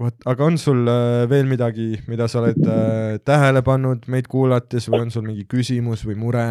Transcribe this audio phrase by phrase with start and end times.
[0.00, 4.88] vot, aga on sul äh, veel midagi, mida sa oled äh, tähele pannud meid kuulates
[4.90, 6.46] või on sul mingi küsimus või mure?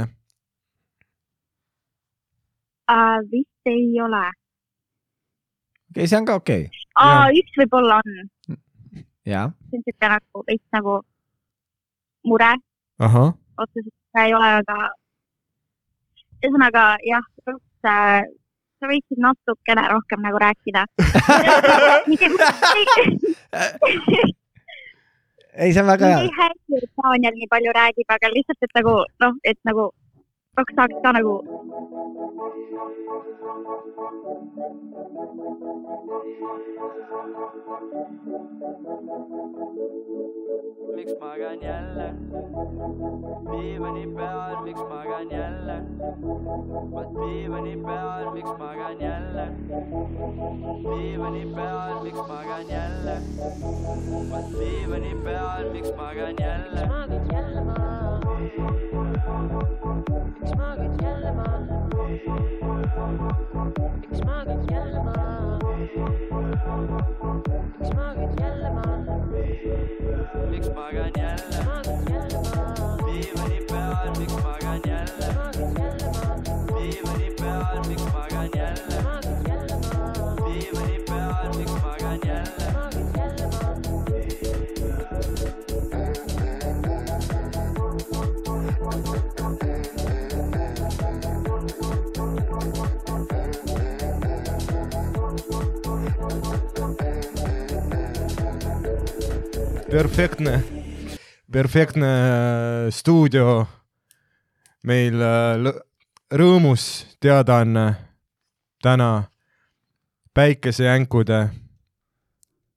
[2.91, 3.19] uh,.
[3.31, 4.23] vist ei ole
[5.91, 6.85] okei, see on ka okei okay..
[7.01, 7.27] uh,.
[7.41, 8.57] üks võib-olla on,
[9.25, 10.99] see on siuke nagu veits nagu
[12.25, 12.53] mure
[12.99, 14.77] otseselt ei ole, aga
[16.45, 17.25] ühesõnaga jah,
[17.83, 17.93] sa,
[18.79, 20.85] sa võiksid natukene rohkem nagu rääkida.
[25.55, 26.31] ei, see on väga hea ei.
[26.39, 28.93] häiri, et Daniel nii palju räägib, aga lihtsalt, et nagu
[29.23, 29.83] noh, et nagu
[30.55, 31.35] kaks saaks ka nagu
[40.95, 42.07] miks magan jälle?
[43.51, 45.77] Diivani peal, miks magan jälle?
[46.91, 49.45] Vot diivani peal, miks magan jälle?
[50.87, 53.15] Diivani peal, miks magan jälle?
[54.31, 56.81] Vot diivani peal, miks magan jälle?
[56.87, 59.14] Magad jälle maha?
[59.35, 61.59] Miks magad jälle maha?
[64.09, 65.59] miks magad jälle maha?
[67.79, 68.97] miks magad jälle maha?
[70.51, 72.97] miks magan jälle magad jälle maha?
[73.05, 73.54] diivani peal,
[99.95, 100.63] perfektne,
[101.51, 103.67] perfektne äh, stuudio.
[104.83, 105.69] meil äh,
[106.35, 107.85] rõõmus teadaanne
[108.83, 109.29] täna
[110.35, 111.39] päikesejänkude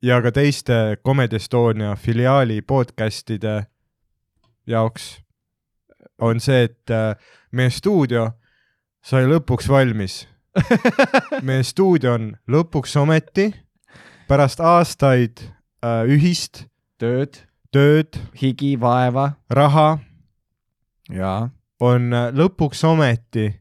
[0.02, 3.66] ja ka teiste Comedy Estonia filiaali podcast'ide
[4.66, 5.18] jaoks
[6.22, 7.18] on see, et äh,
[7.50, 8.30] meie stuudio
[9.02, 10.22] sai lõpuks valmis.
[11.42, 13.50] meie stuudio on lõpuks ometi
[14.30, 15.48] pärast aastaid
[15.82, 17.40] äh, ühist tööd,
[17.72, 19.98] tööd, higi, vaeva raha
[21.12, 21.50] ja
[21.80, 23.52] on lõpuks ometi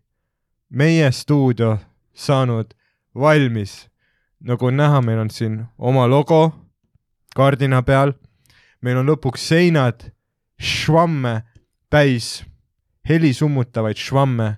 [0.70, 1.78] meie stuudio
[2.14, 2.74] saanud
[3.16, 3.88] valmis.
[4.40, 6.54] nagu näha, meil on siin oma logo
[7.36, 8.14] kardina peal.
[8.82, 10.12] meil on lõpuks seinad
[10.58, 11.42] švamme
[11.90, 12.44] täis,
[13.10, 14.56] heli summutavaid švamme,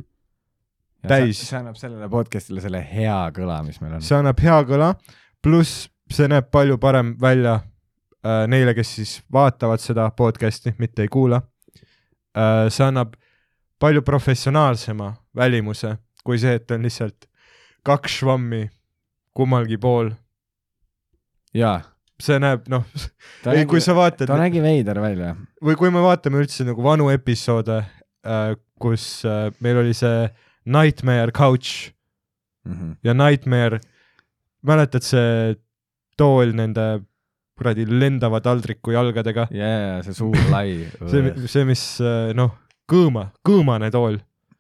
[1.07, 1.39] Täis.
[1.47, 4.01] see annab sellele podcast'ile selle hea kõla, mis meil on.
[4.03, 4.93] see annab hea kõla,
[5.41, 7.59] pluss see näeb palju parem välja
[8.25, 11.41] äh, neile, kes siis vaatavad seda podcast'i, mitte ei kuula
[12.37, 12.67] äh,.
[12.69, 13.15] see annab
[13.79, 17.29] palju professionaalsema välimuse kui see, et on lihtsalt
[17.87, 18.67] kaks švammi
[19.33, 20.11] kummalgi pool.
[21.55, 21.79] jaa,
[22.19, 22.83] see näeb, noh,
[23.53, 25.35] ei, kui, sa vaatad ta nägi veider välja.
[25.63, 30.27] või kui me vaatame üldse nagu vanu episoode äh,, kus äh, meil oli see
[30.65, 31.93] Nightmare Couch
[32.69, 32.91] Mhm.
[33.03, 33.79] ja Nightmare,
[34.61, 35.55] mäletad see
[36.19, 37.01] tool nende
[37.59, 40.87] kuradi lendava taldriku jalgadega, jaa, see suur lai.
[41.11, 42.55] see, see, mis äh, noh,
[42.89, 44.19] kõõma, kõõmane tool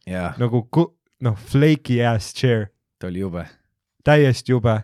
[0.09, 0.65] jaa, nagu
[1.25, 3.45] noh, flaky ass chair, ta oli jube.
[4.03, 4.81] täiesti jube.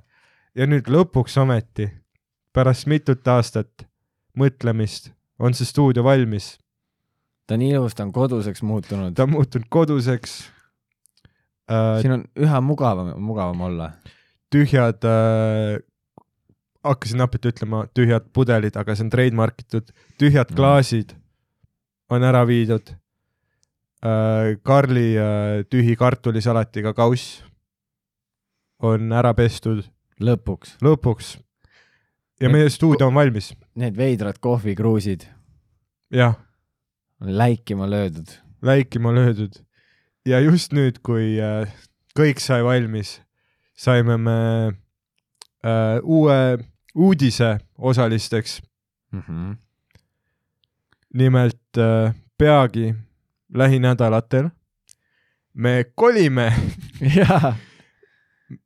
[0.56, 1.90] ja nüüd lõpuks ometi,
[2.56, 3.88] pärast mitut aastat
[4.38, 6.56] mõtlemist, on see stuudio valmis,
[7.48, 9.24] ta on ilus, ta on koduseks muutunud ta.
[9.24, 10.38] on muutunud koduseks
[11.72, 12.02] äh,.
[12.02, 13.92] siin on üha mugavam, mugavam olla.
[14.54, 15.82] tühjad äh,,
[16.86, 19.90] hakkasin napilt ütlema tühjad pudelid, aga see on trademark itud,
[20.22, 20.58] tühjad Mm.
[20.60, 21.16] klaasid
[22.10, 22.94] on ära viidud
[24.06, 24.56] äh,.
[24.64, 27.42] Karli äh, tühi kartulisalatiga kauss
[28.80, 29.84] on ära pestud
[30.22, 30.78] lõpuks.
[30.82, 31.36] lõpuks.
[32.40, 35.26] ja Need meie stuudio on valmis, Need veidrad kohvikruusid
[36.14, 36.36] jah,
[37.20, 38.30] läikima löödud.
[38.62, 39.66] läikima löödud
[40.26, 41.70] ja just nüüd, kui äh,
[42.18, 43.20] kõik sai valmis,
[43.78, 44.38] saime me
[45.66, 46.58] äh, uue
[46.96, 48.62] uudise osalisteks
[49.12, 49.52] Mhm.
[51.14, 52.96] nimelt äh, peagi
[53.54, 54.50] lähinädalatel
[55.54, 56.54] me kolime,
[57.18, 57.56] jaa,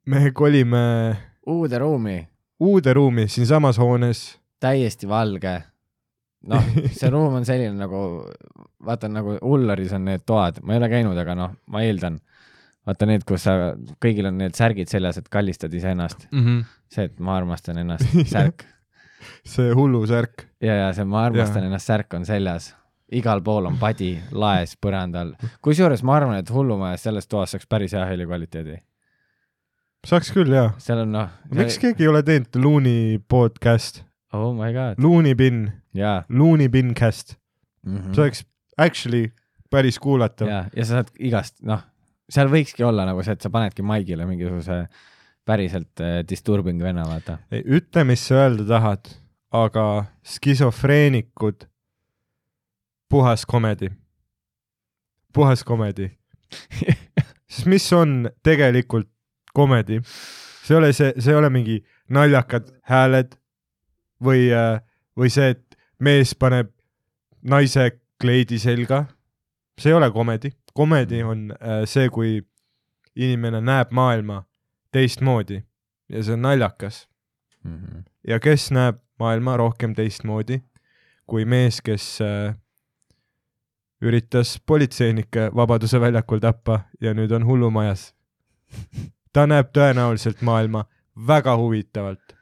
[0.06, 1.16] me kolime
[1.46, 2.28] uude ruumi,
[2.60, 4.38] uude ruumi siinsamas hoones.
[4.60, 5.62] täiesti valge.
[6.46, 8.24] noh, see ruum on selline nagu,
[8.84, 12.18] vaata nagu Ullaris on need toad, ma ei ole käinud, aga noh, ma eeldan.
[12.90, 13.54] Vaata need, kus sa,
[14.02, 16.26] kõigil on need särgid seljas, et kallistad iseennast.
[16.32, 16.66] Mm -hmm.
[16.90, 18.66] see, et ma armastan ennast, särk.
[19.54, 21.70] see hullusärk, ja, ja see ma armastan Jaa.
[21.70, 22.74] ennast särk on seljas.
[23.12, 25.34] igal pool on padi, laes, põrandal.
[25.62, 28.76] kusjuures ma arvan, et hullumajas selles toas saaks päris hea helikvaliteedi.
[30.06, 30.70] saaks küll jaa.
[30.78, 31.28] seal on noh.
[31.50, 34.04] miks keegi ei ole teinud Looney podcast?
[34.32, 37.36] oh my god, Loonipin, jaa Loonipin cast,
[37.86, 38.14] mm.
[38.14, 38.46] see oleks
[38.78, 39.32] actually
[39.70, 40.48] päris kuulatav.
[40.48, 41.82] ja, ja sa saad igast, noh,
[42.30, 44.84] seal võikski olla nagu see, et sa panedki maigile mingisuguse
[45.48, 47.38] päriselt äh, disturbing venna, vaata.
[47.50, 49.10] ütle, mis sa öelda tahad,
[49.56, 49.86] aga
[50.36, 51.66] skisofreenikud,
[53.10, 53.90] puhas komedi,
[55.34, 56.10] puhas komedi.
[57.50, 59.10] sest mis on tegelikult
[59.54, 60.00] komedi?
[60.70, 61.76] see ei ole see, see ei ole mingi
[62.14, 63.34] naljakad hääled
[64.22, 64.50] või,
[65.18, 66.70] või see, et mees paneb
[67.42, 67.88] naise
[68.20, 69.04] kleidi selga.
[69.80, 72.40] see ei ole komedi, komedi on äh, see, kui
[73.16, 74.44] inimene näeb maailma
[74.92, 75.62] teistmoodi
[76.08, 77.06] ja see on naljakas
[77.64, 77.98] Mhm.
[78.28, 80.62] ja kes näeb maailma rohkem teistmoodi
[81.28, 82.54] kui mees, kes äh,
[84.00, 88.14] üritas politseinikke Vabaduse väljakul tappa ja nüüd on hullumajas.
[89.32, 90.84] ta näeb tõenäoliselt maailma
[91.26, 92.32] väga huvitavalt,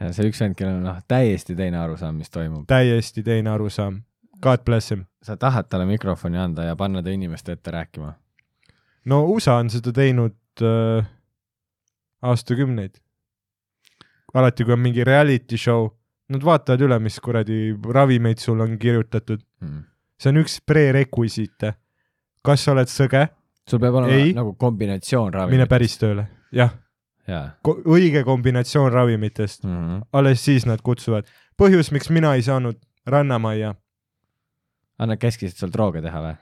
[0.00, 2.66] ja see üks vend, kellel on noh, täiesti teine arusaam, mis toimub.
[2.66, 4.02] täiesti teine arusaam.
[4.44, 5.06] God bless him.
[5.22, 8.12] sa tahad talle mikrofoni anda ja panna ta inimeste ette rääkima.
[9.04, 11.06] no USA on seda teinud äh,
[12.22, 13.00] aastakümneid.
[14.34, 15.88] alati, kui on mingi reality show,
[16.28, 17.58] nad vaatavad üle, mis kuradi
[17.94, 19.42] ravimeid sul on kirjutatud.
[19.60, 19.82] Mm.
[20.20, 21.74] see on üks prerequisite.
[22.44, 23.26] kas sa oled sõge,
[23.68, 24.32] sul peab olema Ei.
[24.36, 25.68] nagu kombinatsioon mine ravimit.
[25.68, 26.74] päris tööle, jah,
[27.28, 29.70] jaa õige kombinatsioon ravimitest, mm.
[29.70, 30.02] -hmm.
[30.12, 31.24] alles siis nad kutsuvad.
[31.62, 32.76] põhjus, miks mina ei saanud
[33.06, 33.74] Rannamajja,
[34.98, 36.34] aga nad käskisid sul drooge teha või?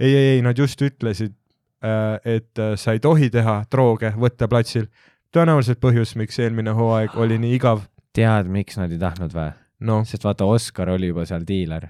[0.00, 1.36] ei, ei, ei, nad just ütlesid,
[1.80, 4.88] et äh, sa ei tohi teha drooge võtteplatsil.
[5.32, 7.84] tõenäoliselt põhjus, miks eelmine hooaeg oli nii igav,
[8.16, 9.50] tead, miks nad ei tahtnud või?
[9.86, 11.88] noh, sest vaata, Oskar oli juba seal diiler.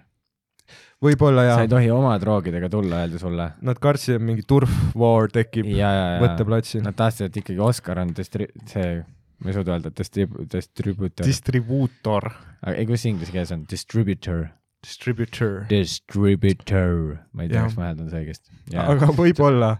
[1.03, 3.49] võib-olla sa ja ei tohi oma droogidega tulla, öeldi sulle.
[3.67, 6.85] nad kartsid, et mingi turf war tekib võtteplatsil.
[6.87, 9.01] nad tahtsid, et ikkagi Oskar on distri-, see,
[9.41, 11.27] ma ei suuda öelda, distrib-, distributor.
[11.27, 12.31] distribuutor,
[12.62, 13.67] aga ei, kuidas inglise keeles on?
[13.71, 14.49] Distributor.
[14.87, 15.65] distributor.
[15.69, 17.19] Distributor.
[17.32, 18.59] ma ei tea, kas ma hääldan seda õigesti.
[18.81, 19.71] aga võib-olla,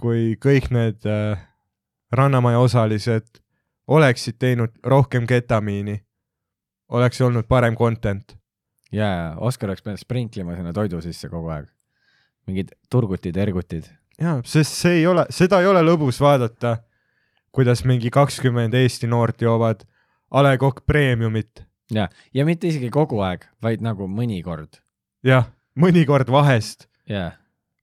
[0.00, 1.40] kui kõik need äh,
[2.12, 3.40] Rannamaja osalised
[3.90, 6.00] oleksid teinud rohkem ketamiini,
[6.94, 8.36] oleks olnud parem content.
[8.92, 11.66] ja, ja Oskar oleks pidanud sprinklima sinna toidu sisse kogu aeg.
[12.46, 13.90] mingid turgutid, ergutid.
[14.20, 16.78] jaa, sest see ei ole, seda ei ole lõbus vaadata,
[17.50, 19.84] kuidas mingi kakskümmend Eesti noort joovad
[20.30, 21.64] A Le Coq Premiumit.
[21.94, 24.80] ja, ja mitte isegi kogu aeg, vaid nagu mõnikord.
[25.26, 26.88] jah, mõnikord vahest.
[27.08, 27.32] jaa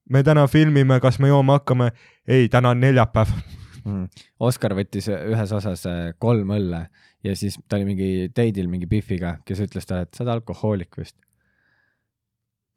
[0.10, 1.92] me täna filmime, kas me jooma hakkame?
[2.28, 3.32] ei, täna on neljapäev.
[3.84, 4.08] mm..
[4.40, 6.88] Oskar võttis ühes osas äh, kolm õlle
[7.24, 11.00] ja siis ta oli mingi date'il mingi Biffiga, kes ütles talle, et sa oled alkohoolik
[11.00, 11.18] vist.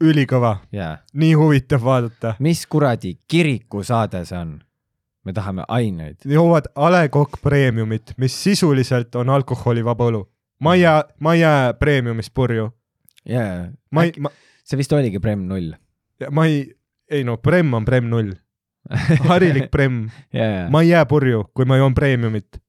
[0.00, 0.96] ülikõva, jaa.
[1.12, 2.34] nii huvitav vaadata.
[2.38, 4.58] mis kuradi kirikusaade see on?
[5.24, 6.16] me tahame aineid.
[6.24, 10.24] joovad A Le Coq Premiumit, mis sisuliselt on alkoholivaba õlu.
[10.60, 12.70] Ma ei jää, ma ei jää Premiumist purju.
[13.28, 14.04] jaa, ma,
[14.64, 15.72] see vist oligi Prem null.
[16.30, 16.74] ma ei,
[17.10, 18.32] ei no Prem on Prem null,
[19.30, 20.70] harilik Prem, jaa, jaa.
[20.70, 22.60] ma ei jää purju, kui ma joon Premiumit.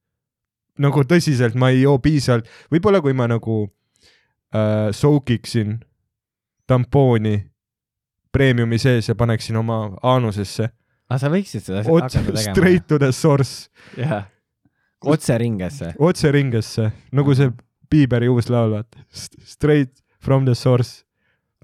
[0.82, 3.64] nagu tõsiselt, ma ei joo piisavalt, võib-olla kui ma nagu
[4.56, 5.80] äh, soukiksin
[6.68, 7.52] tampooni
[8.32, 10.70] Premiumi sees ja paneksin oma aanusesse.
[11.12, 13.68] aga sa võiksid seda otse straight to the source,
[14.00, 14.24] jaa.
[15.04, 15.92] otse ringesse.
[16.00, 17.52] otse ringesse, nagu see
[17.92, 19.04] Bieberi uus laul, vaata.
[19.46, 21.04] Straight from the source.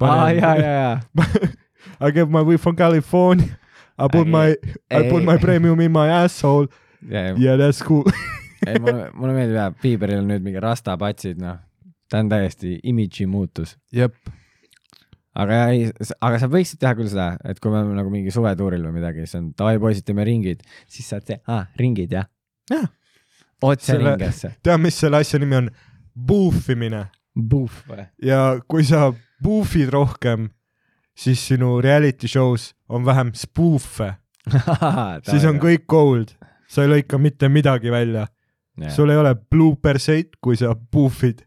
[0.02, 1.52] aa, jaa, jaa, jaa.
[2.08, 3.56] I get my weed from California.
[3.98, 4.50] I put Ei, my,
[4.92, 6.68] I put my premium in my asshole.
[7.10, 8.04] jaa, Yeah, that's cool.
[8.68, 11.60] ei mulle, mulle meeldib jah, Bieberil on nüüd mingi rastapatsid, noh.
[12.10, 13.76] ta on täiesti imidži muutus.
[13.94, 14.16] jep,
[15.38, 15.84] aga ja ei,
[16.26, 19.26] aga sa võiksid teha küll seda, et kui me oleme nagu mingi suvetuuril või midagi,
[19.28, 22.26] siis on davai poisid, teeme ringid, siis saad see, aa, ringid jah?
[22.74, 22.88] Jah.
[23.62, 24.52] otse Selle- ringesse.
[24.66, 25.70] tead, mis selle asja nimi on?
[26.18, 27.06] Boofimine.
[27.38, 28.06] Puhv või?
[28.26, 29.12] ja kui sa
[29.44, 30.50] boofid rohkem,
[31.18, 34.16] siis sinu reality show's on vähem spoof'e,
[35.30, 35.60] siis on.
[35.62, 36.34] kõik gold,
[36.70, 38.26] sa ei lõika mitte midagi välja,
[38.94, 41.46] sul ei ole blooperseid, kui sa boofid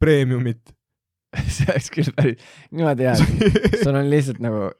[0.00, 0.72] premiumit.
[1.52, 2.40] see oleks küll päris,
[2.72, 3.20] niimoodi jah,
[3.82, 4.70] sul on lihtsalt nagu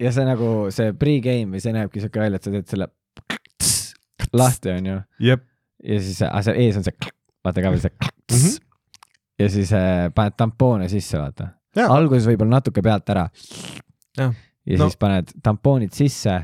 [0.00, 2.88] ja see nagu see pre-game või see näebki siuke välja, et sa teed selle
[4.32, 5.36] lahti, onju, ja
[5.84, 7.12] siis, aga seal ees on see,
[7.44, 8.56] vaata ka veel see Mhm.
[9.38, 11.48] ja siis äh, paned tampoone sisse, vaata.
[11.88, 13.28] Alguses võib-olla natuke pealt ära.
[14.18, 14.32] Jah.
[14.66, 16.34] ja No- siis paned tampoonid sisse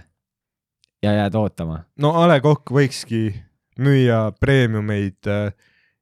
[1.02, 1.84] ja jääd ootama.
[1.98, 3.34] no A Le Coq võikski
[3.78, 5.50] müüa premiumeid äh,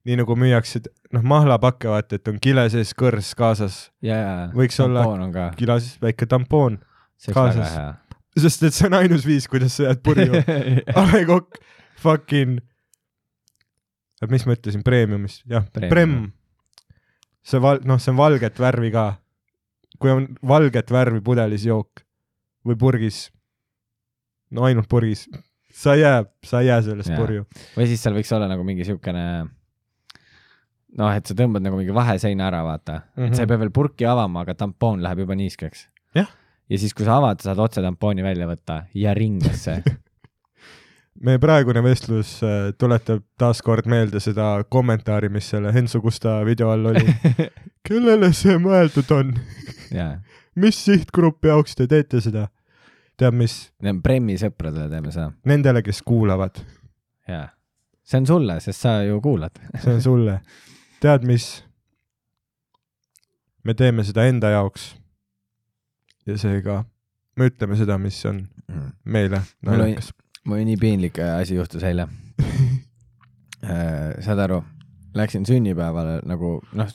[0.04, 0.82] nii nagu müüakse,
[1.14, 4.34] noh, mahlapakke vaata, et on kile sees kõrs kaasas, ja, ja.
[4.54, 5.04] Võiks olla-
[5.56, 6.78] kila sees väike tampoon,
[7.16, 7.72] see kaasas.
[8.36, 10.42] sest et see on ainus viis, kuidas sa jääd purju.
[10.98, 11.58] A Le Coq
[12.02, 12.58] fucking,
[14.30, 15.92] mis ma ütlesin, premiumist, jah, Premium.
[15.92, 16.92] Prem.
[17.42, 19.06] see val-, noh, see on valget värvi ka.
[19.98, 22.04] kui on valget värvi pudelis jook
[22.66, 23.24] või purgis,
[24.50, 25.28] no ainult purgis,
[25.72, 27.18] sa ei jää, sa ei jää sellest Jaa.
[27.18, 27.46] purju.
[27.76, 29.24] või siis seal võiks olla nagu mingi siukene
[30.98, 33.28] noh, et sa tõmbad nagu mingi vaheseina ära, vaata mm, -hmm.
[33.28, 35.88] et sa ei pea veel purki avama, aga tampoon läheb juba niiskeks.
[36.72, 39.82] Ja siis, kui sa avad, saad otse tampooni välja võtta ja ringlesse.
[41.20, 46.86] meie praegune vestlus äh, tuletab taaskord meelde seda kommentaari, mis selle Hensu Gusta video all
[46.92, 47.04] oli.
[47.88, 49.34] kellele see mõeldud on?
[49.92, 50.16] jaa,
[50.56, 52.48] mis sihtgrupi jaoks te teete seda?
[53.20, 53.56] tead mis,
[54.02, 55.30] Premmi sõpradele teeme seda.
[55.46, 56.62] nendele, kes kuulavad,
[57.28, 57.50] jaa.
[58.02, 59.60] see on sulle, sest sa ju kuulad.
[59.82, 60.40] see on sulle.
[61.02, 61.50] tead mis?
[63.64, 64.94] me teeme seda enda jaoks.
[66.26, 66.82] ja seega
[67.36, 68.42] me ütleme seda, mis on
[69.04, 70.12] meile Mul oli- naljakas.
[70.46, 72.08] Mul nii piinlik äh, asi juhtus eile.
[74.26, 74.62] saad aru,
[75.14, 76.88] läksin sünnipäevale nagu noh,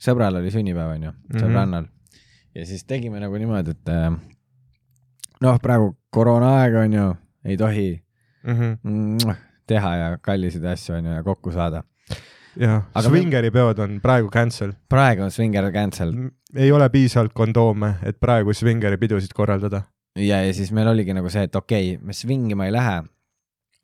[0.00, 1.38] sõbral oli sünnipäev onju, Mhm.
[1.40, 1.86] sõbrannal
[2.54, 4.10] ja siis tegime nagu niimoodi, et äh,
[5.40, 7.06] noh, praegu koroonaaeg onju,
[7.44, 7.86] ei tohi
[8.44, 9.36] mm,
[9.70, 11.82] teha ja kallisid asju onju ja kokku saada.
[12.58, 14.72] jah, Swingeri peod on praegu cancel.
[14.88, 16.12] praegu on Swinger cancel
[16.56, 19.82] ei ole piisavalt kondoome, et praegu Swingeri pidusid korraldada.
[20.16, 22.96] ja, ja siis meil oligi nagu see, et okei okay,, me swingima ei lähe,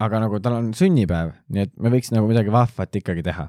[0.03, 3.49] aga nagu tal on sünnipäev, nii et me võiks nagu midagi vahvat ikkagi teha.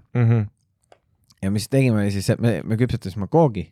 [1.42, 3.68] ja mis tegime oli siis, et me, me küpsetasime koogi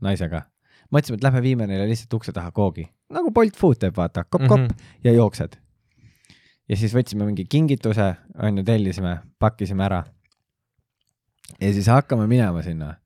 [0.00, 0.46] naisega.
[0.92, 4.60] mõtlesime, et lähme viime neile lihtsalt ukse taha koogi, nagu Bolt Food teeb, vaata, kopp-kopp
[4.60, 4.68] mm.
[4.68, 5.00] -hmm.
[5.04, 5.58] ja jooksed.
[6.68, 10.04] ja siis võtsime mingi kingituse, onju, tellisime, pakkisime ära.
[11.60, 12.96] ja siis hakkame minema sinna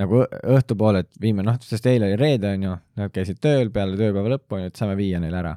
[0.00, 4.34] nagu õhtupoole, et viime, noh, sest eile oli reede, onju, nad käisid tööl peale tööpäeva
[4.36, 5.56] lõppu, onju, et saame viia neile ära.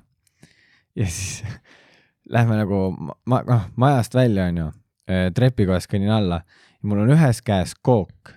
[0.96, 1.44] ja siis
[2.36, 4.70] lähme nagu ma-, noh, majast välja, onju,
[5.36, 8.36] trepikojas kõnnin alla ja mul on ühes käes kook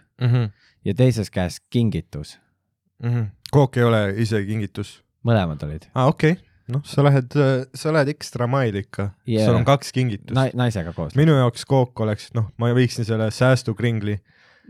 [0.84, 2.38] ja teises käes kingitus,
[3.52, 5.00] kook ei ole ise kingitus.
[5.26, 7.34] mõlemad olid aa, okei okay., noh, sa lähed,
[7.74, 11.14] sa lähed ekstra maili ikka yeah., sul on kaks kingitust Na, naisega koos.
[11.18, 14.18] minu jaoks kook oleks, noh, ma viiksin selle säästukringli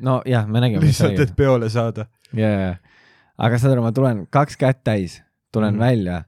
[0.00, 1.36] no jah, me nägime, lihtsalt, et.
[1.36, 2.06] peole saada.
[2.36, 2.74] ja, ja,
[3.38, 5.20] aga saad aru, ma tulen kaks kätt täis,
[5.52, 5.80] tulen mm.
[5.80, 5.84] -hmm.
[5.84, 6.22] välja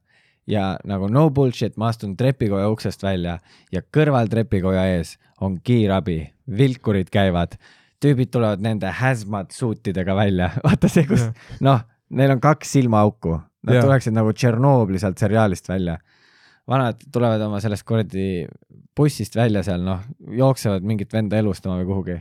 [0.46, 3.38] ja nagu no bullshit, ma astun trepikoja uksest välja
[3.72, 6.18] ja kõrval trepikoja ees on kiirabi,
[6.56, 7.56] vilkurid käivad,
[8.02, 11.28] tüübid tulevad nende hazmat suutidega välja, vaata see, kus
[11.64, 11.80] noh,
[12.10, 13.86] neil on kaks silmaauku, nad Jah.
[13.86, 15.98] tuleksid nagu Tšernobõli sealt seriaalist välja.
[16.68, 18.46] vanad tulevad oma sellest kuradi
[18.96, 20.00] bussist välja seal, noh,
[20.32, 22.20] jooksevad mingit venda elustama või kuhugi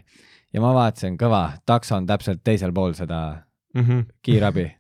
[0.54, 3.24] ja ma vaatasin, kõva, takso on täpselt teisel pool seda
[3.74, 4.06] Mm -hmm.
[4.22, 4.76] kiirabi.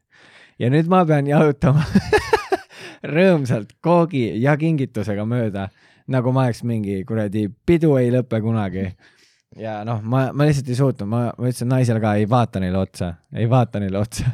[0.59, 1.83] ja nüüd ma pean jalutama
[3.15, 5.69] rõõmsalt koogi ja kingitusega mööda,
[6.07, 8.95] nagu ma oleks mingi kuradi pidu ei lõpe kunagi.
[9.57, 12.77] ja noh, ma, ma lihtsalt ei suutnud, ma, ma ütlesin naisele ka, ei vaata neile
[12.77, 14.25] otsa, ei vaata neile otsa.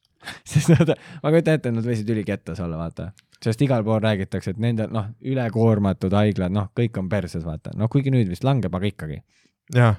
[0.50, 3.12] sest nad, ma kujutan ette, et nad võisid ülikettas olla, vaata.
[3.44, 7.70] sest igal pool räägitakse, et nende noh, ülekoormatud haiglad, noh, kõik on perses, vaata.
[7.76, 9.22] no kuigi nüüd vist langeb, aga ikkagi
[9.74, 9.96] jah,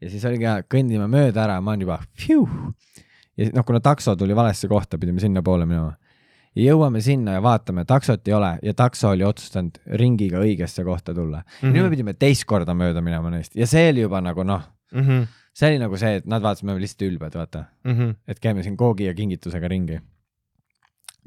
[0.00, 2.00] ja siis oligi kõndime mööda ära, ma olen juba
[3.36, 5.94] ja noh, kuna takso tuli valesse kohta, pidime sinnapoole minema.
[6.56, 11.14] ja jõuame sinna ja vaatame, taksot ei ole ja takso oli otsustanud ringiga õigesse kohta
[11.14, 11.68] tulla mm.
[11.68, 11.72] -hmm.
[11.72, 14.62] nüüd me pidime teist korda mööda minema neist ja see oli juba nagu noh,
[14.92, 15.02] mm.
[15.02, 15.26] -hmm.
[15.52, 18.14] see oli nagu see, et nad vaatasid, me oleme lihtsalt ülbed, vaata, Mm -hmm.
[18.28, 20.00] et käime siin koogi ja kingitusega ringi.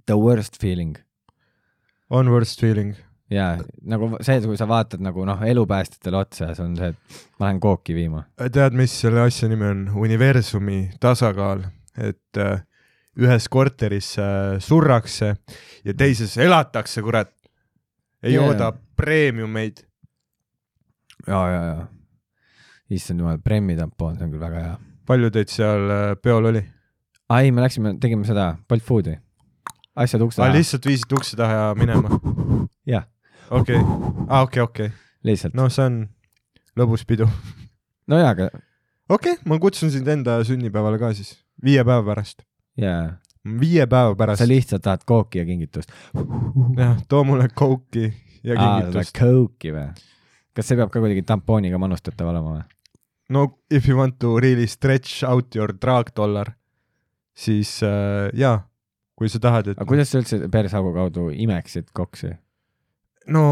[0.06, 0.98] The worst feeling
[2.10, 2.96] on worst feeling.
[3.30, 3.50] Ja
[3.86, 7.60] nagu see, kui sa vaatad nagu noh, elupäästjatele otsa see on see, et ma lähen
[7.64, 8.24] kooki viima.
[8.40, 9.86] tead, mis selle asja nimi on?
[10.02, 11.64] universumi tasakaal,
[11.98, 12.64] et äh,
[13.20, 15.36] ühes korteris äh, surrakse
[15.86, 17.32] ja teises elatakse, kurat.
[18.24, 18.42] ei Jaa.
[18.42, 18.50] yeah.
[18.50, 19.86] ooda preemiumeid.
[21.28, 21.88] ja, ja, ja.
[22.90, 24.76] issand jumal, Premmi tampoon, see on küll väga hea.
[25.10, 26.66] palju teid seal äh, peol oli?
[27.30, 29.14] ai, me läksime, tegime seda Bolt Foodi,
[29.96, 32.22] asjad ukse aa, taha, lihtsalt viisid ukse taha ja minema?
[32.90, 33.06] jah,
[33.50, 33.80] okei,
[34.28, 34.92] aa okei, okei,
[35.24, 35.56] lihtsalt.
[35.58, 36.00] no see on
[36.80, 37.28] lõbus pidu.
[38.08, 38.50] no jaa, aga
[39.10, 42.44] okei okay,, ma kutsun sind enda sünnipäevale ka siis, viie päeva pärast.
[42.80, 43.18] jaa,
[43.62, 45.94] viie päeva pärast sa, lihtsalt tahad kooki ja kingitust.
[46.78, 48.10] jah, too mulle kouki
[48.44, 49.16] ja kingitust.
[49.18, 49.90] kooki või?
[50.54, 52.68] kas see peab ka kuidagi tampooniga manustatav olema või?
[53.30, 56.54] no if you want to really stretch out your drug dollar,
[57.38, 58.60] siis äh, jaa,
[59.18, 62.34] kui sa tahad, et aga kuidas sa üldse persaugu kaudu imeksid koksi?
[63.34, 63.44] No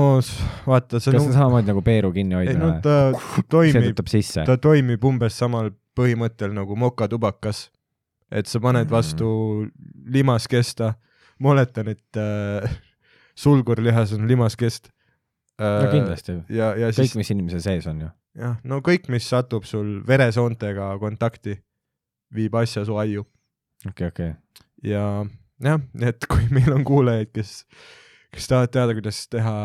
[0.68, 2.98] vaata, see kas on see on samamoodi nagu peeru kinni hoidmine no ta
[3.52, 4.02] toimib,
[4.48, 7.68] ta toimib umbes samal põhimõttel nagu mokatubakas,
[8.30, 9.30] et sa paned vastu
[10.14, 10.94] limaskesta,
[11.42, 12.78] ma oletan, et äh,
[13.38, 15.82] sulgurlihas on limaskest äh,.
[15.84, 16.40] no kindlasti.
[16.50, 18.12] kõik, siis mis inimese sees on ju.
[18.44, 21.58] jah, no kõik, mis satub sul veresoontega kontakti,
[22.34, 23.26] viib asja su aiu
[23.86, 24.34] okei, okei.
[24.84, 25.06] ja
[25.64, 27.62] jah, et kui meil on kuulajaid, kes,
[28.34, 29.56] kes tahavad teada, kuidas teha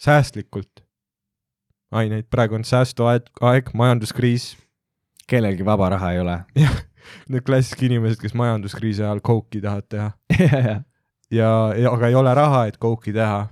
[0.00, 0.84] säästlikult?
[1.90, 4.52] Aineid, praegu on säästuaeg, aeg, majanduskriis,
[5.30, 6.36] kellelgi vaba raha ei ole.
[7.32, 10.10] need klassilised inimesed, kes majanduskriisi ajal kouki tahavad teha.
[10.50, 10.76] Aga
[11.30, 13.44] ja, ja aga ei ole raha, et kouki teha,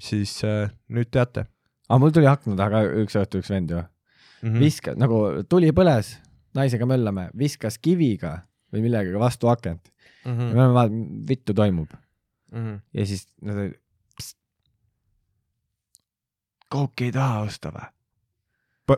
[0.00, 1.46] siis äh, nüüd teate.
[1.90, 3.80] Mul tuli akna taga üks õhtu üks vend ju,
[4.44, 4.60] mm.
[4.62, 6.14] viskas nagu tuli põles,
[6.56, 8.38] naisega möllame, viskas kiviga
[8.72, 9.90] või millegagi vastu akent.
[10.24, 11.92] Mm ja me oleme vaadanud, vittu toimub
[12.52, 12.80] -hmm.
[12.94, 13.78] ja siis nad olid.
[16.70, 17.88] kooki ei taha osta või?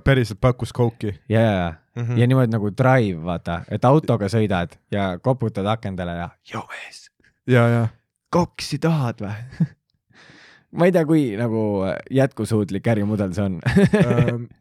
[0.04, 2.16] päriselt pakkus kouki ja, ja, ja mm.
[2.16, 7.10] ja niimoodi nagu drive, vaata, et autoga sõidad ja koputad akendele ja joo mees,
[7.46, 7.88] ja, ja
[8.32, 9.68] koksi tahad või?
[10.76, 13.60] ma ei tea, kui nagu jätkusuutlik ärimudel see on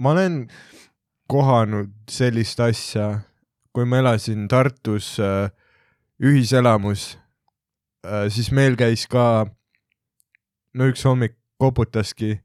[0.03, 0.43] ma olen
[1.31, 3.21] kohanud sellist asja,
[3.71, 5.15] kui ma elasin Tartus
[6.21, 7.15] ühiselamus,
[8.03, 9.45] siis meil käis ka,
[10.73, 12.39] no üks hommik koputaski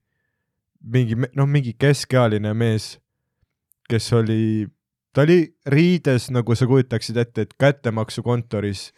[0.86, 2.96] mingi, noh, mingi keskealine mees,
[3.90, 4.66] kes oli,
[5.14, 5.40] ta oli
[5.72, 8.90] riides, nagu sa kujutaksid ette, et kättemaksukontoris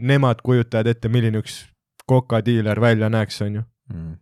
[0.00, 1.62] nemad kujutavad ette, milline üks
[2.10, 3.62] kokadiiler välja näeks, onju.
[3.92, 4.18] mm..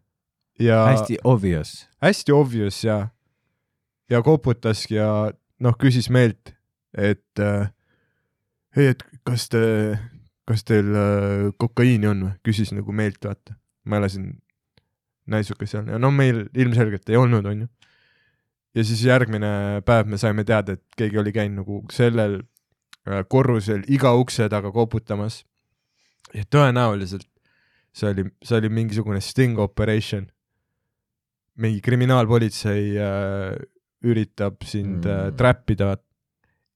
[0.60, 1.88] ja hästi obvious.
[2.04, 3.08] hästi obvious ja,
[4.10, 5.10] ja koputaski ja
[5.60, 6.54] noh, küsis meilt,
[6.94, 7.70] et äh,
[8.76, 9.62] ei, et kas te,
[10.48, 13.56] kas teil äh, kokaiini on või, küsis nagu meilt, vaata.
[13.88, 14.30] ma elasin
[15.28, 17.68] naisuke seal ja no meil ilmselgelt ei olnud, onju.
[18.74, 23.84] ja siis järgmine päev me saime teada, et keegi oli käinud nagu sellel äh, korrusel
[23.88, 25.44] iga ukse taga koputamas.
[26.34, 27.28] ja tõenäoliselt
[27.92, 30.28] see oli, see oli mingisugune sting operation
[31.58, 33.56] mingi kriminaalpolitsei äh,
[34.06, 35.10] üritab sind mm.
[35.10, 35.36] äh, Mm.
[35.36, 35.96] trappida,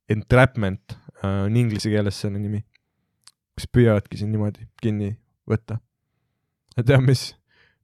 [0.09, 2.65] entrapment äh, on inglise keeles selle nimi,
[3.63, 5.15] kes püüavadki sind niimoodi kinni
[5.49, 5.79] võtta.
[6.77, 7.33] ja tead mis?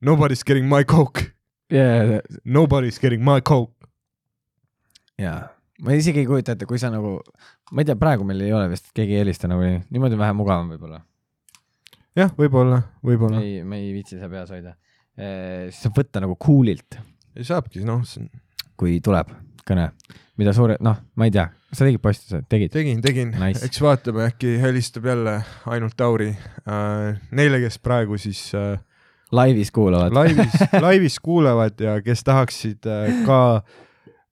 [0.02, 1.32] Nobody's getting my coke,
[1.70, 3.74] ja, nobody's getting my coke.
[5.18, 5.50] ja
[5.82, 7.18] ma isegi ei kujuta ette, kui sa nagu,
[7.70, 10.22] ma ei tea, praegu meil ei ole vist, keegi ei helista nagu nii, niimoodi on
[10.24, 11.02] vähe mugavam võib-olla.
[12.18, 14.74] jah, võib-olla, võib-olla ei, me ei viitsi seda peas hoida.
[15.14, 16.98] siis saab võtta nagu cool'ilt,
[17.38, 18.02] saabki, noh,
[18.78, 19.34] kui tuleb
[19.68, 19.90] kõne,
[20.40, 22.72] mida suure, noh, ma ei tea, sa tegid postuse, tegid?
[22.72, 23.64] tegin, tegin Nice.
[23.66, 27.18] eks vaatame, äkki helistab jälle ainult Tauri äh,.
[27.30, 28.78] Neile, kes praegu siis äh,
[29.32, 30.12] laivis kuulavad.
[30.16, 30.54] laivis,
[30.86, 33.62] laivis kuulavad ja kes tahaksid äh, ka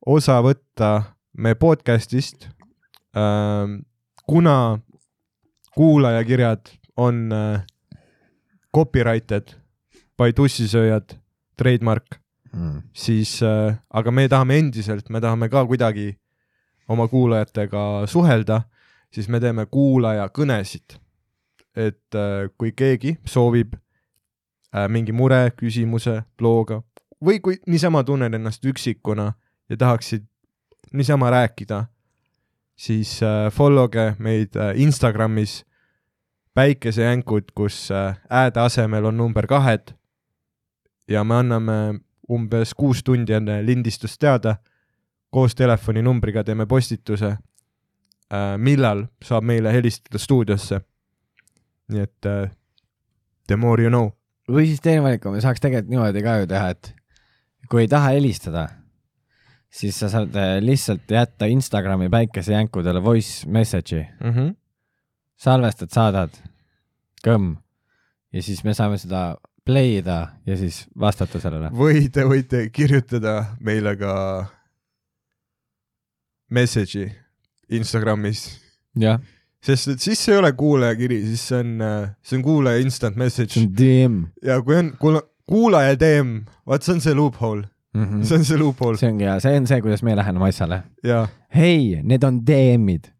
[0.06, 0.90] osa võtta
[1.36, 2.48] meie podcast'ist
[3.16, 3.82] ähm,,
[4.26, 4.78] kuna
[5.76, 7.64] kuulajakirjad on äh,
[8.74, 9.52] copyrighted
[10.18, 11.18] by tussisööjad,
[11.56, 12.20] trademark,
[12.56, 12.78] Mm.
[12.96, 16.14] siis äh, aga me tahame endiselt, me tahame ka kuidagi
[16.88, 18.62] oma kuulajatega suhelda,
[19.10, 21.00] siis me teeme kuulajakõnesid.
[21.76, 26.80] et äh, kui keegi soovib äh, mingi mure, küsimuse, looga
[27.24, 29.34] või kui niisama tunned ennast üksikuna
[29.68, 30.24] ja tahaksid
[30.92, 31.84] niisama rääkida,
[32.76, 35.64] siis äh, follow ge meid Instagramis
[36.54, 37.90] päikesejänkud, kus
[38.30, 39.92] ääde asemel on number kahed
[41.08, 44.56] ja me anname umbes kuus tundi enne lindistust teada,
[45.36, 50.80] koos telefoninumbriga teeme postituse äh,, millal saab meile helistada stuudiosse.
[51.92, 52.50] nii et äh,
[53.46, 54.10] the more you know.
[54.48, 56.92] või siis teine valik on, me saaks tegelikult niimoodi ka ju teha, et
[57.70, 58.68] kui ei taha helistada,
[59.70, 64.54] siis sa saad eh, lihtsalt jätta Instagrami päikesejänkudele voice message'i, Mm -hmm.
[65.36, 66.30] salvestad, saadad,
[67.26, 67.56] kõmm
[68.32, 71.70] ja siis me saame seda play ida ja siis vastata sellele.
[71.70, 74.46] või te võite kirjutada meile ka
[76.50, 77.10] message'i
[77.76, 78.46] Instagramis,
[79.66, 81.72] sest et siis see ei ole kuulajakiri, siis see on,
[82.22, 86.86] see on kuulaja instant see message on DM ja kui on kuula-, kuulaja DM, vaat
[86.86, 88.04] see on see loophole, mm.
[88.04, 88.24] -hmm.
[88.24, 90.82] see on see loophole see ongi hea, see on see, kuidas me läheneme asjale.
[91.04, 93.10] ja hei, need on DM-id,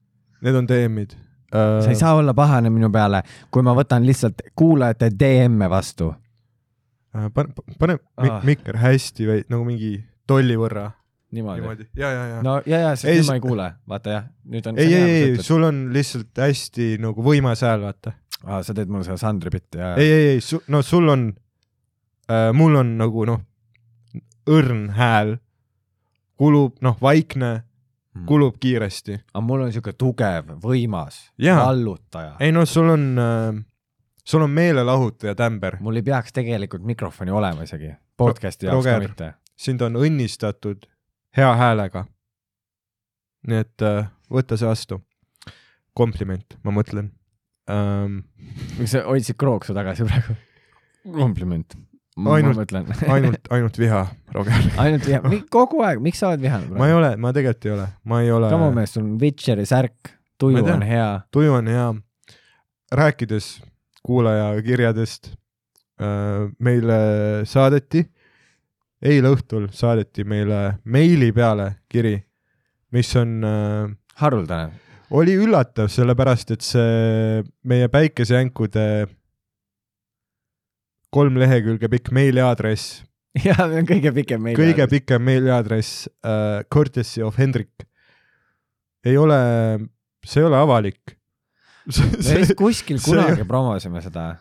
[0.43, 1.83] need on DM-id uh,.
[1.85, 6.12] sa ei saa olla pahane minu peale, kui ma võtan lihtsalt kuulajate DM-e vastu.
[7.15, 7.27] uh,.
[7.35, 8.45] pane, pane ah.
[8.45, 10.91] mikker hästi või nagu mingi tolli võrra
[11.37, 12.42] niimoodi, niimoodi, ja, ja, ja.
[12.44, 14.79] no ja, ja, sest Ei, nüüd ma ei kuule, vaata jah, nüüd on.
[14.83, 18.14] ei, ei, ei, sul on lihtsalt hästi nagu võimas hääl, vaata.
[18.44, 19.94] aa, sa teed mulle seda Sandri bitti ja.
[20.01, 21.29] ei, ei, ei, no sul on
[22.31, 23.44] äh,, mul on nagu noh,
[24.51, 25.37] õrn hääl,
[26.38, 27.53] kulub noh, vaikne,
[28.27, 29.20] kulub kiiresti.
[29.35, 31.62] aga mul on siuke tugev, võimas, Jaa.
[31.64, 32.37] vallutaja.
[32.40, 33.64] ei noh, sul on äh,,
[34.27, 39.33] sul on meelelahutaja tämber, mul ei peaks tegelikult mikrofoni olema isegi, podcast'i jaoks ka mitte.
[39.57, 40.87] sind on õnnistatud
[41.37, 42.05] hea häälega.
[43.46, 45.01] nii et äh, võta see vastu.
[45.96, 47.12] kompliment, ma mõtlen
[48.79, 50.35] miks sa hoidsid krooksu tagasi praegu?
[51.16, 51.75] kompliment.
[52.16, 52.87] ma Ainult- mõtlen.
[53.14, 54.03] ainult, ainult viha,
[54.35, 54.68] Roger.
[54.83, 55.20] ainult viha,
[55.53, 58.31] kogu aeg, miks sa oled vihane ma ei ole, ma tegelikult ei ole, ma ei
[58.33, 58.51] ole.
[58.53, 61.09] Kamo mees, sul on Witcheri särk, tuju on hea.
[61.35, 61.88] tuju on hea.
[62.94, 63.49] rääkides
[64.07, 65.33] kuulaja kirjadest
[66.01, 66.99] äh,, meile
[67.44, 68.05] saadeti,
[69.05, 72.17] eile õhtul saadeti meile meili peale kiri,
[72.95, 73.91] mis on äh,,
[74.23, 74.71] haruldane.
[75.11, 78.87] oli üllatav, sellepärast et see meie päikesejänkude
[81.15, 83.03] kolm lehekülge pikk meiliaadress,
[83.45, 84.59] jaa, see on kõige pikem meil.
[84.59, 87.87] kõige pikem meiliaadress uh,, courtesy of Hendrik,
[89.07, 89.39] ei ole,
[90.27, 91.17] see ei ole avalik.
[91.87, 94.33] me vist kuskil kunagi promosime seda,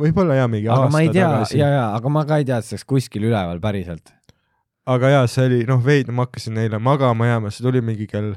[0.00, 2.68] võib-olla jaa, mingi aga aasta tea, tagasi ja, ja, aga ma ka ei tea, et
[2.68, 4.14] see oleks kuskil üleval päriselt.
[4.86, 8.34] aga jaa, see oli noh, veidi, ma hakkasin eile magama jääma, see tuli mingi kell,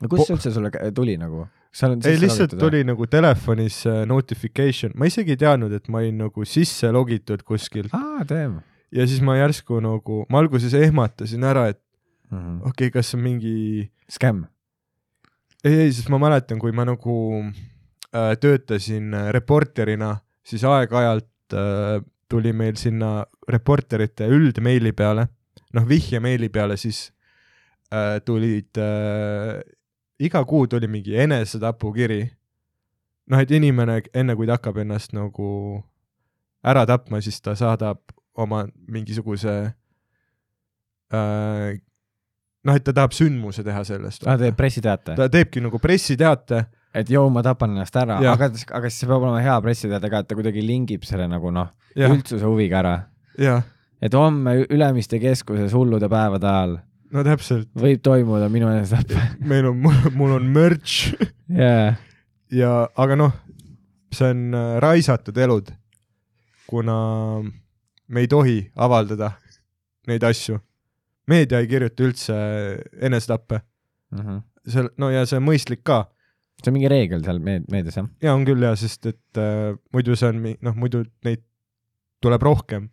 [0.00, 1.46] no kust see üldse sulle tuli nagu?
[1.76, 6.24] ei lihtsalt logitud tuli nagu telefonis äh, notification, ma isegi ei teadnud, et ma olin
[6.24, 8.64] nagu sisse logitud kuskil aa, teeme
[8.94, 11.80] ja siis ma järsku nagu, ma alguses ehmatasin ära, et
[12.30, 12.38] mm.
[12.38, 12.58] -hmm.
[12.60, 14.44] okei okay,, kas see on mingi, Skäm.
[15.64, 17.16] ei, ei, sest ma mäletan, kui ma nagu
[18.14, 20.16] äh, töötasin äh, reporterina,
[20.46, 25.28] siis aeg-ajalt äh, tuli meil sinna reporterite üldmeili peale,
[25.74, 27.10] noh vihjemeili peale siis
[27.92, 29.60] äh, tulid äh,,
[30.18, 32.22] iga kuu tuli mingi enesetapukiri.
[33.26, 35.82] noh, et inimene enne kui ta hakkab ennast nagu
[36.66, 37.98] ära tapma, siis ta saadab
[38.36, 39.54] oma mingisuguse
[41.14, 41.74] äh,
[42.66, 44.26] noh, et ta tahab sündmuse teha sellest.
[44.26, 46.64] aa, teeb pressiteate, ta teebki nagu pressiteate,
[46.96, 50.22] et joo, ma tapan ennast ära, aga, aga siis see peab olema hea pressiteade ka,
[50.24, 52.94] et ta kuidagi lingib selle nagu noh, üldsuse huviga ära.
[54.00, 56.76] et homme Ülemiste keskuses hullude päevade ajal
[57.12, 59.36] no täpselt, võib toimuda minu enesetapp.
[59.52, 59.82] meil on,
[60.16, 61.12] mul on merch.
[61.48, 61.94] Jaa,
[62.52, 63.32] ja, aga noh,
[64.12, 65.70] see on äh, raisatud elud,
[66.66, 66.96] kuna
[68.08, 69.32] me ei tohi avaldada
[70.06, 70.58] neid asju.
[71.26, 72.34] meedia ei kirjuta üldse
[73.02, 73.60] enesetappe,
[74.14, 74.36] Mhm.
[74.68, 76.04] see, no ja see on mõistlik ka
[76.62, 78.06] see on mingi reegel seal meed-, meedias jah?
[78.22, 81.42] ja on küll ja, sest et äh, muidu see on, noh muidu neid
[82.24, 82.88] tuleb rohkem,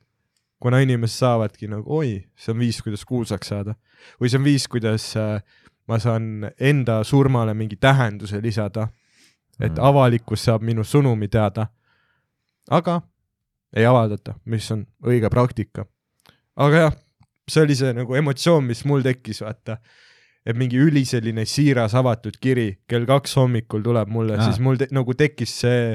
[0.63, 3.75] kuna inimesed saavadki nagu oi, see on viis, kuidas kuulsaks saada
[4.19, 5.39] või see on viis, kuidas äh,
[5.87, 8.87] ma saan enda surmale mingi tähenduse lisada,
[9.59, 9.79] et Mhm.
[9.85, 11.67] avalikkus saab minu sõnumi teada.
[12.71, 13.01] aga
[13.75, 15.85] ei avaldata, mis on õige praktika.
[16.55, 16.93] aga jah,
[17.49, 19.77] see oli see nagu emotsioon, mis mul tekkis, vaata
[20.43, 24.49] et mingi üli selline siiras avatud kiri kell kaks hommikul tuleb mulle, Aa.
[24.49, 25.93] siis mul te, nagu tekkis see,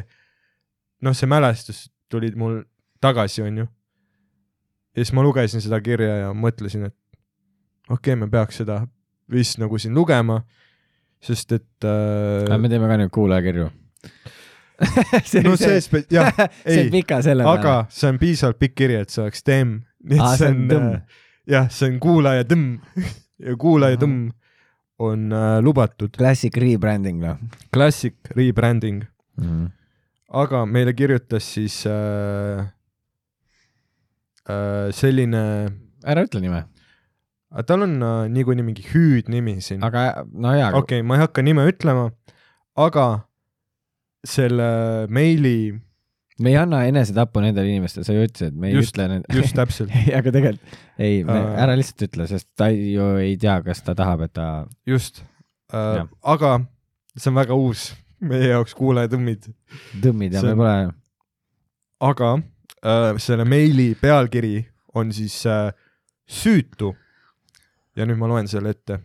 [1.05, 2.63] noh, see mälestus tuli mul
[3.05, 3.67] tagasi, onju.
[4.97, 6.97] ja siis ma lugesin seda kirja ja mõtlesin, et
[7.89, 8.83] okei okay,, me peaks seda
[9.31, 10.41] vist nagu siin lugema,
[11.21, 13.69] sest et äh, me teeme ka nüüd kuulajakirju.
[15.45, 16.33] no see spe-, jah,
[16.65, 19.81] see on ei, aga see on piisavalt pikk kiri, et see oleks temm.
[20.09, 21.17] nii Aa, et see see on tõmm.,
[21.53, 23.03] jah, see on kuulaja tõmm
[23.49, 24.29] ja kuulaja tõmm
[24.99, 26.11] on äh, lubatud.
[26.17, 27.39] Classic rebranding noh
[27.75, 29.05] Classic rebranding,
[29.39, 29.69] mm..
[30.43, 32.65] aga meile kirjutas siis äh,
[34.49, 35.45] äh, selline,
[36.05, 36.65] ära ütle nime,
[37.69, 39.85] tal on äh, niikuinii mingi hüüdnimi siin.
[39.87, 42.11] aga no jaa, okei okay,, ma ei hakka nime ütlema,
[42.77, 43.09] aga
[44.27, 44.71] selle
[45.15, 45.79] meili,
[46.39, 49.25] me ei anna enesetappu nendele inimestele, sa ju ütlesid, me ei Just- ütle need...
[49.35, 51.49] just täpselt, aga tegelikult ei, Äh.
[51.65, 54.47] ära lihtsalt ütle, sest ta ei- ju ei tea, kas ta tahab, et ta
[54.87, 55.23] just
[55.73, 56.53] Jah., aga
[57.19, 57.89] see on väga uus
[58.25, 59.51] meie jaoks kuulajatõmmid,
[60.03, 60.95] tõmmid ja See me pole,
[62.09, 64.57] aga äh, selle meili pealkiri
[64.99, 65.69] on siis äh,
[66.29, 66.95] süütu.
[67.99, 69.01] ja nüüd ma loen selle ette.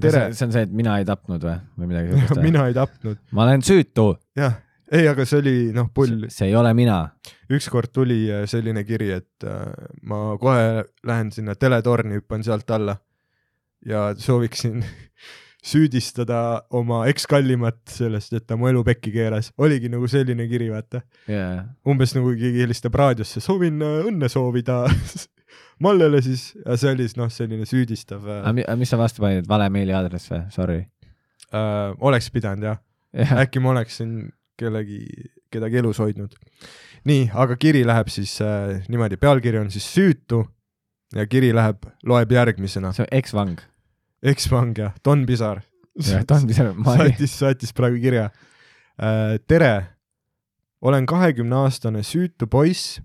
[0.00, 3.18] tere, see on see, et mina ei tapnud või, või midagi sellist mina ei tapnud,
[3.34, 4.58] ma olen süütu, jah,
[4.92, 7.00] ei, aga see oli noh, pull, see ei ole mina.
[7.52, 9.68] ükskord tuli äh, selline kiri, et äh,
[10.08, 12.98] ma kohe lähen sinna teletorni, hüppan sealt alla
[13.86, 14.82] ja sooviksin
[15.70, 19.52] süüdistada oma ekskallimat sellest, et ta mu elu pekki keeras.
[19.58, 21.02] oligi nagu selline kiri, vaata.
[21.28, 24.84] jaa, umbes nagu keegi helistab raadiosse, soovin äh, õnne soovida
[25.78, 29.68] Mallele siis ja see oli siis noh, selline süüdistav aga mis sa vastu panid, vale
[29.70, 30.80] meiliaadress või, sorry.
[31.54, 31.94] äh,.
[32.02, 32.80] oleks pidanud jah,
[33.14, 34.16] jah, äkki ma oleksin
[34.58, 35.00] kellegi,
[35.50, 36.34] kedagi elus hoidnud.
[37.08, 40.44] nii, aga kiri läheb siis äh, niimoodi, pealkiri on siis süütu
[41.14, 42.92] ja kiri läheb, loeb järgmisena.
[42.92, 43.58] see on eksvang.
[44.22, 45.62] eksvang ja Don Pisar
[46.06, 48.28] jah, ta on pisar, saatis, saatis praegu kirja
[48.98, 49.38] äh,.
[49.46, 49.86] tere,
[50.80, 53.00] olen kahekümneaastane süütu poiss,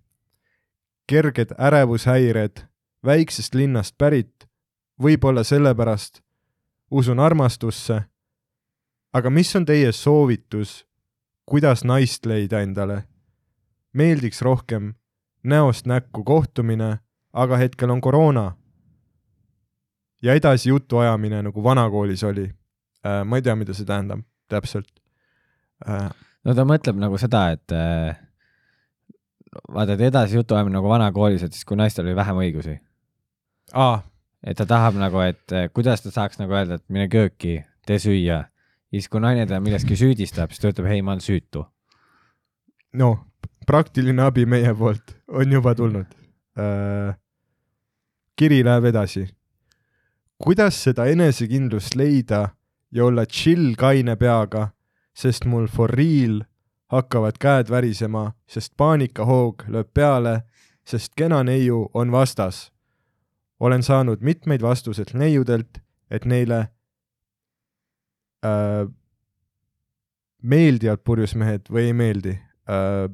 [1.09, 2.65] kerged ärevushäired,
[3.05, 4.47] väiksest linnast pärit,
[5.01, 6.21] võib-olla sellepärast
[6.91, 8.03] usun armastusse.
[9.13, 10.85] aga mis on teie soovitus,
[11.45, 13.03] kuidas naist leida endale?
[13.93, 14.93] meeldiks rohkem
[15.43, 16.97] näost näkku kohtumine,
[17.33, 18.51] aga hetkel on koroona.
[20.21, 22.51] ja edasi jutuajamine nagu vanakoolis oli.
[23.25, 24.87] ma ei tea, mida see tähendab täpselt.
[25.89, 26.09] Äh,
[26.45, 28.15] no ta mõtleb nagu seda, et äh,
[29.67, 32.77] vaata, et edasi jutuajamine nagu vanakoolis, et siis kui naistel oli vähem õigusi,
[33.73, 33.99] aa,
[34.45, 37.99] et ta tahab nagu, et äh, kuidas ta saaks nagu öelda, et mine kööki, tee
[37.99, 38.45] süüa.
[38.93, 41.65] Ja siis, kui naine teda milleski süüdistab, siis ta ütleb, ei, ma olen süütu.
[42.93, 43.09] no
[43.65, 46.05] praktiline abi meie poolt on juba tulnud
[46.59, 47.15] äh,.
[48.35, 49.25] kiri läheb edasi.
[50.37, 52.49] kuidas seda enesekindlust leida
[52.91, 54.69] ja olla chill kaine peaga,
[55.13, 56.43] sest mul for real
[56.93, 60.43] hakkavad käed värisema, sest paanikahoog lööb peale,
[60.85, 62.71] sest kena neiu on vastas.
[63.59, 66.67] olen saanud mitmeid vastuseid neiudelt, et neile
[68.45, 68.85] äh,
[70.43, 72.37] meeldivad purjus mehed või ei meeldi
[72.69, 73.09] äh,.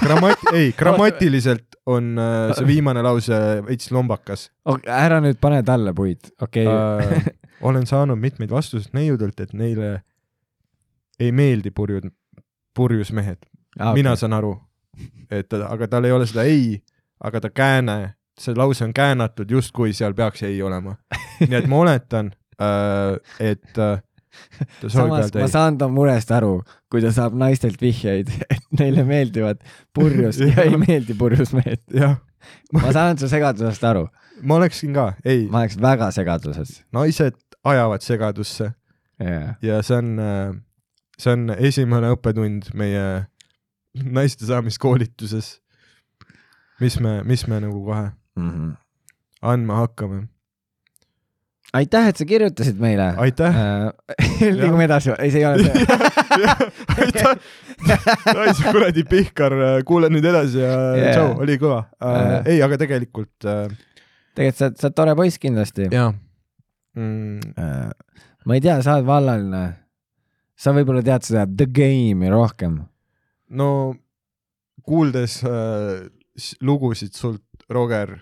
[0.00, 3.36] Grammat-, ei, grammatiliselt on äh, see viimane lause
[3.68, 4.48] veits lombakas
[4.90, 7.20] ära nüüd pane talle puid, okei okay..
[7.20, 7.28] äh,.
[7.70, 10.00] olen saanud mitmeid vastuseid neiudelt, et neile
[11.20, 12.08] ei meeldi purjud,
[12.74, 13.44] purjus mehed.
[13.78, 14.54] Ah, mina saan aru,
[15.30, 16.80] et aga tal ei ole seda ei,
[17.22, 17.96] aga ta kääne,
[18.40, 20.96] see lause on käänatud justkui seal peaks ei olema.
[21.40, 24.00] nii et ma oletan et äh,
[24.80, 26.60] ta soovib samas ma saan ta murest aru,
[26.92, 29.62] kui ta saab naistelt vihjeid, et neile meeldivad
[29.96, 31.82] purjus ja ei meeldi purjus mehed.
[32.72, 34.06] ma saan su segadusest aru,
[34.42, 38.70] ma oleksin ka, ei, ma oleks väga segaduses naised ajavad segadusse
[39.20, 39.56] yeah..
[39.62, 40.14] ja see on,
[41.20, 43.26] see on esimene õppetund meie
[44.00, 45.58] naiste saamiskoolituses,
[46.80, 48.08] mis me, mis me nagu kohe
[48.40, 48.76] Mm -hmm.
[49.42, 50.28] andma hakkame.
[51.76, 53.12] aitäh, et sa kirjutasid meile.
[53.22, 53.58] aitäh.
[54.60, 55.84] liigume edasi, ei, see ei ole see.
[56.96, 57.52] aitäh,
[58.34, 59.54] naise kuradi Pihkar,
[59.86, 61.12] kuule nüüd edasi ja yeah.
[61.14, 62.10] tšau, oli kõva Jaa.
[62.10, 62.34] uh,.
[62.50, 63.68] ei, aga tegelikult uh,
[64.34, 65.88] tegelikult sa, sa oled tore poiss kindlasti.
[65.94, 66.10] jaa
[66.96, 67.52] mm,.
[68.46, 69.64] ma ei tea, sa oled vallaline.
[70.60, 72.80] sa võib-olla tead seda The Game'i rohkem.
[73.56, 73.70] no
[74.86, 76.08] kuuldes uh,
[76.64, 78.16] lugusid sult, Roger,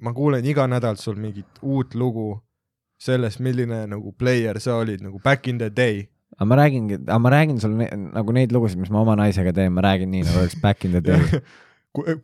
[0.00, 2.30] ma kuulen iga nädal sul mingit uut lugu
[3.02, 6.06] sellest, milline nagu player sa olid nagu back in the day.
[6.36, 9.52] aga ma räägingi, aga ma räägin sulle ne, nagu neid lugusid, mis ma oma naisega
[9.56, 11.22] teen, ma räägin nii nagu oleks back in the day.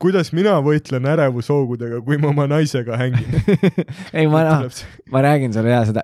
[0.02, 3.38] kuidas mina võitlen ärevushoogudega, kui ma oma naisega hängin?
[4.18, 4.82] ei, ma noh,
[5.12, 6.02] ma räägin sulle ja seda.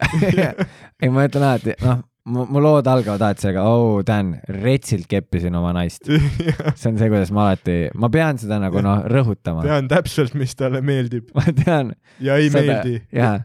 [1.02, 5.56] ei, ma ütlen alati, noh, mu, mu lood algavad alati sellega, oh, Dan, retsilt keppisin
[5.58, 6.08] oma naist.
[6.08, 9.66] see on see, kuidas ma alati, ma pean seda nagu noh, rõhutama.
[9.66, 11.92] tean täpselt, mis talle meeldib ma tean,
[12.24, 13.02] ja ei Seda- meeldi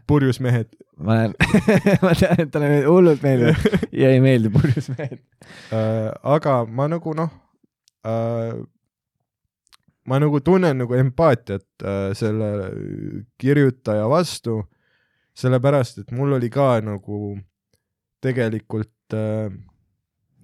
[0.08, 1.34] purjus mehed ma olen,
[2.04, 3.64] ma tean, et talle hullult meeldib
[4.02, 5.18] ja ei meeldi purjus mehed.
[5.74, 6.12] äh,.
[6.36, 7.32] aga ma nagu noh
[8.06, 8.54] äh,,
[10.06, 12.50] ma nagu tunnen nagu empaatiat äh, selle
[13.40, 14.62] kirjutaja vastu,
[15.34, 17.38] sellepärast et mul oli ka nagu
[18.24, 19.48] tegelikult äh,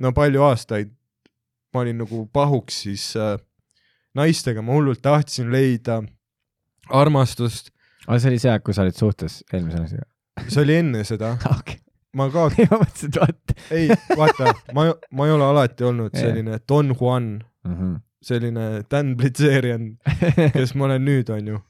[0.00, 0.96] no palju aastaid
[1.74, 3.36] ma olin nagu pahuks siis äh,
[4.18, 6.00] naistega, ma hullult tahtsin leida
[6.90, 7.70] armastust,
[8.06, 10.08] aga see oli see aeg, kui sa olid suhtes eelmise naisega?
[10.48, 11.80] See oli enne seda, okei,
[12.18, 13.54] ma ka, ma mõtlesin, et vot.
[13.76, 17.32] ei vaata, ma, ma ei ole alati olnud selline Don Juan,
[18.24, 19.92] selline Dan Blitzerian,
[20.56, 21.60] kes ma olen nüüd, onju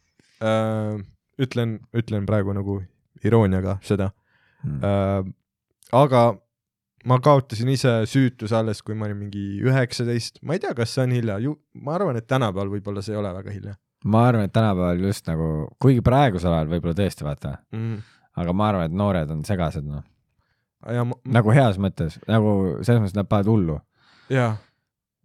[0.45, 1.01] äh,.
[1.41, 2.81] ütlen, ütlen praegu nagu
[3.25, 4.13] irooniaga seda
[4.61, 4.83] Mm.
[4.85, 5.23] äh,.
[5.97, 6.35] aga
[7.09, 11.07] ma kaotasin ise süütuse alles, kui ma olin mingi üheksateist, ma ei tea, kas see
[11.07, 13.73] on hilja, ju ma arvan, et tänapäeval võib-olla see ei ole väga hilja
[14.05, 15.47] ma arvan, et tänapäeval just nagu,
[15.81, 17.97] kuigi praegusel ajal võib-olla tõesti vaata, mm..
[18.39, 20.05] Aga ma arvan, et noored on segased noh,
[21.29, 23.79] nagu heas mõttes, nagu selles mõttes, et nad panevad hullu.
[24.33, 24.55] jaa,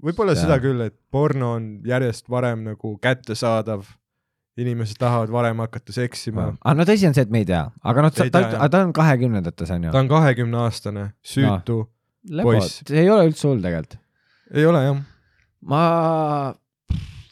[0.03, 3.87] võib-olla seda küll, et porno on järjest varem nagu kättesaadav,
[4.59, 8.05] inimesed tahavad varem hakata seksima aga no tõsi on see, et me ei tea, aga
[8.05, 8.69] noh, ta, ta, jah.
[8.71, 9.99] ta on kahekümnendates on ju ta.
[9.99, 11.81] on kahekümne aastane, süütu
[12.31, 12.79] no., poiss.
[12.87, 13.99] see ei ole üldse hull tegelikult.
[14.55, 15.03] ei ole jah
[15.65, 15.81] ma,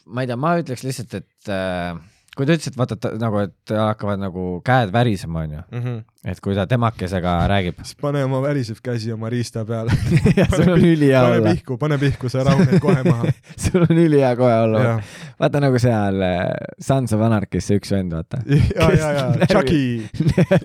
[0.06, 1.96] ma ei tea, ma ütleks lihtsalt, et äh,
[2.34, 5.60] kui ta ütles, et vaata ta, nagu, et hakkavad nagu käed värisema, onju.
[5.70, 6.00] -hmm.
[6.24, 7.78] et kui ta temakesega räägib.
[7.82, 9.92] siis pane oma värisev käsi oma riista peale.
[10.40, 13.32] ja sul on ülihea pane olla, pihku, pane pihku, sa rahuned kohe maha.
[13.56, 15.00] sul on ülihea kohe olla.
[15.40, 18.42] vaata nagu seal äh, Sons of Anarchis see üks vend, vaata.
[18.76, 20.08] ja, ja, ja Chucky,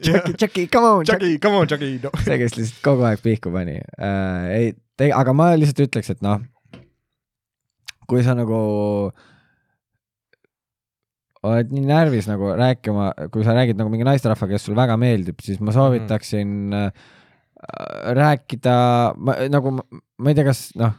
[0.02, 1.20] Chucky, Chucky, come on, Chucky.
[1.20, 2.10] Chucky, come on Chucky no..
[2.24, 4.74] see, kes lihtsalt kogu aeg pihku pani äh,.
[5.00, 6.42] ei, aga ma lihtsalt ütleks, et noh,
[8.10, 8.58] kui sa nagu
[11.48, 15.40] oled nii närvis nagu rääkima, kui sa räägid nagu mingi naisterahvaga, kes sulle väga meeldib,
[15.44, 17.06] siis ma soovitaksin mm.
[18.20, 18.76] rääkida,
[19.16, 20.98] ma nagu, ma ei tea, kas noh,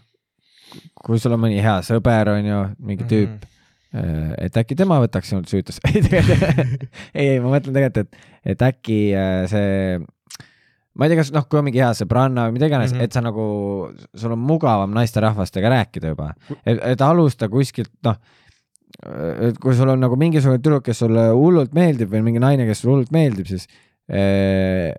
[1.05, 3.11] kui sul on mõni hea sõber, on ju, mingi Mhm.
[3.11, 3.49] tüüp
[3.93, 5.83] mm, et äkki tema võtaks sinult süütusse.
[5.91, 6.01] ei,
[7.15, 10.01] ei, ei, ma mõtlen tegelikult, et, et äkki äh, see,
[10.95, 13.01] ma ei tea, kas noh, kui on mingi hea sõbranna või mida iganes mm.
[13.01, 13.09] -hmm.
[13.09, 13.45] et sa nagu,
[14.15, 16.33] sul on mugavam naisterahvastega rääkida juba,
[16.65, 18.21] et, et alusta kuskilt, noh,
[19.49, 22.83] et kui sul on nagu mingisugune tüdruk, kes sulle hullult meeldib või mingi naine, kes
[22.83, 23.67] sulle hullult meeldib, siis
[24.11, 24.91] äh,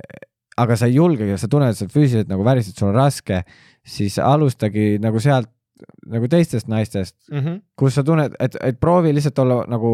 [0.61, 3.41] aga sa ei julgegi, sa tunned, et sa füüsiliselt nagu väriselt, sul on raske,
[3.87, 5.51] siis alustagi nagu sealt
[6.11, 7.39] nagu teistest naistest, mm.
[7.39, 7.61] -hmm.
[7.75, 9.93] kus sa tunned, et, et proovi lihtsalt olla nagu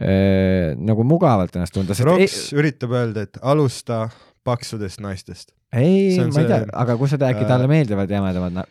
[0.00, 4.08] äh, nagu mugavalt ennast tunda, Roks üritab öelda, et alusta
[4.44, 5.52] paksudest naistest.
[5.72, 8.56] ei, see ei, ma ei tea aga kus sa tead, äkki äh, talle meeldivad jämedamad
[8.56, 8.66] na-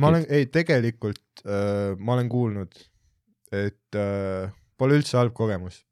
[0.00, 2.72] ma olen tšikid, ei tegelikult äh, ma olen kuulnud,
[3.52, 5.82] et äh, pole üldse halb kogemus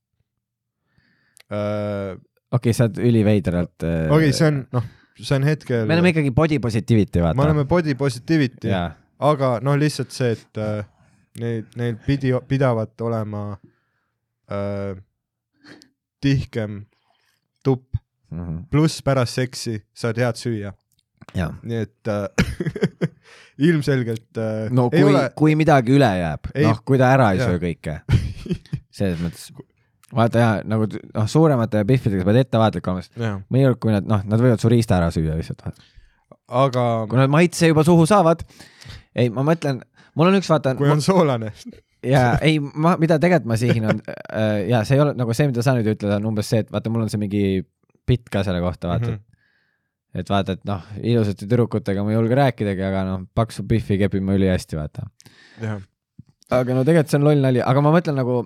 [1.51, 2.17] äh,.
[2.53, 3.75] okei, sa oled üliveidralt.
[3.83, 4.87] okei okay,, see on noh,
[5.19, 7.39] see on hetkel, me oleme ikkagi body positivity, vaata.
[7.39, 8.73] me oleme body positivity,
[9.19, 10.83] aga noh, lihtsalt see, et äh,
[11.41, 13.47] neil, neil pidi, pidavat olema
[14.51, 14.97] äh,
[16.21, 16.83] tihkem
[17.65, 17.95] tupp,
[18.27, 18.65] Mhm.
[18.71, 20.73] pluss pärast seksi saad head süüa,
[21.37, 22.27] nii et äh,
[23.59, 27.49] ilmselgelt äh, no kui ole, kui midagi üle jääb, noh, kui ta ära ei jaa.
[27.53, 27.99] söö kõike,
[28.99, 29.49] selles mõttes.
[30.15, 33.17] vaata jaa, nagu noh, suuremate pihvidega sa pead ettevaatlik olema, sest
[33.53, 35.65] mõnikord, kui nad noh, nad võivad su riista ära süüa lihtsalt.
[36.65, 38.45] aga kui nad maitse juba suhu saavad,
[39.17, 39.81] ei, ma mõtlen,
[40.15, 41.55] mul on üks vaata, kui on soolane,
[42.07, 45.49] ja ei, ma, mida tegelikult ma sihin on äh, ja see ei ole nagu see,
[45.49, 47.47] mida sa nüüd ütled, on umbes see, et vaata, mul on see mingi
[48.07, 49.17] bitt ka selle kohta, vaata mm.
[49.17, 49.25] -hmm.
[50.17, 54.25] Et vaata, et noh, ilusate tüdrukutega ma ei julge rääkidagi, aga noh, paksu pihvi kepin
[54.27, 55.07] ma ülihästi, vaata.
[55.63, 55.81] jah,
[56.57, 58.43] aga no tegelikult see on loll nali, aga ma mõtlen nagu,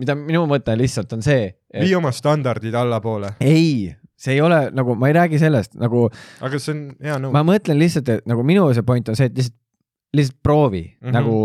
[0.00, 4.66] mida minu mõte lihtsalt on see, et vii oma standardid allapoole, ei, see ei ole
[4.74, 6.06] nagu, ma ei räägi sellest nagu,
[6.44, 9.30] aga see on hea nõu ma mõtlen lihtsalt, et nagu minu see point on see,
[9.30, 9.58] et lihtsalt,
[10.14, 11.08] lihtsalt proovi mm.
[11.08, 11.14] -hmm.
[11.14, 11.38] nagu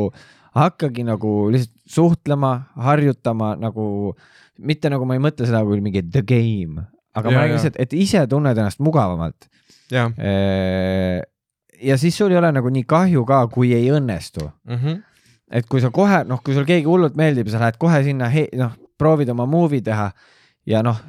[0.58, 4.16] hakkagi nagu lihtsalt suhtlema, harjutama nagu,
[4.58, 6.84] mitte nagu ma ei mõtle seda kui mingi the game,
[7.18, 9.50] aga ja, ma räägin lihtsalt, et ise tunned ennast mugavamalt.
[9.92, 10.12] Jah.
[11.80, 14.50] Ja siis sul ei ole nagu nii kahju ka, kui ei õnnestu.
[14.68, 15.02] Mm -hmm.
[15.52, 18.30] et kui sa kohe noh, kui sul keegi hullult meeldib ja sa lähed kohe sinna,
[18.58, 20.12] noh, proovid oma movie teha
[20.68, 21.00] ja noh,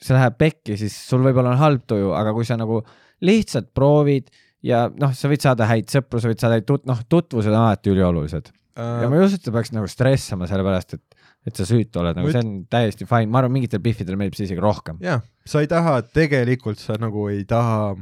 [0.00, 2.82] see läheb pekki, siis sul võib-olla on halb tuju, aga kui sa nagu
[3.20, 4.30] lihtsalt proovid
[4.62, 7.60] ja noh, sa võid saada häid sõpru, sa võid saada häid tut-, noh, tutvused on
[7.60, 8.52] alati üliolulised.
[8.80, 12.16] Ja ma ei usu, et sa peaks nagu stressama sellepärast, et, et sa süütu oled,
[12.16, 15.00] nagu Võid- see on täiesti fine, ma arvan, mingitel pihvidel meeldib see isegi rohkem.
[15.04, 17.94] jah, sa ei taha, tegelikult sa nagu ei taha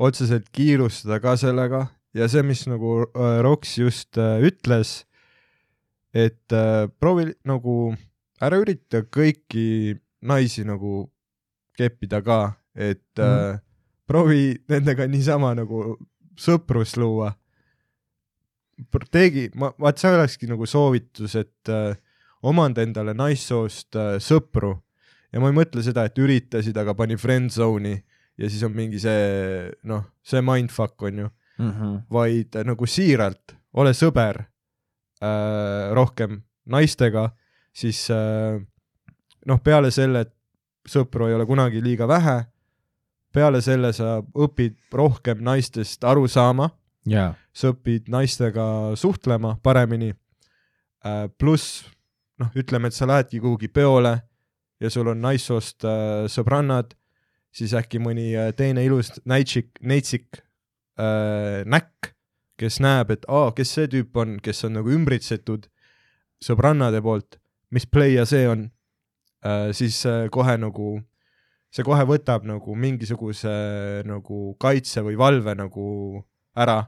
[0.00, 1.84] otseselt kiirustada ka sellega
[2.16, 5.04] ja see, mis nagu äh, Roks just äh, ütles,
[6.14, 7.94] et äh, proovi nagu,
[8.42, 11.04] ära ürita kõiki naisi nagu
[11.78, 12.40] keppida ka,
[12.74, 13.24] et mm.
[13.24, 13.54] Mhm.
[13.54, 13.60] äh,
[14.10, 15.98] proovi nendega niisama nagu
[16.40, 17.34] sõprust luua.
[19.10, 21.96] tegi, ma, vaat see olekski nagu soovitus, et äh,
[22.42, 24.78] omanda endale naissoost äh, sõpru
[25.32, 28.00] ja ma ei mõtle seda, et üritasid, aga pani friend zone'i
[28.40, 31.28] ja siis on mingi see noh, see mindfuck on ju,
[31.60, 32.00] Mm -hmm.
[32.10, 34.38] vaid äh, nagu siiralt ole sõber
[35.22, 37.30] äh, rohkem naistega,
[37.72, 38.62] siis äh,
[39.46, 40.32] noh, peale selle, et
[40.88, 42.44] sõpru ei ole kunagi liiga vähe,
[43.32, 46.70] peale selle sa õpid rohkem naistest aru saama,
[47.06, 50.14] jaa, sa õpid naistega suhtlema paremini
[51.04, 51.28] äh,.
[51.38, 51.84] pluss
[52.38, 54.20] noh, ütleme, et sa lähedki kuhugi peole
[54.80, 56.96] ja sul on naissoost äh, sõbrannad,
[57.54, 60.40] siis äkki mõni äh, teine ilus näitsik, neitsik
[61.00, 62.12] äh, näkk,
[62.60, 65.66] kes näeb, et aa, kes see tüüp on, kes on nagu ümbritsetud
[66.44, 67.40] sõbrannade poolt,
[67.72, 68.68] mis pleia see on
[69.44, 70.98] äh,, siis äh, kohe nagu,
[71.72, 73.52] see kohe võtab nagu mingisuguse
[74.08, 75.90] nagu kaitse või valve nagu
[76.58, 76.82] ära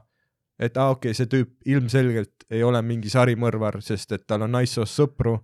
[0.59, 4.53] et aa okei okay,, see tüüp ilmselgelt ei ole mingi sarimõrvar, sest et tal on
[4.53, 5.37] naissoost sõpru,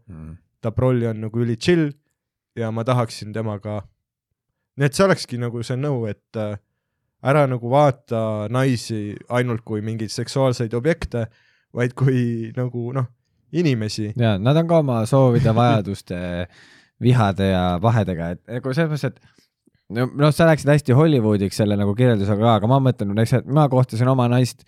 [0.62, 1.90] ta prolli on nagu üli chill
[2.58, 3.82] ja ma tahaksin temaga,
[4.78, 6.58] nii et see olekski nagu see nõu, et äh,
[7.26, 11.26] ära nagu vaata naisi ainult kui mingeid seksuaalseid objekte,
[11.76, 13.10] vaid kui nagu noh,
[13.52, 14.14] inimesi.
[14.18, 16.20] ja nad on ka oma soovide, vajaduste,
[17.02, 21.78] vihade ja pahedega, et nagu selles mõttes, et no noh, sa läksid hästi Hollywoodiks selle
[21.80, 24.64] nagu kirjeldusega ka, aga ma mõtlen näiteks, et mina kohtasin oma naist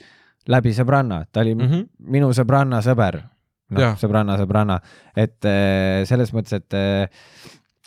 [0.50, 1.68] läbi sõbranna, ta oli mm.
[1.68, 1.88] -hmm.
[2.18, 3.22] minu sõbranna sõber,
[3.72, 4.80] noh sõbranna sõbranna,
[5.16, 7.26] et eh, selles mõttes, et eh,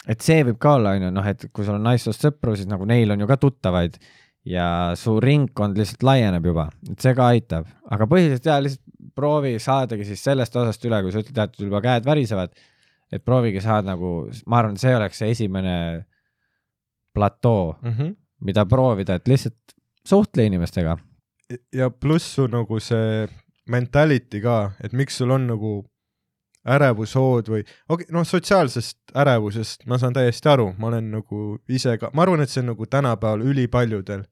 [0.08, 2.86] et see võib ka olla, onju, noh, et kui sul on naissoost sõpru, siis nagu
[2.88, 3.98] neil on ju ka tuttavaid
[4.48, 4.66] ja
[5.00, 8.82] su ringkond lihtsalt laieneb juba, et see ka aitab, aga põhiliselt jaa, lihtsalt
[9.14, 12.52] proovi saadagi siis sellest osast üle, kui sa ütled, et juba käed värisevad,
[13.14, 14.12] et proovige saada nagu,
[14.50, 15.76] ma arvan, see oleks see esimene
[17.14, 17.90] platoo, mm.
[17.90, 18.14] -hmm.
[18.44, 20.98] mida proovida, et lihtsalt suhtle inimestega.
[21.72, 23.28] ja pluss su nagu see
[23.68, 25.84] mentality ka, et miks sul on nagu
[26.64, 31.96] ärevushood või, okei okay,, noh, sotsiaalsest ärevusest ma saan täiesti aru, ma olen nagu ise
[32.00, 34.24] ka, ma arvan, et see on nagu tänapäeval ülipaljudel.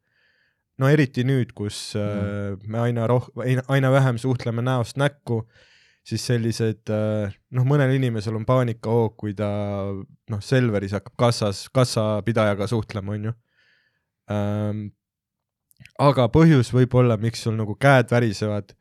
[0.80, 2.00] no eriti nüüd, kus mm.
[2.00, 3.28] äh, me aina roh-,
[3.68, 5.42] aina vähem suhtleme näost näkku,
[6.08, 9.52] siis sellised äh, noh, mõnel inimesel on paanikahoog, kui ta
[9.92, 13.36] noh, Selveris hakkab kassas, kassapidajaga suhtlema, onju
[14.32, 14.88] ähm,.
[16.00, 18.72] aga põhjus võib olla, miks sul nagu käed värisevad,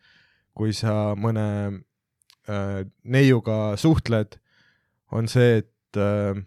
[0.55, 1.81] kui sa mõne
[2.49, 4.37] äh, neiuga suhtled,
[5.11, 6.37] on see, et äh,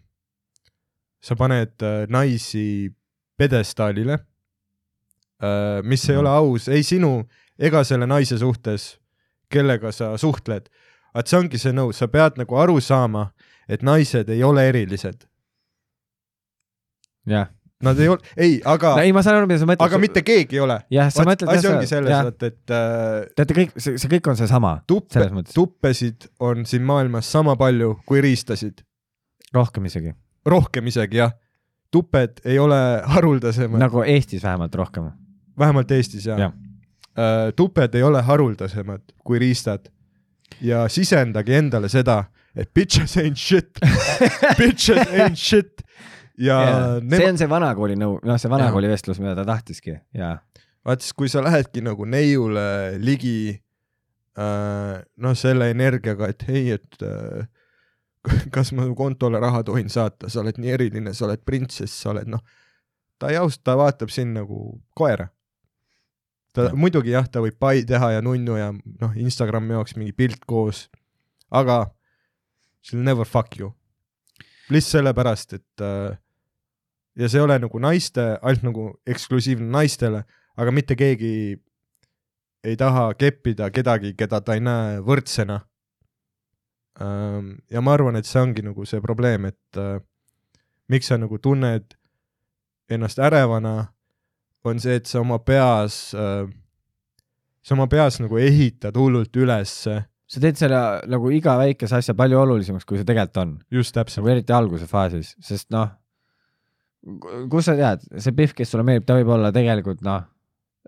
[1.21, 2.93] sa paned äh, naisi
[3.37, 4.19] pjedestaalile
[5.43, 7.25] äh,, mis ei ole aus ei sinu
[7.59, 8.95] ega selle naise suhtes,
[9.51, 10.69] kellega sa suhtled.
[11.15, 13.29] et see ongi see nõu, sa pead nagu aru saama,
[13.69, 15.29] et naised ei ole erilised.
[17.27, 17.49] jah,
[17.85, 19.85] Nad ei ole, ei, aga no ei, ma saan aru, mida sa mõtled.
[19.87, 20.79] aga mitte keegi ei ole.
[20.95, 24.39] jah, sa mõtled asi ongi selles, et, et äh, teate kõik, see, see kõik on
[24.41, 28.85] seesama, tuppe tuppesid on siin maailmas sama palju kui riistasid,
[29.55, 30.15] rohkem isegi,
[30.49, 31.35] rohkem isegi jah.
[31.95, 32.81] tuped ei ole
[33.17, 35.11] haruldasemad nagu..., Eestis vähemalt rohkem.
[35.59, 36.55] vähemalt Eestis jah Jah.
[37.17, 37.53] ja..
[37.57, 39.91] tuped ei ole haruldasemad kui riistad
[40.61, 42.25] ja sisendage endale seda,
[42.57, 43.81] et bitches ain't shit,
[44.61, 45.85] bitches ain't shit
[46.39, 46.59] ja
[47.01, 50.37] need see on see vanakooli nõu, noh, see vanakooli vestlus, mida ta tahtiski ja
[50.85, 52.65] vaat siis, kui sa lähedki nagu neiule
[53.03, 53.37] ligi
[54.39, 57.47] äh, noh, selle energiaga, et ei, et äh,
[58.55, 62.31] kas ma kontole raha tohin saata, sa oled nii eriline, sa oled printsess, sa oled
[62.35, 62.43] noh,
[63.21, 65.29] ta ei austa, ta vaatab sind nagu koera.
[66.55, 66.77] ta Jah.
[66.79, 70.89] muidugi jah, ta võib pai teha ja nunnu ja noh, Instagrami jaoks mingi pilt koos,
[71.51, 71.89] aga
[72.83, 73.73] she'll never fuck you.
[74.71, 76.17] lihtsalt sellepärast, et äh,
[77.17, 80.25] ja see ei ole nagu naiste, ainult nagu eksklusiivne naistele,
[80.57, 81.35] aga mitte keegi
[82.65, 85.61] ei taha keppida kedagi, keda ta ei näe võrdsena.
[87.71, 89.81] ja ma arvan, et see ongi nagu see probleem, et
[90.89, 91.97] miks sa nagu tunned
[92.91, 93.89] ennast ärevana,
[94.65, 96.15] on see, et sa oma peas
[97.65, 102.39] sa oma peas nagu ehitad hullult ülesse, sa teed selle nagu iga väikese asja palju
[102.45, 105.91] olulisemaks, kui see tegelikult on, just täpselt, nagu eriti alguse faasis, sest noh,
[107.53, 110.25] kus sa tead, see Pihv, kes sulle meeldib, ta võib olla tegelikult noh,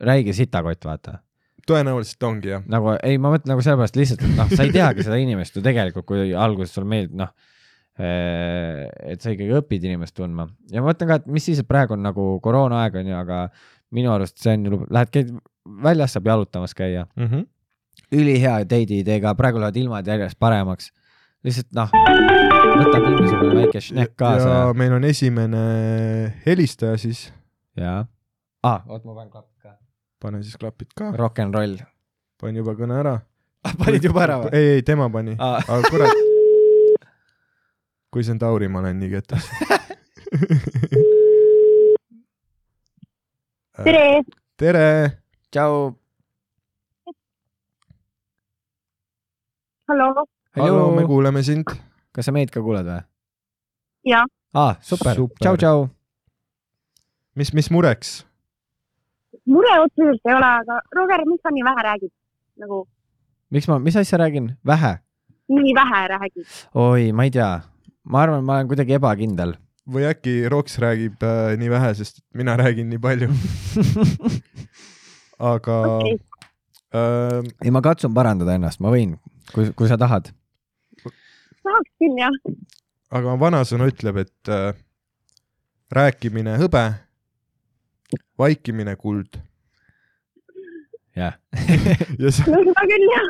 [0.06, 1.20] räige sitakott, vaata.
[1.66, 5.06] tõenäoliselt ongi jah, nagu ei, ma mõtlen nagu sellepärast lihtsalt, et noh, sa ei teagi
[5.06, 7.32] seda inimest ju tegelikult, kui alguses sulle meeldib, noh,
[7.96, 11.96] et sa ikkagi õpid inimest tundma ja ma mõtlen ka, et mis siis, et praegu
[11.96, 13.38] on nagu koroonaaeg on ju, aga
[13.96, 15.32] minu arust see on ju, lähed, käid
[15.82, 17.26] väljas saab jalutamas käia, mm.
[17.26, 17.46] -hmm.
[18.12, 20.92] ülihea date'i idee ka, praegu lähevad ilmad järjest paremaks.
[21.46, 21.90] Lihtsalt noh,
[22.80, 25.60] võta mingisugune väike šnekk kaasa ja meil on esimene
[26.42, 27.20] helistaja siis,
[27.78, 27.92] ja,
[28.66, 29.76] aa, oot, ma panen klapid ka.
[30.22, 31.76] pane siis klapid ka, Rock n roll.
[32.42, 33.14] panin juba kõne ära.
[33.82, 34.50] panid juba ära või?
[34.58, 36.10] ei, ei tema pani, aa, aga kurat.
[38.10, 39.44] kui see on Tauri, ma olen nii ketas.
[43.86, 44.06] tere,
[44.58, 44.88] tere,
[45.54, 45.74] tšau.
[49.86, 50.26] hallo,
[50.56, 51.68] hallo, me kuuleme sind.
[52.14, 53.02] kas sa meid ka kuuled või?
[54.08, 54.24] ja
[54.56, 55.42] aa, super, Super.
[55.42, 55.88] tšau, tšau.
[57.36, 58.18] mis, mis mureks?
[59.46, 62.12] mure otseselt ei ole, aga Roger, miks sa nii vähe räägid?
[62.62, 62.84] nagu
[63.50, 64.54] miks ma, mis asja räägin?
[64.66, 64.96] vähe?
[65.52, 66.46] nii vähe räägid.
[66.74, 67.52] oi, ma ei tea,
[68.04, 69.54] ma arvan, ma olen kuidagi ebakindel.
[69.86, 73.28] või äkki Roks räägib äh, nii vähe, sest mina räägin nii palju,
[75.52, 76.16] aga okei,
[76.96, 79.14] äh, ei, ma katsun parandada ennast, ma võin,
[79.52, 80.32] kui, kui sa tahad.
[81.68, 82.38] Tahaks küll jah.
[83.20, 84.70] aga vanasõna ütleb, et äh,
[85.92, 86.86] rääkimine hõbe,
[88.38, 89.40] vaikimine kuld
[91.16, 91.36] jah.
[92.20, 93.28] no seda küll jah.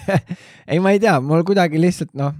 [0.70, 2.34] ei, ma ei tea, mul kuidagi lihtsalt noh,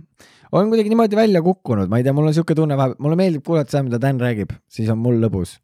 [0.53, 3.45] olen kuidagi niimoodi välja kukkunud, ma ei tea, mul on siuke tunne vahepeal, mulle meeldib
[3.47, 5.59] kuulata seda, mida Dan räägib, siis on mul lõbus.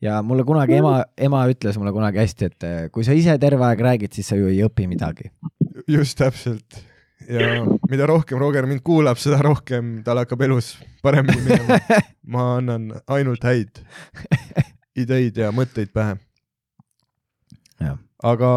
[0.00, 3.66] ja mulle kunagi ema, ema ütles mulle kunagi hästi, et eh, kui sa ise terve
[3.66, 5.32] aeg räägid, siis sa ju ei õpi midagi.
[5.88, 6.80] just täpselt.
[7.30, 7.52] Ja
[7.90, 10.74] mida rohkem Roger mind kuulab, seda rohkem tal hakkab elus
[11.04, 11.78] paremini minema.
[12.32, 13.84] ma annan ainult häid
[14.98, 16.18] ideid ja mõtteid pähe
[18.24, 18.50] aga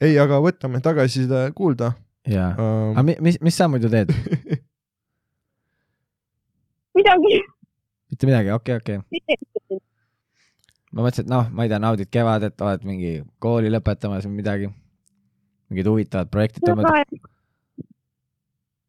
[0.00, 1.92] ei, aga võtame tagasiside kuulda
[2.28, 3.04] ja, um, aga.
[3.06, 4.12] mi- mis, mis sa muidu teed?
[6.96, 7.42] midagi.
[8.12, 9.80] mitte midagi, okei okay,, okei okay..
[10.92, 14.72] ma mõtlesin, et noh, ma ei tea, naudid kevadet, oled mingi kooli lõpetamas või midagi.
[15.70, 17.04] mingid huvitavad projektid toimuvad.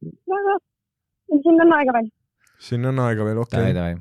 [0.03, 0.57] väga,
[1.43, 2.11] siin on aega veel.
[2.59, 3.97] siin on aega veel, okei davai.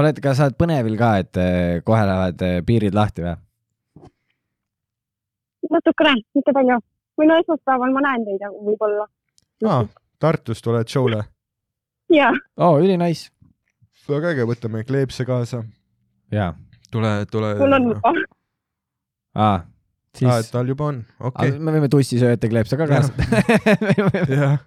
[0.00, 3.36] oled, kas sa oled põnevil ka, et eh, kohe lähevad eh, piirid lahti või?
[5.70, 6.80] natukene, mitte palju.
[7.18, 9.08] või no esmaspäeval ma näen teid võib-olla.
[9.68, 9.86] ah,.
[10.18, 11.24] Tartust tuled show'le?
[12.12, 13.28] ja, oo, ülinais.
[14.08, 15.64] väga äge, võtame kleepse kaasa.
[16.32, 16.54] jaa.
[16.90, 17.54] tule, tule.
[17.60, 18.14] mul on juba.
[19.34, 19.58] aa,
[20.24, 21.58] aa, siis et tal juba on, okei okay..
[21.60, 23.12] me võime tussisööjate kleepse ka kaasa.
[24.32, 24.58] jah,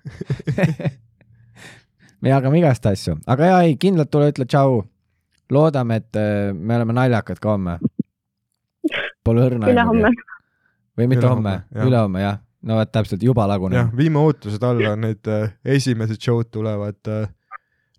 [2.21, 4.83] me jagame igast asju, aga jaa, ei kindlalt tule, ütle tšau.
[5.55, 7.79] loodame, et eh, me oleme naljakad ka homme.
[9.25, 9.71] Pole õrna.
[9.71, 10.11] ülehomme.
[10.97, 11.87] või mitte homme, jah.
[11.87, 12.39] ülehomme jah.
[12.69, 17.27] no vot täpselt, juba jah laguneb., viime ootused alla, need äh, esimesed show'd tulevad äh,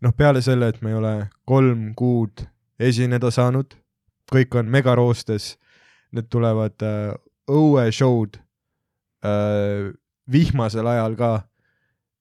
[0.05, 1.15] noh, peale selle, et me ei ole
[1.49, 2.45] kolm kuud
[2.81, 3.75] esineda saanud,
[4.31, 5.55] kõik on megaroostes,
[6.17, 7.13] need tulevad äh,
[7.51, 8.41] õueshow'd
[9.27, 9.91] äh,
[10.31, 11.31] vihmasel ajal ka.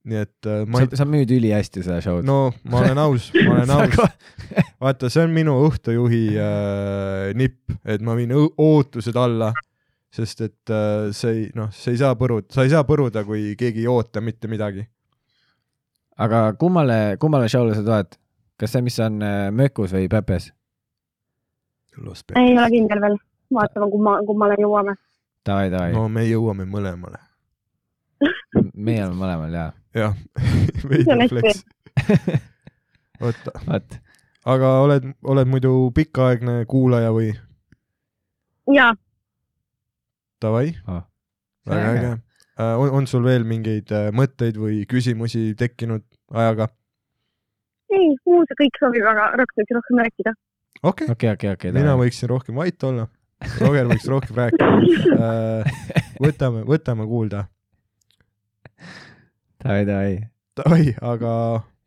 [0.10, 2.28] nii et äh, ma sa ei, sa müüd ülihästi seda show'd.
[2.28, 3.98] no ma olen aus, ma olen aus,
[4.84, 9.52] vaata, see on minu õhtujuhi äh, nipp, et ma viin ootused alla,
[10.16, 13.54] sest et äh, see ei, noh, see ei saa põruda, sa ei saa põruda, kui
[13.60, 14.88] keegi ei oota mitte midagi.
[16.20, 18.18] aga kummale, kummale show'le sa tuled?
[18.60, 20.50] kas see, mis on äh, Mökus või Pepes?
[22.00, 23.18] ei ole kindel veel.
[23.54, 24.96] vaatame, kumma, kummale jõuame.
[25.50, 27.18] Davai, davai no me jõuame mõlemale.
[28.86, 29.70] meie oleme mõlemal jaa.
[29.98, 30.16] jah,
[30.80, 31.64] See on veider flex.
[33.22, 33.54] oota,
[34.54, 37.32] aga oled, oled muidu pikaaegne kuulaja või?
[38.76, 38.92] ja,
[40.42, 41.02] Davai, Oh.
[41.68, 42.12] väga äge.
[42.80, 46.70] on, on sul veel mingeid äh, mõtteid või küsimusi tekkinud ajaga?
[47.90, 50.36] ei, muu see kõik sobib, aga Roks võiks rohkem rääkida.
[50.84, 51.72] okei, okei, okei, okei.
[51.76, 53.08] mina võiksin rohkem vait olla.
[53.60, 54.68] Roger võiks rohkem rääkida.
[56.26, 57.46] võtame, võtame kuulda.
[59.64, 60.14] davai, davai.
[60.60, 61.34] Davai, aga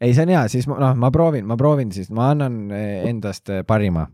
[0.02, 3.04] ei, see on hea, siis ma, noh, ma proovin, ma proovin siis, ma annan eh,
[3.10, 4.08] endast eh, parima.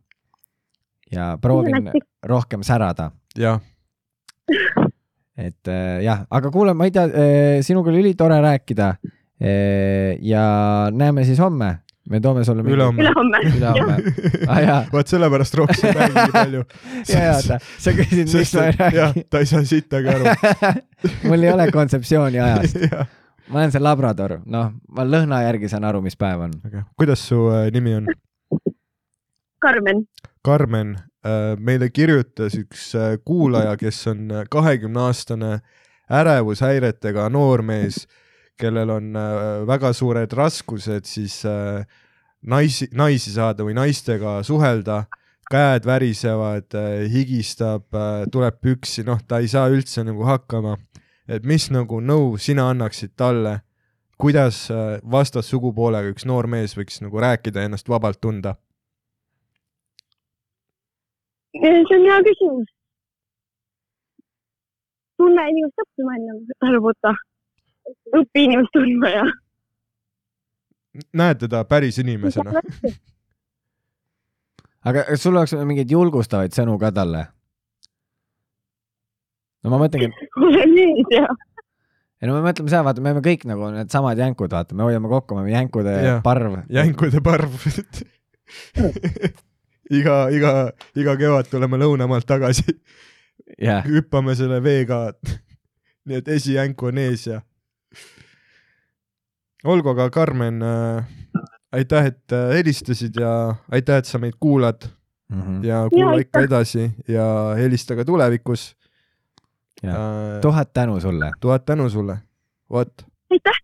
[1.08, 1.88] ja proovin
[2.28, 3.62] rohkem särada, jah,
[5.38, 7.06] et eh, jah, aga kuule, ma ei tea,
[7.64, 8.96] sinuga oli ülitore rääkida.
[10.20, 10.44] ja
[10.90, 11.78] näeme siis homme,
[12.10, 12.62] me toome sulle.
[12.62, 13.02] Ülehomme.
[13.02, 13.38] ülehomme.
[13.56, 13.96] ülehomme,
[14.72, 16.62] ah, vot sellepärast Roks ei räägi nii palju.
[17.12, 20.34] ja, ja oota, sa küsid, miks ma ei räägi., ta ei saa sittagi aru.
[21.28, 22.78] mul ei ole kontseptsiooni ajast,
[23.48, 26.56] ma olen see labrador, noh, ma lõhna järgi saan aru, mis päev on.
[26.70, 28.08] aga kuidas su äh, nimi on?
[29.58, 30.04] Karmen,
[30.46, 30.94] Karmen,
[31.58, 35.58] meile kirjutas üks äh, kuulaja, kes on kahekümne aastane
[36.08, 38.06] ärevushäiretega noormees,
[38.58, 41.84] kellel on äh, väga suured raskused siis äh,
[42.42, 45.04] naisi, naisi saada või naistega suhelda,
[45.48, 46.74] käed värisevad,
[47.08, 47.86] higistab,
[48.28, 50.76] tuleb püksi, noh, ta ei saa üldse nagu hakkama.
[51.28, 53.60] et mis nagu nõu sina annaksid talle,
[54.18, 58.56] kuidas äh, vastassugupoolega üks noor mees võiks nagu rääkida ja ennast vabalt tunda?
[61.58, 62.74] see on hea küsimus.
[65.18, 67.14] tunne inimest õppima enne, ära võta.
[68.18, 69.24] Õpi inimest tundma ja.
[71.16, 72.62] näed teda päris inimesena?
[74.88, 77.26] aga sul oleks mingeid julgustavaid sõnu ka talle?
[79.62, 81.26] no ma mõtlengi, mulle meeldib ja.
[82.22, 85.10] ei no me mõtleme seda, vaata, me oleme kõik nagu needsamad jänkud, vaata, me hoiame
[85.10, 86.22] kokku, me oleme jänkude Jah.
[86.24, 86.60] parv.
[86.72, 87.58] jänkude parv.
[89.98, 90.54] iga, iga,
[90.98, 92.78] iga kevad tuleme lõunamaalt tagasi,
[93.60, 95.12] jah, hüppame selle veega.
[96.08, 97.42] nii et esijänku on ees ja.
[99.68, 101.04] olgu, aga Karmen äh,,
[101.72, 103.32] aitäh, et äh, helistasid ja
[103.70, 104.88] aitäh, et sa meid kuulad
[105.28, 105.64] Mhm.
[105.64, 107.24] ja kuula Ja, ikka edasi ja
[107.56, 108.76] helista ka tulevikus.
[109.82, 110.40] Jah.
[110.40, 112.18] tuhat tänu sulle, tuhat tänu sulle,
[112.70, 113.04] vot.
[113.30, 113.58] aitäh,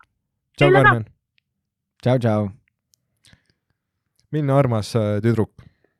[0.59, 0.71] tšau.
[0.73, 1.05] Karmen.
[2.03, 2.51] tšau, tšau,
[4.31, 5.51] milline armas äh, tüdruk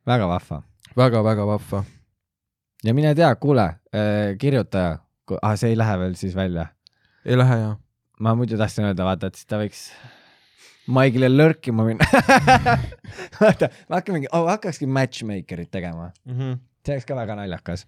[0.07, 0.61] väga, väga vahva.
[0.97, 1.83] väga-väga vahva.
[2.83, 3.75] ja mine tea, kuule,
[4.39, 4.99] kirjutaja,
[5.41, 6.67] ah see ei lähe veel siis välja.
[7.25, 7.75] ei lähe ja?
[8.19, 9.87] Ma muidu tahtsin öelda, vaata, et siis ta võiks
[10.85, 12.05] Maigile lörkima minna.
[13.41, 17.87] vaata, me hakkamegi oh,, hakkakski matchmaker'it tegema, see oleks ka väga naljakas.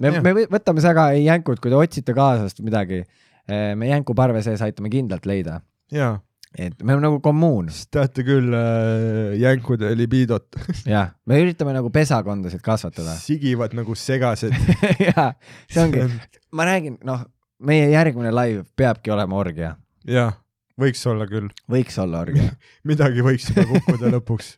[0.00, 3.02] me Jah., me võ- võtame seda ka, ei jänkud, kui te otsite kaasast midagi,
[3.50, 5.58] me jänkuparve sees aitame kindlalt leida,
[5.92, 6.14] jaa,
[6.56, 10.48] et me oleme nagu kommuun, teate küll äh, jänkude libidot.
[10.94, 13.18] jah, me üritame nagu pesakondasid kasvatada.
[13.20, 14.56] sigivad nagu segased.
[15.10, 15.34] jaa,
[15.68, 16.08] see ongi,
[16.56, 17.26] ma räägin, noh,
[17.60, 19.74] meie järgmine live peabki olema orgia,
[20.08, 20.34] jah,
[20.80, 22.52] võiks olla küll, võiks olla orgia.
[22.90, 24.56] midagi võiks juba kukkuda lõpuks.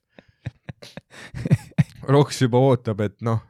[2.08, 3.40] Roks juba ootab, et noh,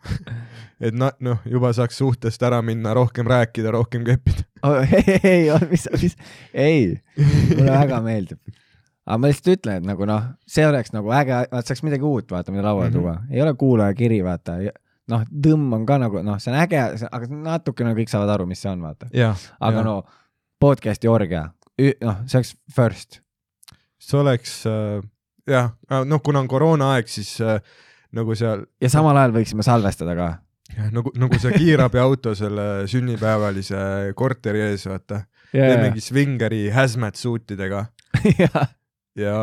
[0.82, 4.44] et noh, juba saaks suhtest ära minna, rohkem rääkida, rohkem keppida.
[4.62, 6.12] Oh, ei, ei, mis, mis,
[6.54, 8.38] ei, mulle väga meeldib.
[9.02, 12.30] aga ma lihtsalt ütlen, et nagu noh, see oleks nagu äge, vaat saaks midagi uut
[12.30, 12.94] vaata, mida lauale Mhm.
[12.94, 14.54] tuua, ei ole kuulajakiri, vaata,
[15.12, 18.62] noh, tõmm on ka nagu noh, see on äge, aga natukene kõik saavad aru, mis
[18.64, 19.10] see on, vaata.
[19.12, 19.86] aga Jah.
[19.86, 19.96] no
[20.62, 21.48] podcast'i orgia,
[22.04, 23.20] noh, see oleks first.
[24.02, 25.02] see oleks äh,
[25.48, 27.58] jah, noh, kuna on koroonaaeg, siis äh,
[28.16, 30.28] nagu seal ja samal ajal võiksime salvestada ka.
[30.94, 35.24] nagu, nagu see kiirabiauto selle sünnipäevalise korteri ees, vaata.
[35.52, 37.86] teemegi svingeri hazmat suutidega
[38.40, 38.70] jah,
[39.18, 39.36] ja,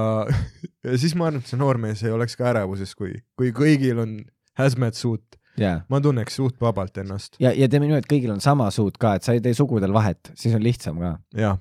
[0.85, 4.17] ja siis ma arvan, et see noormees ei oleks ka ärevuses, kui, kui kõigil on
[4.59, 8.43] hazmat suut, ja, ma tunneks suht vabalt ennast, ja, ja teeme nii, et kõigil on
[8.43, 11.15] sama suut ka, et sa ei tee sugudel vahet, siis on lihtsam ka.
[11.37, 11.59] jah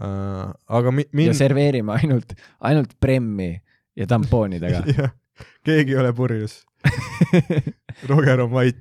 [0.00, 0.50] uh,.
[0.80, 3.52] aga mi-, ja mind, serveerime ainult, ainult premmi
[3.96, 4.84] ja tampoonidega.
[4.98, 5.14] jah,
[5.66, 6.60] keegi ei ole purjus,
[8.10, 8.80] Roger on vait.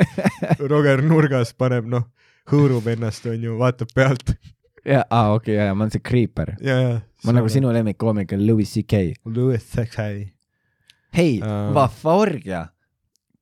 [0.72, 2.08] Roger nurgas paneb, noh,
[2.48, 4.32] hõõrub ennast, onju, vaatab pealt
[4.88, 6.54] ja, aa okei okay,, ja, ja ma olen see creeper.
[6.64, 6.96] ja, ja.
[7.26, 9.20] ma nagu sinu lemmikkoomik on Louis CK.
[9.24, 10.26] Louis Saxay.
[11.16, 12.66] hei uh..., vahva orgia.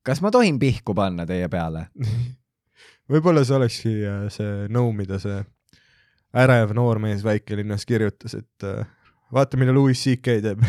[0.07, 1.87] Kas ma tohin pihku panna teie peale?
[3.11, 5.41] võib-olla see olekski äh, see nõu, mida see
[6.37, 8.85] ärev noormees väikelinnas kirjutas, et äh,
[9.33, 10.63] vaata, mida Louis CK teeb.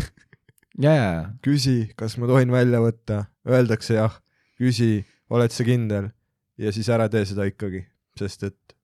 [0.85, 1.11] ja, ja,
[1.45, 4.21] küsi, kas ma tohin välja võtta, öeldakse jah,
[4.59, 6.11] küsi, oled sa kindel
[6.59, 7.85] ja siis ära tee seda ikkagi,
[8.19, 8.79] sest et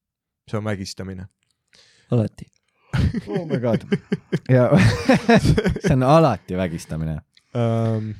[0.51, 1.29] see on vägistamine.
[2.15, 2.51] alati.
[3.27, 3.87] oh my god.
[4.49, 4.69] ja
[5.83, 7.19] see on alati vägistamine
[7.55, 8.15] um,.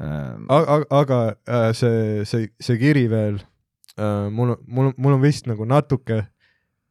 [0.00, 3.40] aga, aga äh, see, see, see kiri veel
[3.96, 6.22] äh,, mul, mul, mul on vist nagu natuke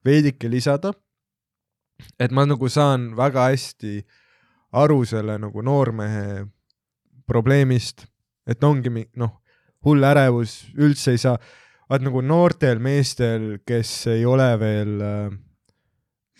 [0.06, 0.94] veidike lisada.
[2.20, 4.04] et ma nagu saan väga hästi
[4.72, 6.46] aru selle nagu noormehe
[7.28, 8.06] probleemist,
[8.48, 9.34] et ongi noh,
[9.86, 11.36] hull ärevus, üldse ei saa,
[11.90, 15.28] vaat nagu noortel meestel, kes ei ole veel äh,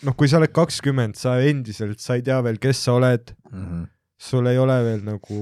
[0.06, 3.66] noh, kui sa oled kakskümmend, sa endiselt, sa ei tea veel, kes sa oled Mm
[3.66, 3.86] -hmm.
[4.18, 5.38] sul ei ole veel nagu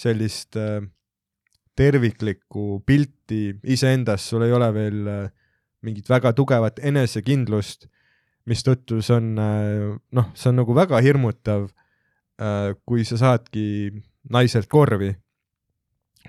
[0.00, 0.80] sellist äh,
[1.76, 5.30] terviklikku pilti iseendast, sul ei ole veel äh,
[5.86, 7.88] mingit väga tugevat enesekindlust,
[8.48, 11.68] mistõttu see on äh, noh, see on nagu väga hirmutav
[12.40, 13.92] äh,, kui sa saadki
[14.30, 15.14] naiselt korvi.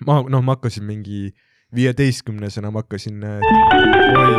[0.07, 1.31] ma noh, ma hakkasin mingi
[1.75, 3.39] viieteistkümnesena, ma hakkasin äh,,
[4.21, 4.31] oi,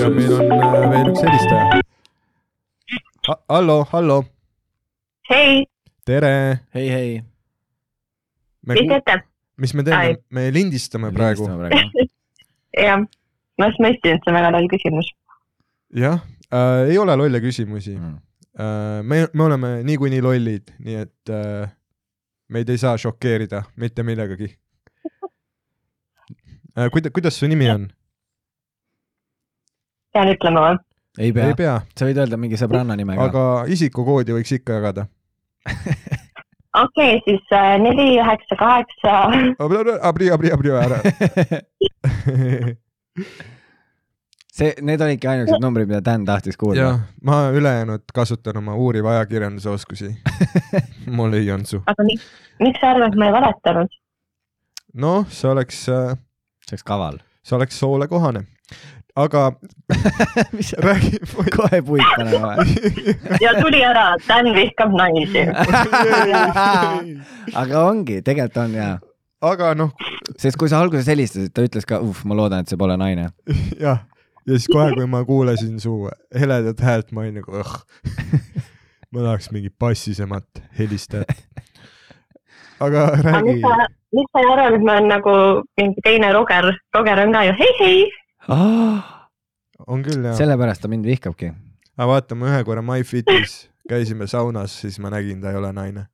[0.00, 1.80] ja meil on äh, veel üks helistaja.
[3.48, 4.20] hallo, hallo,
[5.30, 5.64] hei,
[6.04, 6.34] tere
[6.74, 7.35] hei, hei.
[8.66, 9.16] Me mis ette?
[9.56, 11.48] mis me teeme me lindistame praegu.
[12.76, 13.00] jah,
[13.58, 15.10] ma just mõtlesin, et see on väga loll küsimus.
[15.94, 18.18] jah äh,, ei ole lolle küsimusi Mm.
[18.60, 19.02] äh,.
[19.02, 21.68] me, me oleme niikuinii lollid, nii et äh,
[22.48, 24.50] meid ei saa šokeerida mitte millegagi
[26.76, 26.90] äh,.
[26.92, 27.88] kuida-, kuidas su nimi on?
[30.12, 30.78] pean ütlema või?
[31.18, 33.28] ei pea ei, pea, sa võid öelda mingi sõbranna nimega.
[33.30, 33.42] aga
[33.72, 35.06] isikukoodi võiks ikka jagada.
[36.84, 39.12] okei okay,, siis äh, neli, üheksa, kaheksa.
[40.08, 40.98] abri, abri, abri ära.
[44.56, 49.14] see, need olidki ainukesed numbrid, mida Dan tahtis kuulda jah., ma ülejäänud kasutan oma uuriva
[49.16, 50.10] ajakirjanduse oskusi.
[51.16, 51.82] mul ei olnud su.
[51.86, 52.26] aga miks,
[52.62, 53.96] miks sa arvad, et ma ei valetanud?
[55.06, 56.02] noh, see oleks, see
[56.72, 57.20] oleks kaval.
[57.44, 58.46] see oleks soole kohane.
[59.16, 59.52] Aga
[60.56, 61.18] mis räägi.
[61.56, 63.14] kohe puid panema või?
[63.40, 65.46] ja tuli ära, Dan vihkab naisi.
[67.62, 68.98] aga ongi, tegelikult on jaa.
[69.46, 69.94] aga noh,
[70.36, 73.30] sest kui sa alguses helistasid, ta ütles ka, uh, ma loodan, et see pole naine.
[73.86, 74.04] jah,
[74.44, 75.96] ja siis kohe, kui ma kuulasin su
[76.36, 77.76] heledat häält, ma olin nagu õh.
[79.14, 81.32] ma tahaks mingit bassisemat helistajat.
[82.84, 85.34] aga räägi miks, sa, miks sa et ma olen nagu
[85.80, 88.06] mingi teine Roger, Roger on ka ju hei, hei.
[88.48, 90.36] On küll jah.
[90.38, 91.52] sellepärast ta mind vihkabki.
[91.96, 96.06] aga vaata, ma ühe korra MyFitis käisime saunas, siis ma nägin, ta ei ole naine.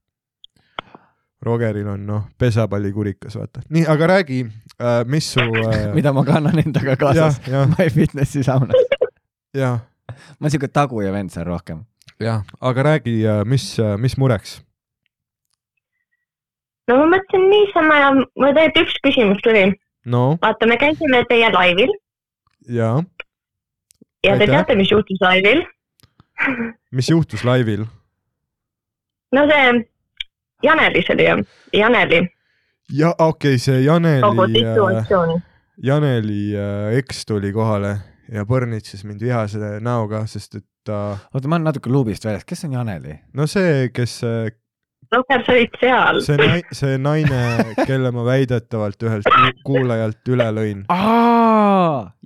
[1.42, 3.64] Rogeril on noh, pesapallikurikas, vaata.
[3.68, 5.88] nii, aga räägi äh,, mis su äh.
[5.96, 7.40] mida ma kannan endaga kaasas,.
[7.78, 8.76] MyFitnessi saunas.
[9.54, 9.80] jah,
[10.38, 11.84] ma olen siuke taguja vend seal rohkem.
[12.20, 14.60] jah, aga räägi, mis, mis mureks?
[16.88, 19.66] no ma mõtlesin niisama ja mul tegelikult üks küsimus tuli.
[20.06, 21.90] no vaata, me käisime teie laivil
[22.68, 22.90] ja,
[24.26, 25.64] ja te teate, mis juhtus laivil?
[26.90, 27.86] mis juhtus laivil?
[29.32, 29.72] no see
[30.62, 32.22] Janelis oli ju, Janeli
[32.92, 33.82] ja okei okay,, see
[34.20, 35.42] kogu Janeli, situatsioon.
[35.82, 37.96] Janeli äh, eks tuli kohale
[38.32, 42.64] ja põrnitses mind vihase näoga, sest et ta, oota, ma olen natuke luubist väljas, kes
[42.68, 43.18] on Janeli?
[43.34, 44.20] no see, kes,
[45.12, 46.20] Roger, sa olid seal.
[46.24, 47.40] see nai-, see naine,
[47.84, 50.84] kelle ma väidetavalt ühelt ku- kuulajalt üle lõin.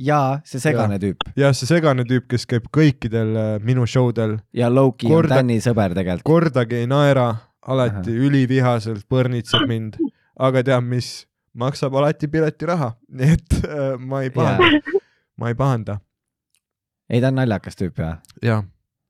[0.09, 1.25] jaa, see segane tüüp.
[1.39, 5.41] Jah, see segane tüüp, kes käib kõikidel äh, minu show del, ja Loki on Korda-
[5.41, 6.27] Tänni sõber tegelikult.
[6.29, 7.29] kordagi ei naera,
[7.67, 9.99] alati ülivihaselt põrnitseb mind,
[10.39, 11.11] aga tead mis,
[11.57, 14.81] maksab alati piletiraha, nii et äh, ma ei pahanda,
[15.41, 15.99] ma ei pahanda.
[17.11, 18.19] ei, ta on naljakas tüüp jah.
[18.43, 18.65] jah,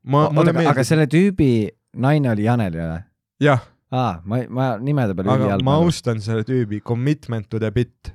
[0.05, 1.51] ma, mulle aga meeldib, selle tüübi
[1.97, 3.01] naine oli Janel või?
[3.45, 3.62] jah,
[3.93, 6.81] aa, ma, ma nimede peale aga ma austan selle tüübi.
[6.85, 8.12] Commitment to the bit.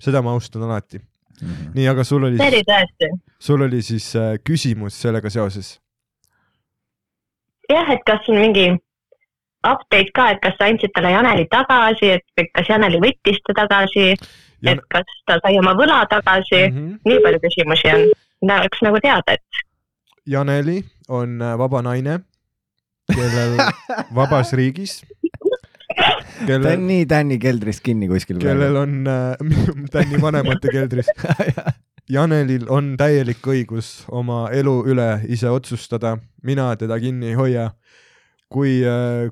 [0.00, 1.00] seda ma austan alati.
[1.42, 1.72] Mhm.
[1.74, 3.10] nii, aga sul oli see, oli tõesti.
[3.38, 5.78] sul oli siis äh, küsimus sellega seoses?
[7.70, 8.68] jah, et kas on mingi
[9.64, 14.10] update ka, et kas sa andsid talle Janeli tagasi, et kas Janeli võttis ta tagasi,
[14.12, 16.76] Jan- et kas ta sai oma võla tagasi mm.
[16.76, 16.98] -hmm.
[17.08, 18.06] nii palju küsimusi on.
[18.48, 19.64] tahaks nagu teada, et
[20.26, 22.20] Janeli on äh, vaba naine,
[23.12, 23.56] kellel
[24.18, 25.02] vabas riigis,
[26.38, 29.56] ta kellel on, nii Tänni keldris kinni kuskil kellel on äh,
[29.94, 31.10] Tänni vanemate keldris.
[32.14, 37.70] Janelil on täielik õigus oma elu üle ise otsustada, mina teda kinni ei hoia.
[38.54, 38.84] kui,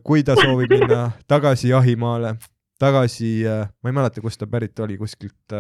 [0.03, 2.33] kui ta soovib minna tagasi jahimaale,
[2.81, 5.55] tagasi, ma ei mäleta, kust ta pärit oli, kuskilt,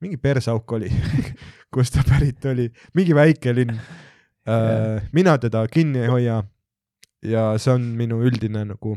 [0.00, 0.88] mingi persauk oli,
[1.74, 3.78] kust ta pärit oli, mingi väike linn.
[5.12, 6.42] mina teda kinni ei hoia.
[7.22, 8.96] ja see on minu üldine nagu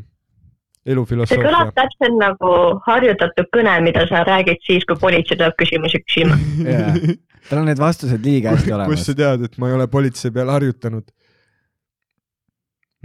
[0.87, 1.71] see kõlab elufilosoofia.
[1.75, 2.51] täpselt nagu
[2.87, 6.35] harjutatud kõne, mida sa räägid siis, kui politsei tuleb küsimusi küsima.
[6.71, 6.93] Jaa.
[7.49, 9.13] tal on need vastused liiga hästi kust olemas sa.
[9.17, 11.07] tead, et ma ei ole politsei peal harjutanud?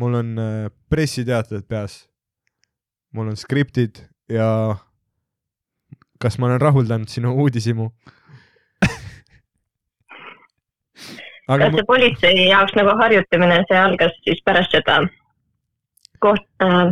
[0.03, 2.09] mul on äh, pressiteated peas,
[3.13, 4.01] mul on skriptid
[4.33, 4.77] ja
[6.23, 7.91] kas ma olen rahuldanud sinu uudishimu?
[11.53, 15.03] aga kas see politsei jaoks nagu harjutamine, see algas siis pärast seda
[16.23, 16.91] koht äh,,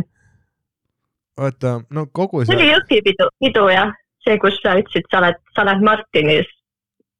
[1.41, 3.91] vaata, no kogu see oli see, Jõhvi pidu, pidu jah,
[4.25, 6.49] see, kus sa ütlesid, sa oled, sa oled Martinis.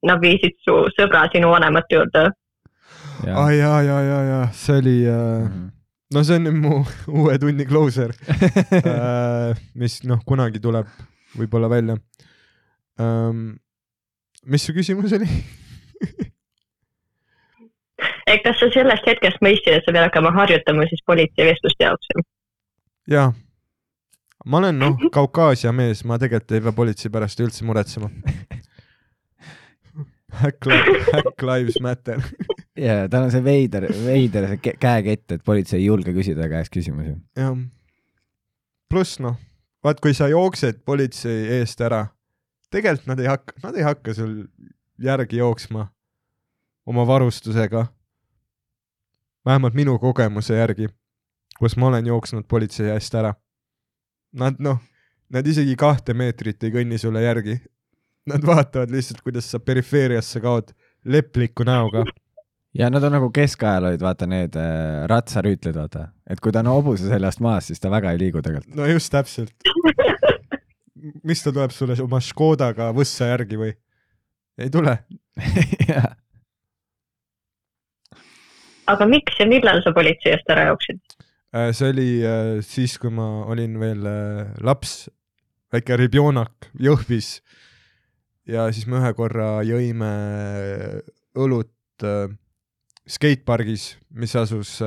[0.07, 2.23] Nad viisid su sõbra sinu vanemate juurde.
[3.29, 5.67] aa jaa, jaa, jaa, jaa, see oli äh,, Mhm.
[6.15, 6.79] no see on nüüd mu
[7.21, 8.15] uue tunni closer
[8.93, 10.89] äh,, mis noh, kunagi tuleb
[11.37, 11.99] võib-olla välja
[12.99, 13.59] ähm,.
[14.45, 15.29] mis su küsimus oli?
[18.43, 22.11] kas sa sellest hetkest mõistsid, et sa pead hakkama harjutama siis politseivestluste jaoks?
[23.11, 23.29] jaa,
[24.45, 28.09] ma olen noh, Kaukaasia mees, ma tegelikult ei pea politsei pärast üldse muretsema.
[30.31, 32.21] Hack, li- hack lives matter.
[32.87, 36.71] ja tal on see veider, veider see kä- käekett, et politsei ei julge küsida käest
[36.73, 37.17] küsimusi.
[37.37, 37.57] jah.
[38.89, 39.35] pluss noh,
[39.83, 42.05] vaat kui sa jooksed politsei eest ära,
[42.71, 44.33] tegelikult nad ei hakka, nad ei hakka sul
[45.03, 45.89] järgi jooksma
[46.87, 47.85] oma varustusega.
[49.45, 50.87] vähemalt minu kogemuse järgi,
[51.59, 53.33] kus ma olen jooksnud politsei eest ära.
[54.31, 54.79] Nad noh,
[55.31, 57.57] nad isegi kahte meetrit ei kõnni sulle järgi.
[58.31, 60.71] Nad vaatavad lihtsalt, kuidas sa perifeeriasse kaod
[61.05, 62.03] lepliku näoga.
[62.77, 66.67] ja nad on nagu keskajal olid, vaata need äh, ratsarüütlid, vaata, et kui ta on
[66.71, 68.75] hobuse seljast maas, siis ta väga ei liigu tegelikult.
[68.77, 69.53] no just täpselt.
[71.27, 73.73] mis ta tuleb sulle oma Škodaga võssa järgi või?
[74.61, 74.97] ei tule.
[78.91, 81.01] aga miks ja millal sa politsei eest ära jooksid?
[81.51, 85.09] Äh, see oli äh, siis, kui ma olin veel äh, laps,
[85.71, 87.41] väike ribjonak Jõhvis.
[88.47, 90.11] ja siis me ühe korra jõime
[91.35, 92.05] õlut
[93.07, 94.79] skatepargis, mis asus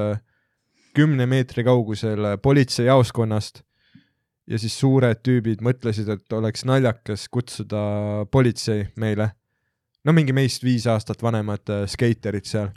[0.97, 3.61] kümne meetri kaugusel politseijaoskonnast.
[4.49, 9.35] ja siis suured tüübid mõtlesid, et oleks naljakas kutsuda politsei meile.
[10.05, 12.73] no mingi meist viis aastat vanemad skeiterid seal.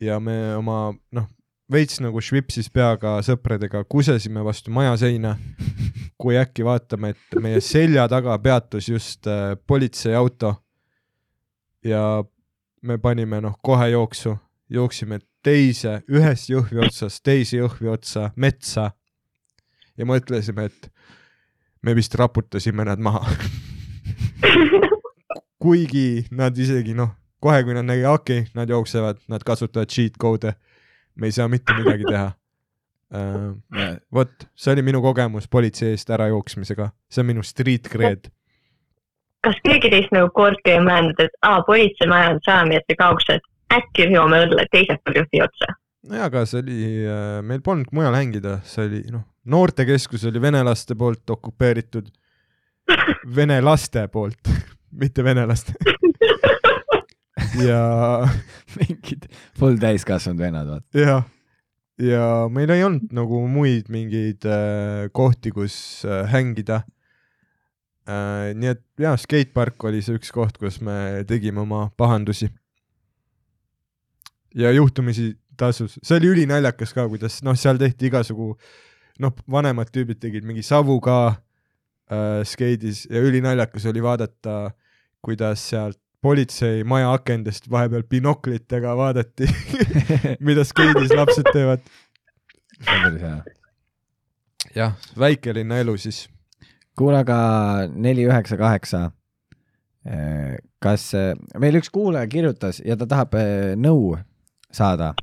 [0.00, 1.28] ja me oma noh,
[1.72, 5.34] veits nagu švipsis peaga sõpradega kusesime vastu maja seina,
[6.20, 10.54] kui äkki vaatame, et meie selja taga peatus just äh, politseiauto.
[11.84, 12.24] ja
[12.82, 14.36] me panime noh kohe jooksu,
[14.70, 18.90] jooksime teise, ühest jõhvi otsast teise jõhvi otsa metsa
[19.96, 20.90] ja mõtlesime, et
[21.82, 23.24] me vist raputasime nad maha.
[25.64, 30.54] kuigi nad isegi noh, kohe kui nad nägid, okay,, nad jooksevad, nad kasutavad cheat code'e,
[31.14, 32.30] me ei saa mitte midagi teha
[33.14, 33.52] uh,.
[34.14, 38.30] vot, see oli minu kogemus politsei eest ära jooksmisega, see on minu street cred.
[39.44, 43.42] kas keegi teist nagu kordki ei mõelnud, et aa, politseimaja on saja meetri kaugusel,
[43.74, 45.74] äkki joome õlle teiselt poolt Jõhvi otsa?
[46.08, 46.80] nojah, aga see oli,
[47.46, 52.08] meil polnud mujal hängida, see oli noh, noortekeskus oli venelaste poolt okupeeritud,
[53.38, 54.52] vene laste poolt,
[55.02, 55.76] mitte venelaste.
[57.62, 57.82] ja,
[58.78, 59.28] mingid
[59.58, 60.98] full täiskasvanud vennad, vaata.
[60.98, 61.24] jah,
[62.00, 65.76] ja meil ei olnud nagu muid mingeid äh, kohti, kus
[66.08, 66.82] äh, hängida
[68.08, 68.52] äh,.
[68.58, 72.50] nii et jaa, skatepark oli see üks koht, kus me tegime oma pahandusi.
[74.54, 78.54] ja juhtumisi tasus, see oli ülinaljakas ka, kuidas noh, seal tehti igasugu
[79.22, 84.72] noh, vanemad tüübid tegid mingi savu ka äh, skeidis ja ülinaljakas oli vaadata,
[85.24, 89.48] kuidas sealt politseimaja akendest vahepeal binoklitega vaadati,
[90.46, 91.84] mida skeidis lapsed teevad.
[92.80, 93.36] see on päris hea.
[94.76, 96.24] jah, väikelinna elu siis.
[96.96, 97.36] kuule, aga
[97.92, 99.10] neli, üheksa, kaheksa.
[100.84, 104.18] kas eh, meil üks kuulaja kirjutas ja ta tahab eh, nõu
[104.72, 105.14] saada?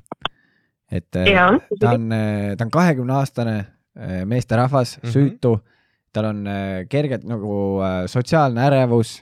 [0.91, 2.08] et eh, Jaa, ta on,
[2.58, 5.04] ta on kahekümne aastane eh, meesterahvas mm.
[5.04, 5.14] -hmm.
[5.14, 5.60] süütu,
[6.14, 9.22] tal on eh, kergelt nagu eh, sotsiaalne ärevus.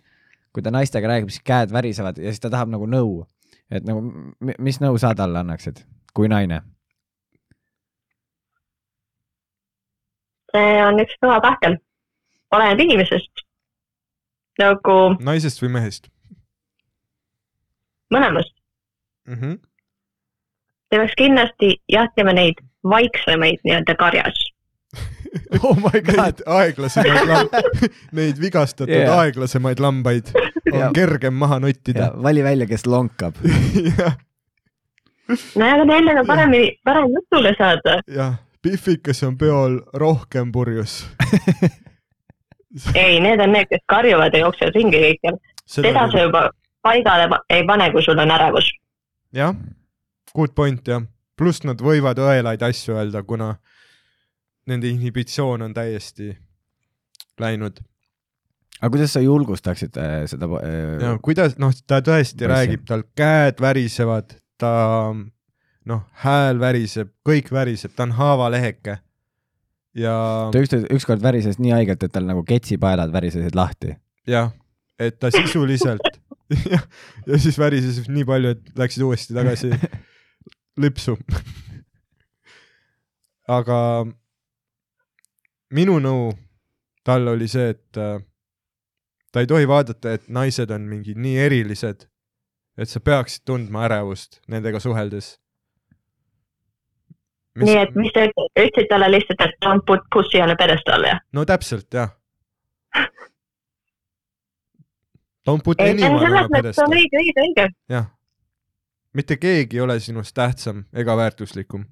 [0.53, 3.25] Kui ta naistega räägib, siis käed värisevad ja siis ta tahab nagu nõu.
[3.71, 4.01] et nagu,
[4.39, 5.83] mis nõu sa talle annaksid,
[6.13, 6.61] kui naine?
[10.51, 11.77] see on üks kõva pähkel.
[12.51, 13.45] oleneb inimesest.
[14.59, 16.09] nagu naisest või mehest
[18.13, 18.53] mõlemast.
[19.27, 19.33] mm?
[19.33, 19.57] -hmm.
[20.89, 24.39] te peaks kindlasti jahtima neid vaiksemaid nii-öelda karjas.
[25.63, 27.53] oh my Neid aeglasemaid lamb-,
[28.19, 29.19] neid vigastatud yeah.
[29.23, 30.31] aeglasemaid lambaid
[30.71, 30.91] on Jaa.
[30.93, 32.11] kergem maha nottida.
[32.23, 33.39] vali välja, kes lonkab.
[33.97, 34.17] jah,
[35.55, 37.99] nojah, aga neil on paremini, parem jutule saada.
[38.07, 41.05] jah, Pihvikas on peol rohkem purjus.
[42.95, 45.39] ei, need on need, kes karjuvad ja jooksevad ringi kõikjal.
[45.65, 46.49] seda sa juba
[46.85, 48.71] paigale pa- ei pane, kui sul on ärevus.
[49.33, 49.55] jah,
[50.35, 51.03] good point jah,
[51.37, 53.55] pluss nad võivad õelaid asju öelda, kuna
[54.69, 56.33] nende inhibitsioon on täiesti
[57.39, 57.79] läinud
[58.79, 62.51] aga kuidas sa julgustaksid äh, seda äh, ja kuidas, noh, ta tõesti Poissi.
[62.53, 64.71] räägib, tal käed värisevad, ta
[65.89, 68.99] noh, hääl väriseb, kõik väriseb, ta on haavaleheke.
[69.99, 70.15] ja
[70.53, 73.97] ta ükskord, ükskord värises nii haigelt, et tal nagu ketsipaelad värisesid lahti.
[74.29, 74.53] jah,
[74.99, 76.07] et ta sisuliselt
[76.73, 76.85] jah,
[77.27, 79.73] ja siis värises nii palju, et läksid uuesti tagasi
[80.83, 81.17] lipsu.
[83.49, 83.79] aga
[85.73, 86.31] minu nõu
[87.05, 88.21] talle oli see, et äh,
[89.31, 92.07] ta ei tohi vaadata, et naised on mingi nii erilised,
[92.77, 95.37] et sa peaksid tundma ärevust nendega suheldes.
[97.59, 101.05] nii et mis sa ütlesid, ütlesid talle lihtsalt, et don't put pussy on a pedestal
[101.07, 101.21] jah?
[101.33, 102.15] no täpselt jah.
[105.47, 107.67] Don't put anyone on a pedestal, õige, õige, õige.
[107.89, 108.09] jah.
[109.13, 111.87] mitte keegi ei ole sinust tähtsam ega väärtuslikum.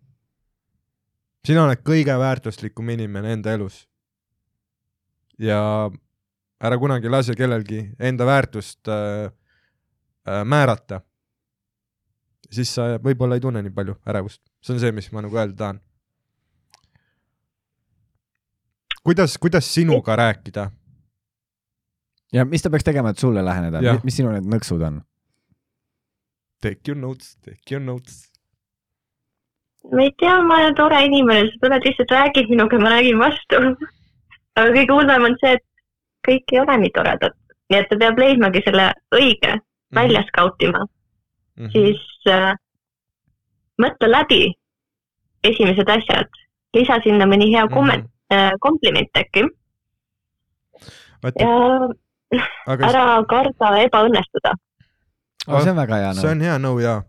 [1.48, 3.86] Sina oled kõige väärtuslikum inimene enda elus.
[5.39, 5.60] ja
[6.60, 9.32] ära kunagi lase kellelgi enda väärtust äh,
[10.28, 11.02] äh, määrata.
[12.52, 15.56] siis sa võib-olla ei tunne nii palju ärevust, see on see, mis ma nagu öelda
[15.58, 15.82] tahan.
[19.04, 20.72] kuidas, kuidas sinuga rääkida?
[22.34, 25.04] ja mis ta peaks tegema, et sulle läheneda mis sinu need nõksud on?
[26.62, 28.26] Take your notes, take your notes.
[29.92, 33.62] Ma ei tea, ma olen tore inimene, sa tuled lihtsalt räägid minuga, ma räägin vastu.
[34.58, 35.64] aga kõige hullem on see, et
[36.28, 37.34] kõik ei ole nii toredad,
[37.70, 39.54] nii et ta peab leidmagi selle õige,
[39.92, 39.96] Mhm.
[40.00, 40.80] välja skautima,
[41.58, 41.66] mm.
[41.66, 41.72] -hmm.
[41.72, 42.56] siis äh,
[43.82, 44.54] mõtle läbi
[45.44, 46.28] esimesed asjad,
[46.74, 48.12] lisa sinna mõni hea komment Mhm.
[48.40, 48.58] mm, -hmm.
[48.60, 49.44] kompliment äkki
[51.40, 51.50] ja
[52.72, 54.52] aga ära karda ebaõnnestuda.
[55.62, 56.32] see on väga hea see nõu.
[56.32, 57.04] on hea nõu jaa.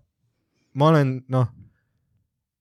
[0.75, 1.47] ma olen, noh,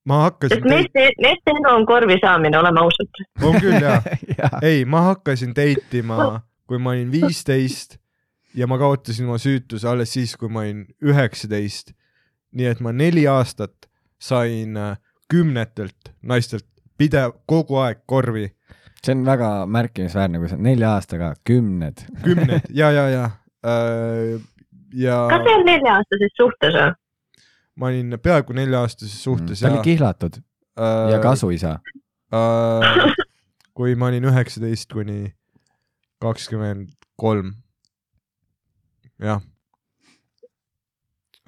[0.07, 3.23] ma hakkasin sest, meeste, meeste elu on korvi saamine, oleme ausad.
[3.43, 4.01] on küll jaa,
[4.37, 7.97] jaa, ei, ma hakkasin date ima, kui ma olin viisteist
[8.57, 11.93] ja ma kaotasin oma süütuse alles siis, kui ma olin üheksateist.
[12.57, 13.89] nii et ma neli aastat
[14.23, 14.95] sain äh,
[15.29, 16.65] kümnetelt naistelt
[16.97, 18.47] pidev, kogu aeg korvi,
[19.03, 22.05] see on väga märkimisväärne, kui sa nelja aastaga kümned.
[22.23, 23.25] kümned ja, ja, ja
[23.65, 24.39] äh,.
[24.95, 26.95] ja kas see on nelja-aastases suhtes või?
[27.77, 31.79] Ma olin peaaegu nelja-aastases suhtes ta ja oli kihlatud äh, ja kasuisa.
[32.33, 33.13] äh,
[33.77, 35.33] kui ma olin üheksateist kuni
[36.21, 37.53] kakskümmend kolm.
[39.19, 39.41] jah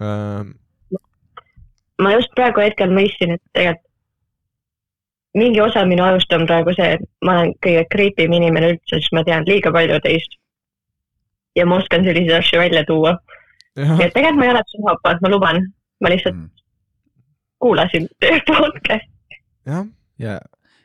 [0.01, 0.45] äh,.
[2.01, 3.89] ma just praegu hetkel mõistsin, et tegelikult
[5.37, 8.97] mingi osa minu ajust on praegu see, et ma olen kõige creepy im inimene üldse,
[8.97, 10.37] sest ma tean liiga palju teist.
[11.57, 13.17] ja ma oskan selliseid asju välja tuua.
[13.75, 15.61] et tegelikult ma ei ole psühhopaat, ma luban,
[16.01, 16.49] ma lihtsalt Mm.
[17.59, 19.39] kuulasin teie podcast'i.
[19.67, 19.85] jah,
[20.19, 20.39] ja,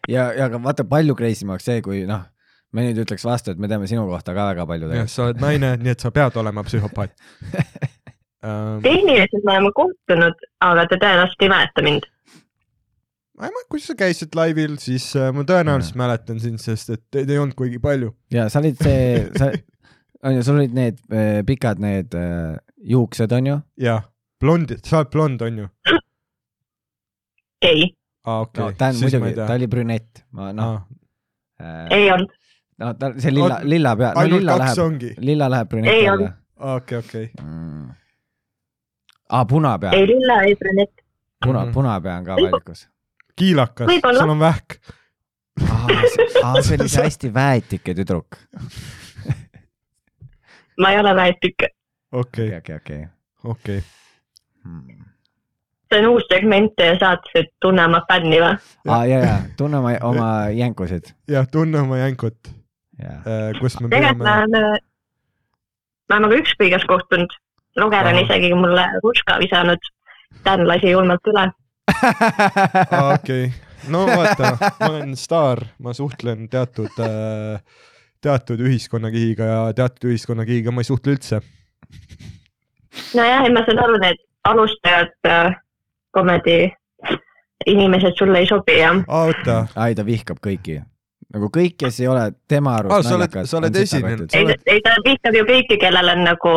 [0.09, 2.25] ja, ja aga vaata, palju crazy maks see, kui noh,
[2.75, 5.43] me nüüd ütleks vastu, et me teame sinu kohta ka väga palju jah, sa oled
[5.43, 7.13] naine, nii et sa pead olema psühhopaat
[8.47, 8.81] ähm,.
[8.83, 12.09] tehniliselt me oleme kohtunud, aga te tõenäoliselt ei mäleta mind.
[13.39, 17.05] ma ei mäleta, kui sa käisid laivil, siis äh, ma tõenäoliselt mäletan sind, sest et
[17.15, 18.11] teid ei olnud kuigi palju.
[18.35, 19.53] ja sa olid see, sa,
[20.27, 23.61] on ju, sul olid need äh, pikad need äh, juuksed, on ju?
[23.87, 24.03] jah,
[24.45, 25.69] blondid, sa oled blond, on ju?
[27.71, 27.85] ei,
[28.29, 30.75] aa, okei no ta on siis ma muidugi ta oli brünett, ma noh
[31.61, 32.33] äh, ei olnud.
[32.83, 36.33] no ta, see lilla lilla pea, no lilla läheb, ongi, lilla läheb brüneti Ei alla.
[36.77, 37.31] okei, okei.
[37.41, 37.89] mm..
[39.31, 41.01] aa, punapea, ei lilla, ei brünett.
[41.45, 42.85] puna Mhm., punapea on ka valikus.
[43.37, 44.79] kiilakas, sul on vähk.
[46.43, 48.37] aa, see oli see hästi väetike tüdruk.
[50.81, 51.69] ma ei ole väetik.
[52.13, 53.03] okei, okei, okei,
[53.45, 53.83] okei.
[54.65, 54.99] okei.
[55.91, 58.57] see on uus segment teie saates, et tunne oma fänni või?
[58.89, 61.15] aa, ja, ja tunne oma, oma jänkusid.
[61.31, 62.53] jah, tunne oma jänkut,
[63.03, 63.21] ja,
[63.61, 64.79] kus me tegelikult me oleme,
[66.09, 67.37] me oleme ka ükskõiges kohtunud.
[67.81, 69.91] Roger on isegi mulle ruska visanud.
[70.45, 71.49] Dan lasi julmalt üle.
[73.15, 73.49] okei,
[73.93, 76.93] no vaata, ma olen staar, ma suhtlen teatud,
[78.25, 81.41] teatud ühiskonnakihiga ja teatud ühiskonnakihiga ma ei suhtle üldse.
[83.15, 85.55] nojah, ma saan aru, need alustajad äh,
[86.15, 86.59] komedi
[87.67, 90.81] inimesed sulle ei sobi ja aa, oota, ai, ta vihkab kõiki.
[91.35, 94.31] nagu kõik, kes ei ole tema arust sa oled- sa oled esinenud.
[94.31, 96.53] Sa ei ei ta vihkab ju kõiki, kellel on nagu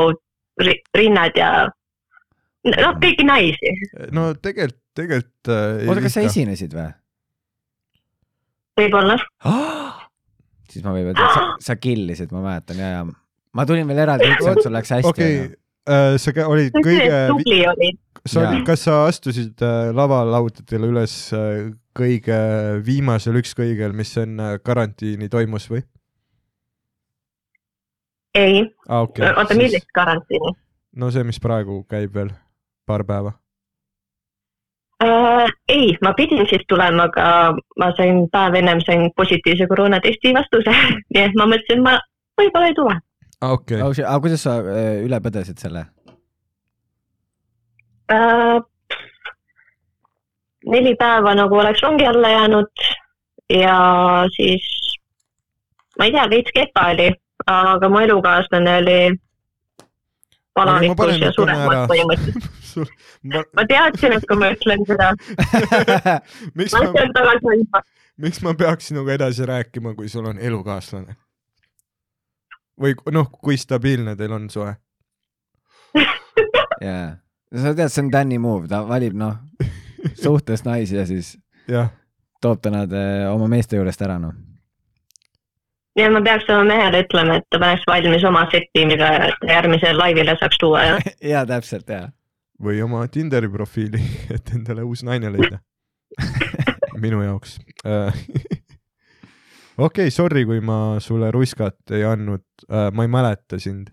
[0.61, 1.51] ri- rinnad ja
[2.67, 3.71] noh, kõiki naisi.
[4.11, 6.89] no tegelikult, tegelikult äh, oota, kas sa esinesid või?
[8.77, 9.15] võib-olla.
[10.71, 14.03] siis ma võin öelda, et sa, sa killisid, ma mäletan ja, ja ma tulin veel
[14.03, 15.47] eraldi, ütlesin, et sul läks hästi onju.,
[16.19, 17.91] sa kä- olid kõige, tubli oli.
[18.25, 22.39] sa olid, kas sa astusid äh, lavalaudadele üles äh, kõige
[22.85, 25.83] viimasel ükskõigel, mis enne karantiini toimus või?
[28.37, 29.31] ei, aa, okei.
[29.33, 30.55] oota, millist karantiini
[30.97, 32.31] no see, mis praegu käib veel
[32.87, 33.33] paar päeva.
[35.03, 35.51] äh,?
[35.69, 40.73] ei, ma pidin siis tulema, aga ma sain päev ennem sain positiivse koroonatesti vastuse,
[41.13, 41.99] nii et ma mõtlesin, ma
[42.39, 42.95] võib-olla ei tule.
[43.41, 43.81] aa, okei.
[43.81, 43.93] oh,.
[43.93, 45.85] aga kuidas sa äh, üle põdesid selle?
[48.11, 48.57] äh,.
[50.65, 52.87] neli päeva nagu oleks rongi alla jäänud
[53.53, 53.77] ja
[54.35, 54.65] siis
[55.97, 57.07] ma ei tea, veits kehva oli,
[57.51, 58.99] aga mu elukaaslane oli
[60.57, 62.97] palavikus ja suremas põhimõtteliselt.
[63.33, 65.13] ma, ma teadsin, et kui ma ütlen seda,
[66.57, 67.61] miks ma ma, ütlen tagasi
[68.25, 71.17] miks ma peaks sinuga edasi rääkima, kui sul on elukaaslane?
[72.81, 74.73] Või noh, kui stabiilne teil on suhe?
[76.87, 77.17] jaa,
[77.53, 79.37] sa tead, see on Danny move, ta valib noh,
[80.21, 81.35] suhtes naisi ja siis
[81.69, 81.89] jah,
[82.41, 84.35] toob ta nad äh, oma meeste juurest ära noh.
[85.97, 89.11] ja ma peaks oma mehele ütlema, et ta paneks valmis oma seti, mida
[89.47, 90.99] järgmisele laivile saaks tuua ja
[91.33, 92.11] jaa, täpselt jaa.
[92.61, 94.03] või oma Tinderi profiili,
[94.35, 95.63] et endale uus naine leida.
[96.97, 97.59] minu jaoks.
[99.77, 102.45] okei, sorry, kui ma sulle ruskat ei andnud,
[102.93, 103.91] ma ei mäleta sind.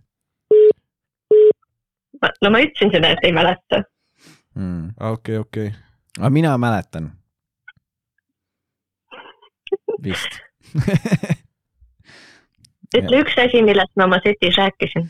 [2.42, 3.84] no ma ütlesin seda, et ei mäleta.
[4.54, 4.94] Mm.
[5.00, 5.72] okei, okei.
[6.18, 7.12] aga mina mäletan.
[10.02, 10.40] vist.
[12.98, 15.08] ütle üks asi, millest ma oma setis rääkisin.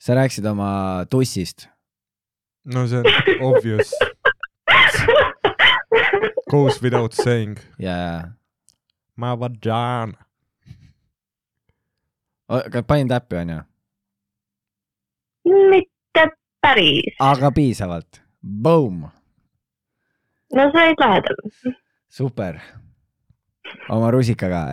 [0.00, 0.70] sa rääkisid oma
[1.10, 1.68] tussist.
[2.64, 3.06] no see on
[3.52, 3.94] obvious,
[6.52, 7.58] goes without saying.
[7.78, 7.96] ja,
[9.16, 10.14] ma vajan.
[12.50, 13.60] aga panin täppi onju,
[15.70, 16.26] mitte
[16.62, 18.22] päris, aga piisavalt.
[18.40, 19.04] Boom,
[20.54, 21.74] no sa olid lähedal.
[22.08, 22.60] super.
[23.88, 24.66] oma rusikaga.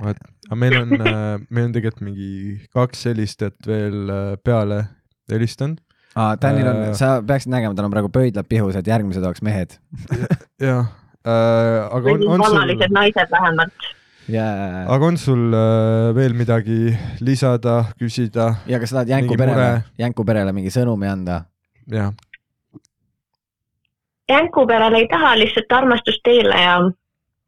[0.00, 0.94] aga meil on,
[1.50, 2.30] meil on tegelikult mingi
[2.74, 4.82] kaks helistajat veel äh, peale
[5.32, 5.80] helistanud.
[6.16, 9.42] aa, Danil on Äh., sa peaksid nägema, tal on praegu pöidlad pihus, et järgmised oleks
[9.46, 9.78] mehed.
[10.62, 13.88] jah äh,, aga on, on sul vallalised, naised vähemalt.
[14.28, 14.46] ja,
[14.94, 18.52] aga on sul äh, veel midagi lisada, küsida?
[18.66, 19.68] ja kas sa tahad Jänku mingi perele
[19.98, 21.42] Jänku perele mingi sõnumi anda?
[21.90, 22.14] jah,
[24.30, 26.78] Jänku perele ei taha lihtsalt armastust teile ja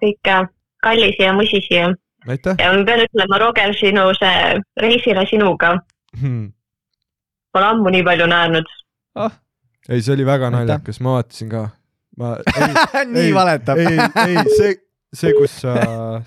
[0.02, 0.42] kõike
[0.82, 1.90] kallisi ja musisi ja,
[2.28, 5.76] aitäh ja ma pean ütlema, Roger, sinu see reisile sinuga
[6.18, 6.50] hmm..
[7.52, 8.70] pole ammu nii palju näinud.
[9.14, 9.34] oh,
[9.88, 11.68] ei, see oli väga naljakas, ma vaatasin ka.
[12.18, 13.78] Ma, ei, nii Ei, valetab.
[13.78, 14.74] ei, ei see,
[15.16, 15.72] see, kus sa,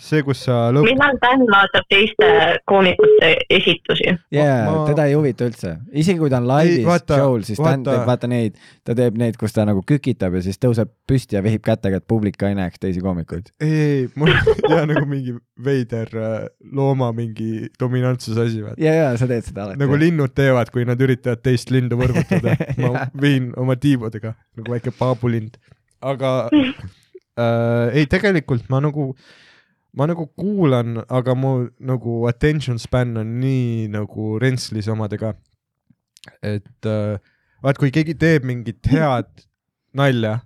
[0.02, 2.28] see, kus sa lõpp, millal Dan vaatab teiste
[2.66, 4.08] koomikute esitusi?
[4.34, 7.92] jaa ma-, teda ei huvita üldse, isegi kui ta on laivis show'l, siis ta vaata-
[7.92, 8.56] teeb vaata neid,
[8.88, 12.08] ta teeb neid, kus ta nagu kükitab ja siis tõuseb püsti ja vehib kätega, et
[12.10, 13.52] publik ka ei näeks teisi koomikuid.
[13.62, 14.34] ei, ei, mul
[14.74, 18.82] ja nagu mingi veider äh, looma mingi dominantsuse asi, vaata.
[18.82, 19.82] ja, ja sa teed seda alati.
[19.84, 22.58] nagu linnud teevad, kui nad üritavad teist lindu võrgutada.
[22.82, 25.62] ma viin oma tiibadega nagu väike paabulind,
[26.02, 27.90] aga äh,.
[27.94, 29.12] ei, tegelikult ma nagu,
[29.94, 35.34] ma nagu kuulan, aga mu nagu attention span on nii nagu rentslis omadega.
[36.42, 37.18] et äh,
[37.64, 39.46] vaat, kui keegi teeb mingit head
[39.94, 40.40] nalja,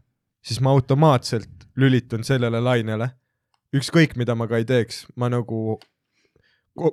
[0.45, 3.09] siis ma automaatselt lülitun sellele lainele.
[3.75, 5.79] ükskõik, mida ma ka ei teeks, ma nagu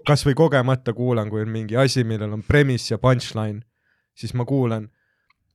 [0.07, 3.63] kasvõi kogemata kuulan, kui on mingi asi, millel on premise ja punchline,
[4.15, 4.89] siis ma kuulan.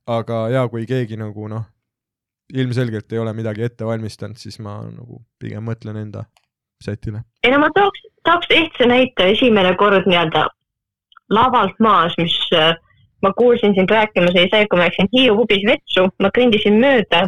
[0.07, 1.65] aga ja kui keegi nagu noh,
[2.53, 6.25] ilmselgelt ei ole midagi ette valmistanud, siis ma nagu pigem mõtlen enda
[6.83, 7.23] setile.
[7.43, 10.47] ei no ma tooks, tooks lihtsa näite, esimene kord nii-öelda
[11.33, 12.75] lavalt maas, mis äh,
[13.21, 17.25] ma kuulsin sind rääkimas, oli see, kui ma läksin Hiiu pubis vetsu, ma kõndisin mööda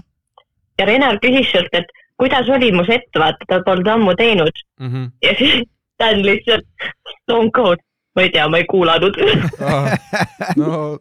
[0.80, 4.88] ja Renar küsis sult, et kuidas oli mu sett, vaata, ta polnud ammu teinud mm.
[4.88, 5.11] -hmm.
[5.26, 5.65] ja siis
[5.99, 6.63] Dan lihtsalt
[7.11, 7.82] stone cold,
[8.16, 9.18] ma ei tea, ma ei kuulanud
[10.60, 10.97] no,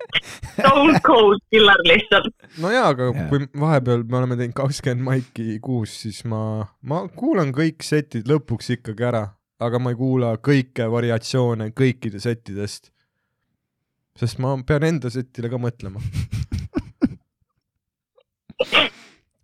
[0.52, 2.34] stone cold killer lihtsalt.
[2.62, 3.28] no jaa, aga yeah.
[3.30, 6.40] kui vahepeal me oleme teinud kakskümmend maiki kuus, siis ma,
[6.82, 9.24] ma kuulan kõik setid lõpuks ikkagi ära,
[9.64, 12.92] aga ma ei kuula kõike variatsioone kõikide settidest.
[14.18, 16.02] sest ma pean enda setile ka mõtlema.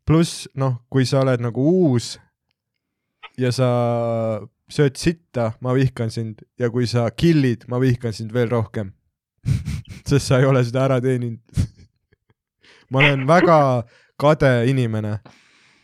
[0.07, 2.19] pluss noh, kui sa oled nagu uus
[3.41, 3.69] ja sa
[4.71, 8.93] sööd sitta, ma vihkan sind ja kui sa kill'id, ma vihkan sind veel rohkem.
[10.09, 11.41] sest sa ei ole seda ära teeninud.
[12.91, 13.59] ma olen väga
[14.21, 15.19] kade inimene,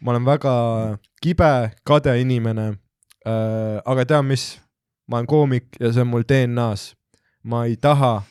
[0.01, 0.55] ma olen väga
[1.23, 2.67] kibe, kade inimene
[3.27, 3.81] äh,.
[3.85, 4.61] aga tead mis,
[5.09, 6.95] ma olen koomik ja see on mul DNA-s.
[7.43, 8.23] ma ei taha,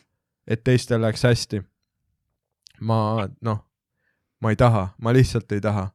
[0.48, 1.62] et teistel läheks hästi.
[2.82, 3.62] ma noh,
[4.42, 5.90] ma ei taha, ma lihtsalt ei taha,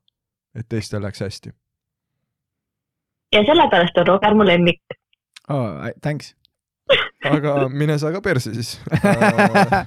[0.54, 1.54] et teistel läheks hästi.
[3.34, 4.80] Ja sellepärast on Roger mu lemmik.
[5.48, 5.90] oh,.
[6.02, 6.34] Thanks.
[7.30, 9.86] aga mine sa ka perse siis äh.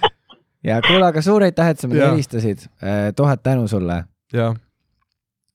[0.68, 2.66] ja kuule, aga suur aitäh, et sa meile helistasid.
[3.16, 4.04] tuhat tänu sulle.
[4.32, 4.54] jah,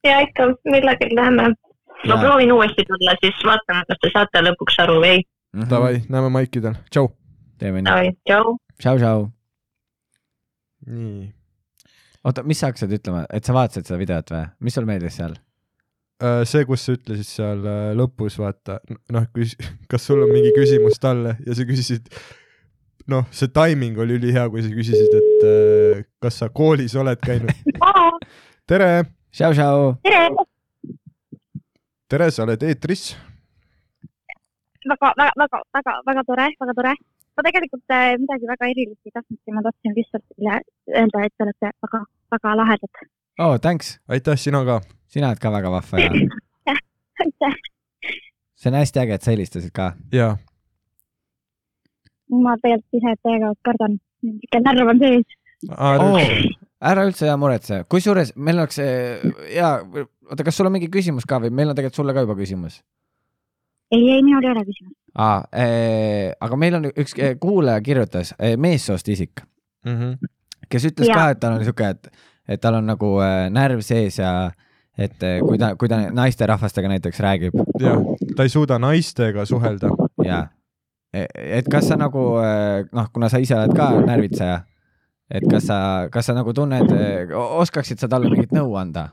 [0.04, 1.54] ja ikka millegagi läheme.
[2.08, 5.24] ma proovin uuesti tulla, siis vaatame, kas te saate lõpuks aru või.
[5.70, 7.10] davai, näeme maikidel, tšau.
[7.58, 8.14] teeme nii.
[8.30, 8.58] tšau.
[8.82, 9.26] tšau, tšau.
[10.86, 11.34] nii
[12.26, 14.46] oota, mis sa hakkasid ütlema, et sa vaatasid seda videot või?
[14.66, 15.36] mis sul meeldis seal?
[16.24, 18.78] Äh, see, kus sa ütlesid seal äh, lõpus, vaata,
[19.12, 19.26] noh,
[19.92, 22.08] kas sul on mingi küsimus talle ja sa küsisid,
[23.12, 27.52] noh, see timing oli ülihea, kui sa küsisid, et äh, kas sa koolis oled käinud.
[28.72, 28.90] tere,
[29.36, 30.24] tere,
[32.08, 33.10] tere, sa oled eetris.
[34.88, 36.98] väga, väga, väga, väga, väga tore, väga tore.
[37.36, 40.62] ma tegelikult äh, midagi väga erilist ei tahtnudki, ma tahtsin lihtsalt teile
[40.96, 43.08] öelda, et te olete väga, väga lahedad.
[43.44, 43.98] oh, thanks.
[44.08, 44.80] aitäh, sina ka.
[45.16, 46.12] Sina oled ka väga vahva ja
[47.24, 47.56] aitäh,
[48.60, 49.94] see on hästi äge, et sa helistasid ka.
[50.16, 50.34] ja,
[52.44, 55.36] ma tegelikult ise täiega kardan, niisugune närv on sees.
[55.72, 56.20] Oh,
[56.86, 59.70] ära üldse ja muretse, kusjuures meil oleks eh, hea,
[60.30, 62.82] oota, kas sul on mingi küsimus ka või meil on tegelikult sulle ka juba küsimus
[63.94, 64.98] ei, ei, minul ei ole küsimust.
[65.22, 65.46] ah,?
[65.56, 69.46] Eh, aga meil on üks eh, kuulaja kirjutas eh,, meessoost isik,
[69.86, 70.16] Mhm.
[70.70, 71.16] kes ütles Jaa.
[71.16, 72.08] ka, et tal on sihuke, et,
[72.50, 74.32] et tal on nagu eh, närv sees ja
[74.98, 77.96] et eh, kui ta, kui ta naisterahvastega näiteks räägib ja
[78.36, 79.90] ta ei suuda naistega suhelda.
[80.24, 80.48] ja
[81.14, 84.58] et kas sa nagu eh, noh, kuna sa ise oled ka närvitseja,
[85.32, 85.78] et kas sa,
[86.12, 86.92] kas sa nagu tunned,
[87.36, 89.10] oskaksid sa talle mingit nõu anda?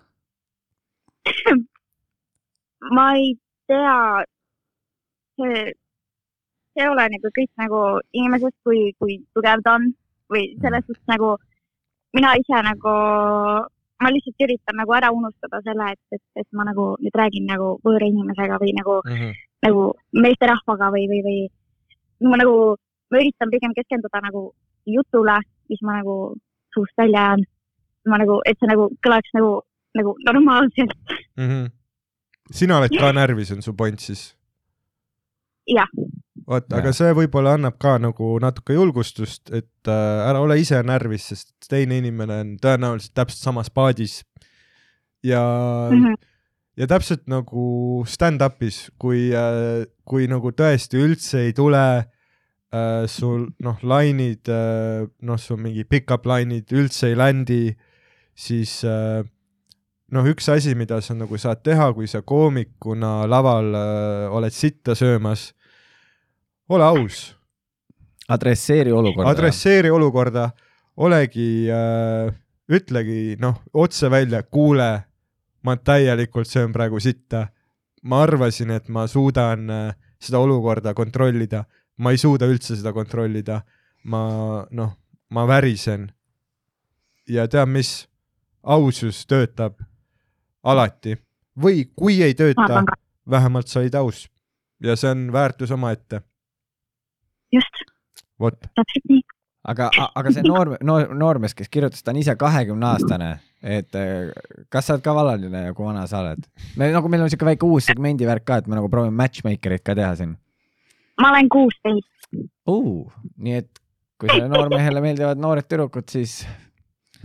[2.96, 3.34] ma ei
[3.70, 4.24] tea,
[5.38, 5.62] see,
[6.74, 9.92] see oleneb ju kõik nagu inimesest, kui, kui tugev ta on
[10.32, 11.36] või selles suhtes nagu
[12.16, 12.94] mina ise nagu,
[14.02, 17.76] ma lihtsalt üritan nagu ära unustada selle, et, et, et ma nagu nüüd räägin nagu
[17.86, 18.98] võõra inimesega või nagu,
[19.66, 19.84] nagu
[20.24, 22.76] meesterahvaga või, või, või ma nagu,
[23.10, 24.50] ma üritan pigem keskenduda nagu
[24.86, 25.38] jutule,
[25.70, 26.16] mis ma nagu
[26.74, 27.46] suust välja ajan.
[28.10, 29.50] ma nagu, et see nagu kõlaks nagu,
[29.94, 30.96] nagu normaalselt.
[31.38, 31.70] Mhm.
[32.50, 34.32] sina oled ka närvis, on su point siis?
[35.72, 35.90] jah,
[36.48, 41.30] vot, aga see võib-olla annab ka nagu natuke julgustust, et äh, ära ole ise närvis,
[41.32, 44.22] sest teine inimene on tõenäoliselt täpselt samas paadis.
[45.22, 45.42] ja
[45.90, 46.02] mm.
[46.02, 46.14] -hmm.
[46.76, 53.78] ja täpselt nagu stand-up'is, kui äh,, kui nagu tõesti üldse ei tule äh, sul noh,
[53.82, 57.76] lainid äh,, noh, sul mingi pick-up lainid üldse ei landi,
[58.34, 59.22] siis äh,
[60.12, 64.96] noh, üks asi, mida sa nagu saad teha, kui sa koomikuna laval äh, oled sitta
[64.98, 65.52] söömas,
[66.72, 67.36] ole aus,
[68.28, 69.30] adresseeri olukorda.
[69.30, 70.50] adresseeri olukorda,
[70.96, 72.32] olegi äh,,
[72.72, 74.90] ütlegi noh, otse välja, kuule,
[75.62, 77.48] ma täielikult söön praegu sitta.
[78.02, 81.64] ma arvasin, et ma suudan äh, seda olukorda kontrollida,
[82.02, 83.62] ma ei suuda üldse seda kontrollida.
[84.04, 84.96] ma noh,
[85.30, 86.10] ma värisen.
[87.28, 88.08] ja tead mis,
[88.62, 89.78] ausus töötab
[90.62, 91.16] alati,
[91.58, 92.84] või kui ei tööta
[93.28, 94.26] vähemalt sa olid aus
[94.82, 96.22] ja see on väärtus omaette,
[97.54, 97.86] just,
[98.40, 98.58] vot.
[98.76, 99.24] täpselt nii.
[99.72, 104.30] aga, aga see noor, noor, noormees, kes kirjutas, ta on ise kahekümne aastane, et eh,
[104.72, 106.46] kas sa oled ka valaline ja kui vana sa oled?
[106.76, 109.84] me nagu, meil on siuke väike uus segmendi värk ka, et me nagu proovime matchmaker'it
[109.86, 110.38] ka teha siin
[111.20, 112.08] ma olen kuusteist,
[112.68, 113.12] uh,.
[113.36, 113.70] nii et
[114.20, 116.40] kui sellele noormehele meeldivad noored tüdrukud, siis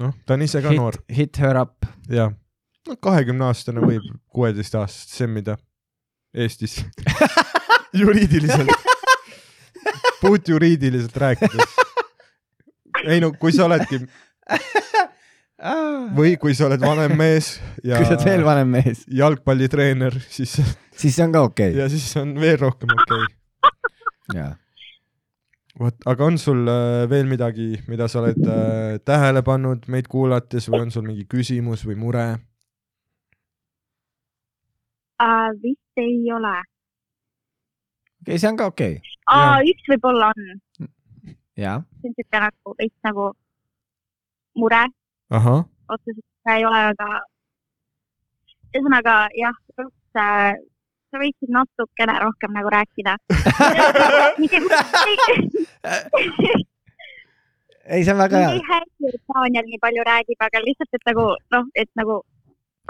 [0.01, 1.87] noh, ta on ise ka hit noor, hit her up.
[2.09, 2.29] ja
[2.87, 5.57] no kahekümne aastane võib kuueteistaastast semmida
[6.37, 6.81] Eestis
[7.99, 8.73] juriidiliselt,
[10.22, 11.76] puhtjuriidiliselt rääkides.
[13.06, 14.02] ei no kui sa oledki
[16.18, 20.53] või kui sa oled vanem mees ja kui sa oled veel vanem mees, jalgpallitreener, siis
[20.98, 21.81] siis see on ka okei okay..
[21.81, 24.38] ja siis on veel rohkem okei okay..
[24.38, 24.52] jaa.
[25.80, 30.69] vot, aga on sul äh, veel midagi, mida sa oled äh, tähele pannud meid kuulates
[30.69, 32.27] või on sul mingi küsimus või mure?
[35.18, 36.57] Äh, vist ei ole.
[38.27, 39.15] okei, see on ka okei okay..
[39.31, 40.41] aa, üks võib-olla on,
[41.55, 43.31] see on siuke nagu veits nagu
[44.59, 44.83] mure,
[45.31, 47.07] otseselt ei ole, aga
[48.75, 49.55] ühesõnaga jah,
[50.15, 50.25] sa
[51.17, 53.13] võiksid natukene rohkem nagu rääkida.
[57.87, 58.61] ei, see on väga hea ei.
[58.69, 61.25] häiri, et Daniel nii palju räägib, aga lihtsalt, et nagu
[61.55, 62.15] noh, et nagu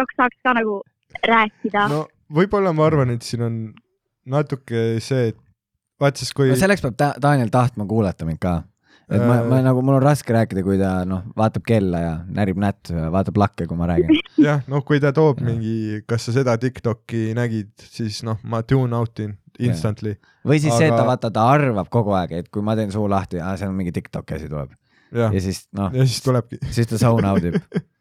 [0.01, 0.75] kaks saaks ka nagu
[1.25, 1.97] rääkida no..
[2.01, 2.01] no
[2.33, 3.55] võib-olla ma arvan, et siin on
[4.27, 5.37] natuke see, et
[6.01, 8.59] vaat siis kui no selleks peab ta Daniel tahtma kuulata mind ka.
[9.07, 9.63] et ma, ma Äh.
[9.63, 13.39] nagu, mul on raske rääkida, kui ta noh, vaatab kella ja närib nättu ja vaatab
[13.39, 14.19] lakke, kui ma räägin.
[14.47, 15.47] jah, noh, kui ta toob Jah.
[15.47, 20.73] mingi, kas sa seda Tiktoki nägid, siis noh, ma tune out in instantly, või siis
[20.73, 20.81] aga...
[20.81, 23.71] see, et ta vaata, ta arvab kogu aeg, et kui ma teen suu lahti, seal
[23.71, 24.75] on mingi Tiktoki asi tuleb
[25.11, 26.59] ja siis noh, ja siis tulebki.
[26.71, 27.55] siis ta zone out ib.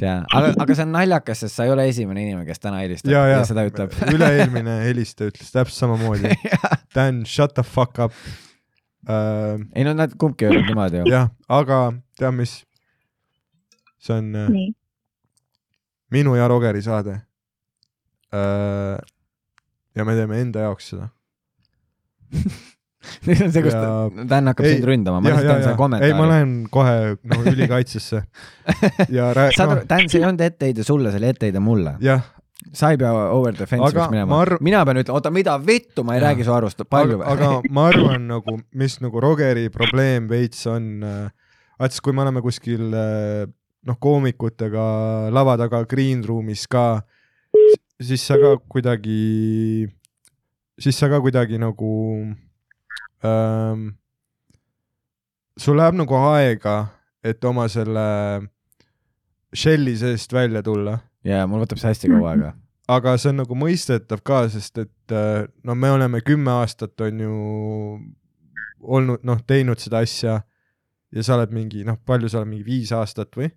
[0.00, 3.12] jaa, aga, aga see on naljakas, sest sa ei ole esimene inimene, kes täna helistab
[3.12, 3.94] ja, ja, ja ja seda ütleb.
[4.14, 6.34] üle-eelmine helistaja ütles täpselt samamoodi.
[6.96, 8.16] Dan, shut the fuck up
[9.08, 9.60] uh,.
[9.74, 11.10] ei no nad kumbki öelnud niimoodi ju.
[11.10, 11.80] jah, aga
[12.18, 12.58] tead mis?
[14.04, 14.68] see on äh, nii,
[16.12, 17.18] minu ja Rogeri saade
[18.34, 18.98] uh,.
[19.96, 21.08] ja me teeme enda jaoks seda.
[23.26, 25.64] nüüd on see, kus Ja- Dan hakkab Ei, sind ründama, ma ja, lihtsalt ja, teen
[25.64, 26.30] selle ja, ei, ma kommentaari.
[26.32, 26.94] lähen kohe
[27.32, 28.22] nagu ülikaitsesse
[29.14, 31.96] ja rääg-, saad aru, Dan, see ei olnud etteheide sulle, see oli etteheide mulle.
[32.04, 32.22] jah,
[32.74, 34.62] sa ei pea over defensive'iks minema ma arv-.
[34.64, 36.28] mina pean ütlema, oota, mida vittu, ma ei Jaa.
[36.30, 40.88] räägi su arust, palju aga, aga ma arvan nagu, mis nagu Rogeri probleem veits on
[41.04, 41.28] äh,,
[41.78, 43.44] vaat siis kui me oleme kuskil äh,
[43.84, 44.84] noh, koomikutega
[45.34, 47.02] lava taga green room'is ka,
[48.00, 49.84] siis sa ka kuidagi,
[50.80, 51.90] siis sa ka kuidagi nagu
[53.24, 53.86] ähm,,
[55.58, 56.76] sul läheb nagu aega,
[57.24, 58.06] et oma selle
[59.54, 62.52] shell'i seest välja tulla ja mul võtab see hästi kaua aega.
[62.96, 65.14] aga see on nagu mõistetav ka, sest et
[65.64, 67.36] no me oleme kümme aastat on ju
[68.84, 70.40] olnud noh, teinud seda asja
[71.14, 73.48] ja sa oled mingi noh, palju sa oled mingi viis aastat või,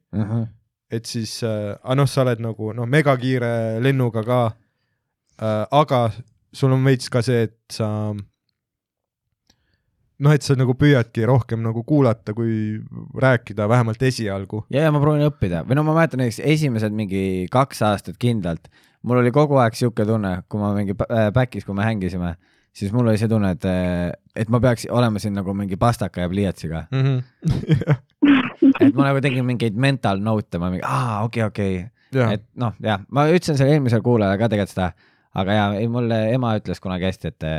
[0.94, 5.66] et siis äh,, aga noh, sa oled nagu noh, megakiire lennuga ka äh,.
[5.72, 6.08] aga
[6.54, 7.90] sul on veits ka see, et sa
[10.24, 12.80] noh, et sa nagu püüadki rohkem nagu kuulata, kui
[13.22, 14.64] rääkida, vähemalt esialgu.
[14.74, 15.64] ja, ja ma proovin õppida.
[15.68, 17.24] Või no ma mäletan näiteks esimesed mingi
[17.54, 18.70] kaks aastat kindlalt,
[19.08, 22.36] mul oli kogu aeg sihuke tunne, kui ma mingi äh, back'is, kui me hängisime,
[22.78, 23.68] siis mul oli see tunne, et,
[24.36, 26.88] et ma peaks olema siin nagu mingi pastaka ja pliiatsiga,
[28.84, 31.80] et ma nagu tegin mingeid mental note'e, ma mingi, aa, okei, okei,
[32.18, 34.92] jah, et noh, jah, ma ütlesin selle eelmisele kuulajale ka tegelikult seda,
[35.38, 37.52] aga ja ei, mulle ema ütles kunagi hästi, et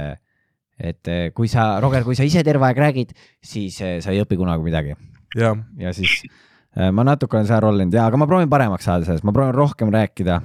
[0.79, 4.39] et kui sa, Roger, kui sa ise terve aeg räägid, siis eh, sa ei õpi
[4.39, 4.95] kunagi midagi.
[5.37, 6.23] Ja siis
[6.79, 9.57] äh, ma natuke olen seal rollinud ja, aga ma proovin paremaks saada selles, ma proovin
[9.57, 10.41] rohkem rääkida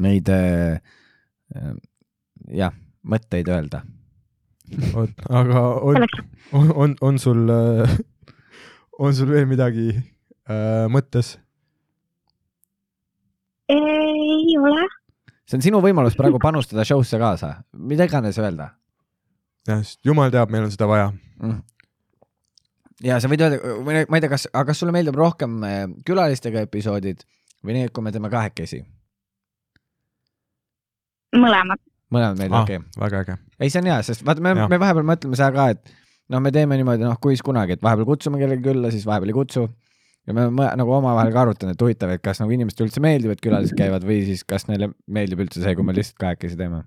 [0.00, 0.30] neid
[2.48, 2.72] jah,
[3.04, 3.82] mõtteid öelda.
[4.94, 6.04] vot, aga on,
[6.54, 7.50] on, on, on sul,
[9.02, 11.36] on sul veel midagi äh, mõttes?
[13.70, 14.86] ei ole,
[15.50, 18.70] see on sinu võimalus praegu panustada show'sse kaasa, mida iganes öelda
[19.66, 21.10] jah, sest jumal teab, meil on seda vaja.
[21.42, 21.58] mm..
[23.06, 26.64] ja sa võid öelda, ma ei tea, kas, aga kas sulle meeldib rohkem äh, külalistega
[26.68, 27.26] episoodid
[27.66, 28.82] või need, kui me teeme kahekesi?
[31.36, 33.00] mõlemad, mõlemad meeldivad, okei okay..
[33.04, 33.40] väga äge.
[33.58, 35.98] ei, see on hea, sest vaata, me me vahepeal mõtleme seda ka, et
[36.30, 39.36] noh, me teeme niimoodi, noh, kuis kunagi, et vahepeal kutsume kellegi külla, siis vahepeal ei
[39.36, 39.66] kutsu.
[40.30, 43.34] Ja me oleme nagu omavahel ka arutanud, et huvitav, et kas nagu inimestele üldse meeldib,
[43.34, 46.84] et külalised käivad või siis kas neile meeldib üldse see, kui me lihtsalt kahekesi teeme.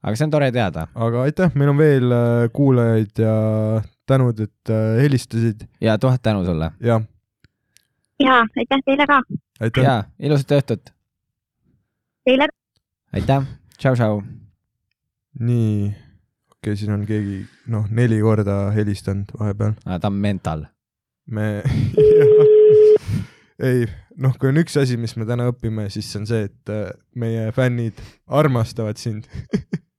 [0.00, 3.34] aga see on tore teada aga aitäh, meil on veel äh, kuulajaid ja
[4.08, 7.00] tänud, et äh, helistasid ja tuhat tänu sulle ja
[8.20, 9.22] ja aitäh teile ka,
[9.60, 9.84] aitäh.
[9.84, 10.94] ja ilusat õhtut.
[12.24, 12.48] Teile
[13.12, 13.46] aitäh,
[13.78, 14.20] tšau-tšau.
[15.40, 19.74] nii, okei okay,, siin on keegi, noh, neli korda helistanud vahepeal.
[19.86, 20.64] ta on mental.
[21.26, 21.62] Me
[23.68, 23.84] ei,
[24.20, 26.90] noh, kui on üks asi, mis me täna õpime, siis see on see, et äh,
[27.18, 28.00] meie fännid
[28.40, 29.28] armastavad sind.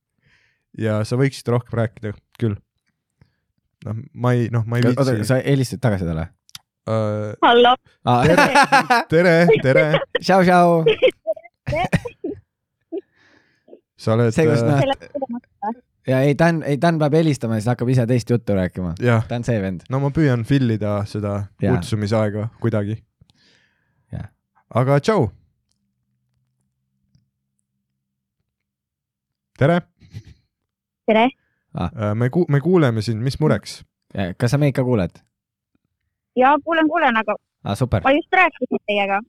[0.85, 2.57] ja sa võiksid rohkem rääkida küll.
[3.85, 5.29] noh, ma ei, noh, ma ei oota, viitsi.
[5.31, 6.29] sa helistasid tagasi talle?
[6.89, 7.75] Uh, hallo,
[9.11, 9.85] tere, tere,
[10.17, 10.81] tšau-tšau.
[14.01, 14.33] sa oled.
[14.33, 15.50] see, kus noh, selle
[16.07, 18.95] ja ei, Dan, ei Dan peab helistama ja siis hakkab ise teist juttu rääkima.
[19.27, 19.81] ta on see vend.
[19.89, 21.75] no ma püüan fill ida seda Jaa.
[21.75, 22.97] kutsumisaega kuidagi
[24.75, 25.27] aga tšau.
[29.59, 29.81] tere,
[31.05, 31.27] tere,
[32.15, 33.81] me ku-, me kuuleme sind, mis mureks?
[34.37, 35.11] kas sa meid ka kuuled?
[36.39, 37.35] ja kuulen, kuulen, aga
[37.75, 38.01] super.
[38.03, 39.21] ma just rääkisin teiega.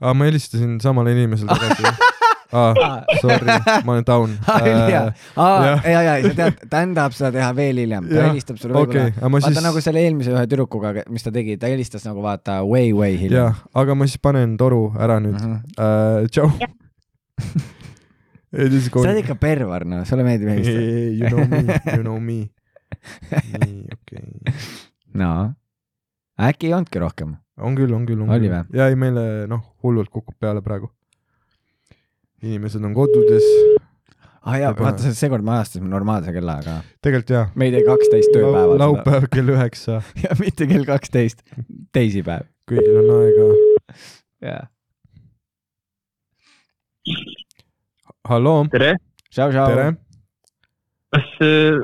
[0.00, 1.82] aa, ma helistasin samale inimesele tagasi.
[2.52, 3.46] aa, sorry,
[3.84, 4.34] ma olen down.
[4.48, 5.02] ja,
[5.36, 9.30] ja, ja sa tead, Dan tahab seda teha veel hiljem, ta helistab sulle okei võib-olla,
[9.36, 12.92] vaata siis, nagu selle eelmise ühe tüdrukuga, mis ta tegi, ta helistas nagu vaata way,
[12.96, 15.58] way hiljem jah, aga ma siis panen toru ära nüüd uh,.
[15.58, 16.30] -hmm.
[16.32, 16.76] tšau Jah.
[18.88, 20.80] sa oled ikka pervar, noh, sulle meeldib helistada.
[20.80, 22.38] You know me, you know me.
[23.60, 24.54] nii, okei okay..
[25.20, 25.32] no,
[26.48, 27.36] äkki ei olnudki rohkem?
[27.60, 28.64] on küll, on küll, on Oli küll vä?.
[28.72, 30.90] ja ei, meile noh, hullult kukub peale praegu.
[32.42, 33.46] Inimesed on kodudes,
[34.46, 36.78] ah jaa, vaata seekord me ajastasime normaalse kellaaega.
[37.02, 37.44] tegelikult jaa.
[37.54, 38.78] me ei tee kaksteist tööpäeval.
[38.82, 41.42] laupäev kell üheksa, ja mitte kell kaksteist,
[41.96, 42.46] teisipäev.
[42.70, 43.48] kõigil on aega.
[44.46, 44.64] jaa.
[48.28, 48.94] halloo, tere,
[49.34, 49.88] tere,
[51.16, 51.80] kas äh,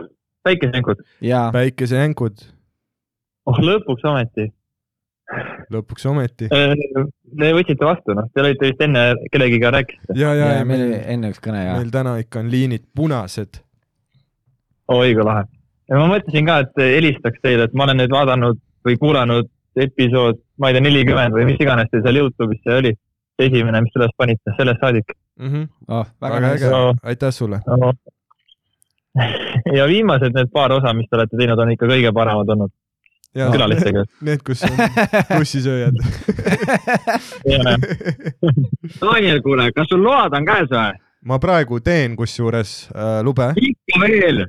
[0.47, 1.07] päikesejänkud?
[1.33, 2.47] jaa, päikesejänkud,
[3.51, 4.53] oh lõpuks ometi.
[5.75, 6.53] lõpuks ometi.
[7.35, 10.15] Te võtsite vastu, noh, te olite vist enne kellegiga rääkisite.
[10.19, 13.61] ja, ja, ja meil oli enne üks kõne ja meil täna ikka on liinid punased.
[14.95, 15.47] oi kui lahe.
[15.91, 19.51] ja ma mõtlesin ka, et helistaks teile, et ma olen nüüd vaadanud või kuulanud
[19.81, 22.95] episood, ma ei tea, nelikümmend või mis iganes teil seal Youtube'is see oli.
[23.43, 25.09] esimene, mis üles panite, sellest saadik
[25.41, 25.49] mm.
[25.49, 25.69] -hmm.
[25.89, 27.61] oh, väga väga äge No., aitäh sulle.
[27.67, 27.93] no.
[29.79, 32.71] ja viimased need paar osa, mis te olete teinud, on ikka kõige paremad olnud
[33.35, 34.05] külalistega.
[34.29, 34.77] need, kus on
[35.35, 35.99] bussisööjad.
[39.01, 41.01] Daniel, kuule, kas sul load on käes või?
[41.25, 43.51] ma praegu teen kusjuures äh, lube.
[43.57, 44.45] ikka veel.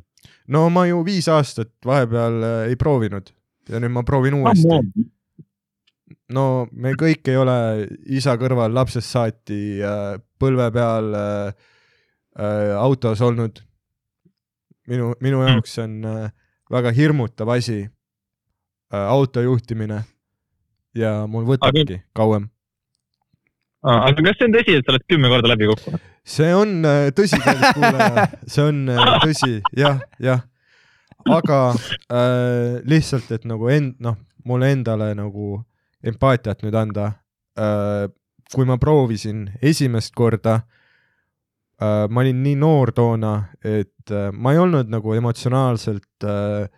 [0.51, 3.31] no ma ju viis aastat vahepeal äh, ei proovinud
[3.69, 5.05] ja nüüd ma proovin uuesti.
[6.35, 7.57] no me kõik ei ole
[8.17, 11.69] isa kõrval lapsest saati äh, põlve peal äh,
[12.39, 13.63] äh, autos olnud.
[14.87, 16.31] minu, minu jaoks see on äh,
[16.71, 17.85] väga hirmutav asi
[19.11, 20.03] auto juhtimine
[20.95, 22.49] ja mul võtabki kauem.
[23.85, 26.11] aga kas see on tõsi, et sa oled kümme korda läbi kukkunud?
[26.25, 30.45] see on äh, tõsi, kallis kuulaja, see on äh, tõsi, jah, jah.
[31.29, 35.59] aga äh, lihtsalt, et nagu end-, noh, mulle endale nagu
[36.05, 37.11] empaatiat nüüd anda
[37.59, 38.07] äh,.
[38.53, 40.59] kui ma proovisin esimest korda
[41.81, 43.35] äh,, ma olin nii noor toona,
[43.65, 46.69] et äh, ma ei olnud nagu emotsionaalselt äh,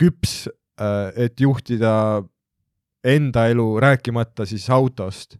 [0.00, 2.22] küps äh,, et juhtida
[3.04, 5.36] enda elu, rääkimata siis autost.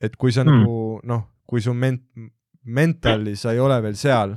[0.00, 0.50] et kui sa hmm.
[0.52, 2.30] nagu noh, kui su ment-,
[2.64, 4.34] mentali sa ei ole veel seal,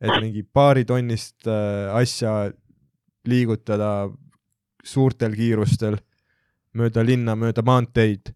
[0.00, 2.50] et mingi paaritonnist äh, asja
[3.28, 4.08] liigutada
[4.84, 5.98] suurtel kiirustel
[6.78, 8.32] mööda linna, mööda maanteid,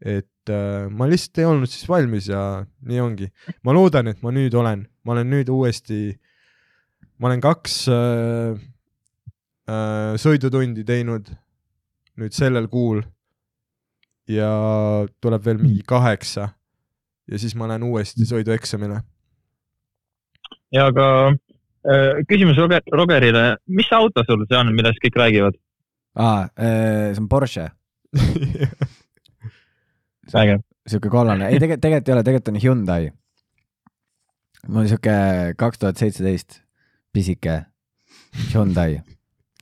[0.00, 3.30] et äh, ma lihtsalt ei olnud siis valmis ja nii ongi.
[3.64, 6.14] ma loodan, et ma nüüd olen, ma olen nüüd uuesti,
[7.18, 8.69] ma olen kaks äh, äh,
[10.20, 11.30] sõidutundi teinud
[12.20, 13.02] nüüd sellel kuul
[14.30, 14.50] ja
[15.22, 16.50] tuleb veel mingi kaheksa
[17.30, 19.00] ja siis ma lähen uuesti sõidueksamile.
[20.74, 25.60] ja aga äh, küsimus Roger, Rogerile, mis auto sul see on, millest kõik räägivad?
[26.18, 27.70] aa, see on Porsche,
[30.42, 30.58] äge.
[30.90, 33.10] siuke kollane, ei tegelikult, tegelikult ei ole, tegelikult on Hyundai.
[34.68, 35.16] mul on siuke
[35.58, 36.60] kaks tuhat seitseteist
[37.14, 37.62] pisike
[38.52, 39.00] Hyundai,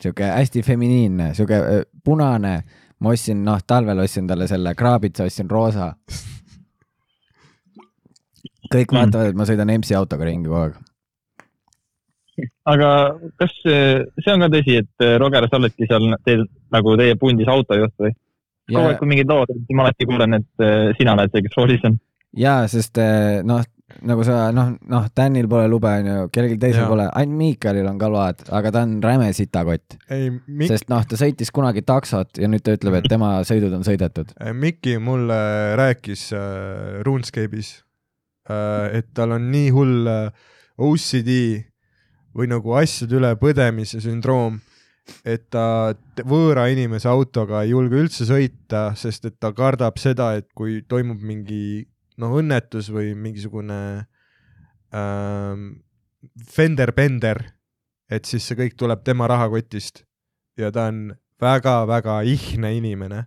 [0.03, 2.61] siuke hästi feminiinne, siuke äh, punane.
[2.99, 5.93] ma ostsin, noh, talvel ostsin talle selle kraabitsa, ostsin roosa.
[8.73, 10.75] kõik vaatavad, et ma sõidan EMS-i autoga ringi kogu aeg.
[12.73, 12.89] aga
[13.39, 16.45] kas äh, see on ka tõsi, et äh, Roger, sa oledki seal teil
[16.75, 18.13] nagu teie pundis autojuht või?
[18.69, 20.67] kogu aeg, kui mingid lood siis ma alati kuulen, et
[20.99, 21.97] sina oled see, kes roolis on.
[22.37, 22.99] jaa, sest
[23.47, 23.63] noh,
[24.09, 26.91] nagu sa noh, noh, Danil pole lube, onju, kellelgi teisel Jaa.
[26.91, 31.03] pole, ainult Miicalil on ka load, aga ta on räme sitakott, ei, Mikk, sest noh,
[31.09, 34.33] ta sõitis kunagi taksot ja nüüd ta ütleb, et tema sõidud on sõidetud.
[34.55, 35.39] Mikki mulle
[35.79, 37.77] rääkis äh, RuneScape'is
[38.93, 40.31] et tal on nii hull äh,
[40.79, 41.31] OCD
[42.37, 44.59] või nagu asjade üle põdemise sündroom,
[45.25, 45.93] et ta
[46.27, 51.21] võõra inimese autoga ei julge üldse sõita, sest et ta kardab seda, et kui toimub
[51.25, 51.87] mingi
[52.19, 53.79] noh, õnnetus või mingisugune
[54.95, 55.65] ähm,
[56.51, 57.41] fender-bender,
[58.11, 60.03] et siis see kõik tuleb tema rahakotist
[60.59, 63.25] ja ta on väga-väga ihne inimene.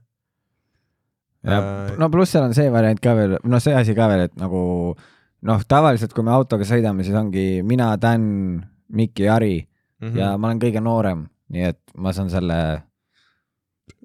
[1.43, 4.29] ja Äh, no pluss seal on see variant ka veel, no see asi ka veel,
[4.29, 4.95] et nagu
[5.43, 8.63] noh, tavaliselt kui me autoga sõidame, siis ongi mina, Dan,
[8.93, 9.57] Mikki, Jari
[10.03, 10.09] Mhm.
[10.09, 10.19] mm -hmm.
[10.19, 12.83] ja ma olen kõige noorem, nii et ma saan selle,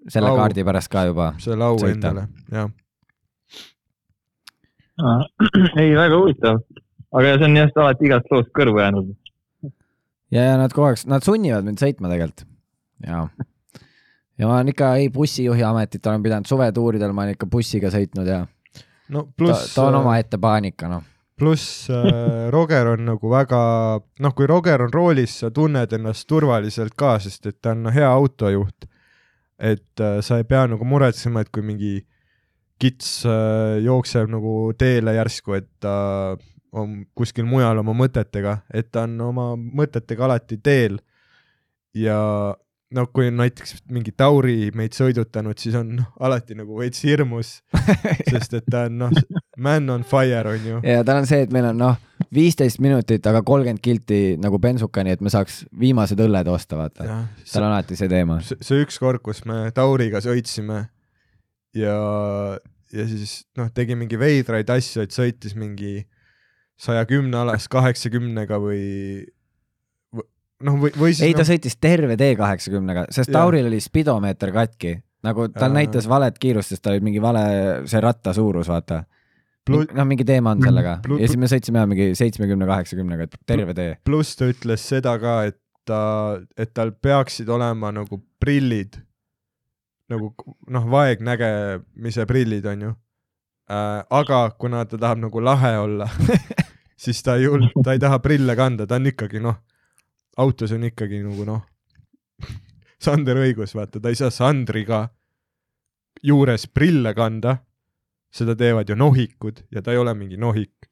[0.07, 0.35] selle Au.
[0.37, 1.33] kaardi pärast ka juba.
[1.37, 2.69] selle au endale, jah.
[5.81, 6.61] ei, väga huvitav.
[7.13, 9.15] aga see on just alati igast loost kõrvu jäänud.
[10.31, 12.47] ja, ja nad kogu aeg, nad sunnivad mind sõitma tegelikult
[13.05, 13.27] ja,
[14.37, 18.29] ja ma olen ikka ei bussijuhi ametit olen pidanud suvetuuridel, ma olen ikka bussiga sõitnud
[18.29, 18.41] ja
[19.13, 21.05] no ta, pluss, ta on omaette paanika noh.
[21.37, 23.61] pluss äh, Roger on nagu väga,
[24.19, 28.09] noh, kui Roger on roolis, sa tunned ennast turvaliselt ka, sest et ta on hea
[28.09, 28.89] autojuht.
[29.57, 31.99] et äh, sa ei pea nagu muretsema, et kui mingi
[32.81, 36.37] kits äh, jookseb nagu teele järsku, et ta
[36.77, 40.99] on kuskil mujal oma mõtetega, et ta on oma mõtetega alati teel.
[41.97, 42.17] ja
[42.93, 47.57] noh, kui on näiteks mingi Tauri meid sõidutanud, siis on noh, alati nagu veits hirmus,
[48.31, 49.15] sest et ta on noh,
[49.57, 50.81] man on fire on ju.
[50.87, 51.97] ja tal on see, et meil on noh,
[52.33, 57.07] viisteist minutit, aga kolmkümmend kilti nagu bensukani, et me saaks viimased õlled osta, vaata.
[57.51, 58.39] tal on alati see teema.
[58.45, 60.85] see, see üks kord, kus me Tauriga sõitsime
[61.75, 61.97] ja,
[62.93, 66.05] ja siis noh, tegi mingi veidraid asju, et sõitis mingi
[66.77, 69.25] saja kümne alas kaheksakümnega või
[70.63, 73.33] noh, või, või siis ei, ta noh, sõitis terve tee kaheksakümnega, sest.
[73.33, 74.95] Tauril oli spidomeeter katki,
[75.25, 75.77] nagu tal Aa.
[75.81, 77.45] näitas valet kiirust, sest tal oli mingi vale
[77.89, 79.03] see ratta suurus, vaata.
[79.67, 83.27] Plu- noh, mingi teema on sellega Plu- ja siis me sõitsime jah mingi seitsmekümne, kaheksakümnega,
[83.27, 83.97] et terve tee.
[84.07, 85.99] pluss ta ütles seda ka, et ta,
[86.55, 88.95] et tal peaksid olema nagu prillid,
[90.11, 90.31] nagu
[90.71, 92.91] noh, vaegnägemise prillid on ju
[93.69, 94.03] äh,.
[94.09, 96.09] aga kuna ta tahab nagu lahe olla,
[97.03, 99.59] siis ta ei jul-, ta ei taha prille kanda, ta on ikkagi noh,
[100.37, 101.61] autos on ikkagi nagu noh,
[103.03, 105.07] Sander õigus, vaata, ta ei saa Sandriga
[106.25, 107.59] juures prille kanda,
[108.33, 110.89] seda teevad ju nohikud ja ta ei ole mingi nohik.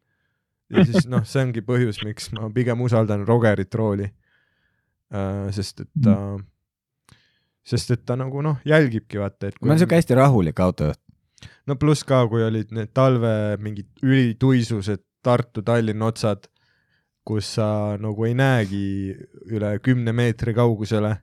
[0.69, 5.51] ja siis noh, see ongi põhjus, miks ma pigem usaldan Rogerit rooli äh,.
[5.55, 6.15] sest et ta,
[7.65, 11.01] sest et ta nagu noh, jälgibki vaata, et ma olen siuke hästi rahulik autojuht.
[11.65, 16.43] no pluss ka, kui olid need talve mingid ülituisused Tartu-Tallinna otsad,
[17.25, 17.67] kus sa
[17.97, 19.15] nagu ei näegi
[19.49, 21.15] üle kümne meetri kaugusele,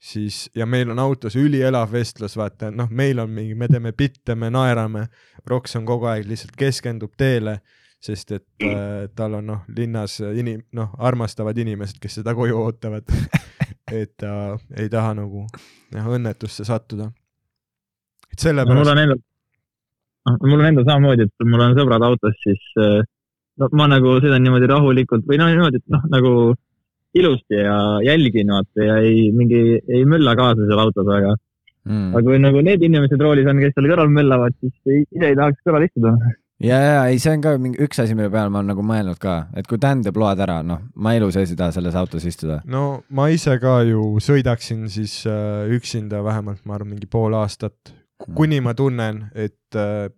[0.00, 4.34] siis ja meil on autos ülielav vestlus, vaata, noh, meil on mingi, me teeme bitte,
[4.34, 5.08] me naerame,
[5.48, 7.58] Roks on kogu aeg lihtsalt keskendub teele,
[8.00, 13.12] sest et äh, tal on noh, linnas inim-, noh, armastavad inimesed, kes seda koju ootavad.
[13.92, 15.46] et ta äh, ei taha nagu
[15.94, 17.08] jah, õnnetusse sattuda.
[17.08, 19.20] et mul sellepärast on endal,
[20.44, 23.02] mul on endal samamoodi, et mul on sõbrad autos, siis äh,
[23.58, 26.32] no ma nagu sõidan niimoodi rahulikult või no niimoodi, et noh, nagu
[27.18, 31.36] ilusti ja jälgin vaata ja ei mingi, ei mölla kaasa seal autos väga.
[31.88, 32.10] Mm.
[32.12, 35.36] aga kui nagu need inimesed roolis on, kes seal kõrval möllavad, siis ei, ise ei
[35.38, 36.12] tahaks kõrval istuda.
[36.64, 39.20] ja, ja ei, see on ka mingi üks asi, mille peale ma olen nagu mõelnud
[39.22, 42.26] ka, et kui Dan teeb load ära, noh, ma elu sees ei taha selles autos
[42.28, 42.60] istuda.
[42.66, 47.94] no ma ise ka ju sõidaksin siis äh, üksinda vähemalt, ma arvan, mingi pool aastat,
[48.34, 50.08] kuni ma tunnen, et äh,,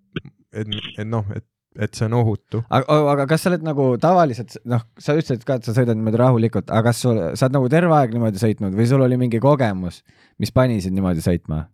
[0.53, 1.47] et, et noh, et,
[1.79, 2.63] et see on ohutu.
[2.67, 6.21] aga, aga kas sa oled nagu tavaliselt, noh, sa ütlesid ka, et sa sõidad niimoodi
[6.21, 9.43] rahulikult, aga kas sul, sa oled nagu terve aeg niimoodi sõitnud või sul oli mingi
[9.43, 10.03] kogemus,
[10.43, 11.67] mis pani sind niimoodi sõitma?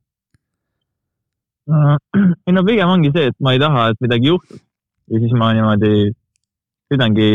[2.47, 4.62] ei no pigem ongi see, et ma ei taha, et midagi juhtuks
[5.10, 5.93] ja siis ma niimoodi
[6.86, 7.28] sõidangi,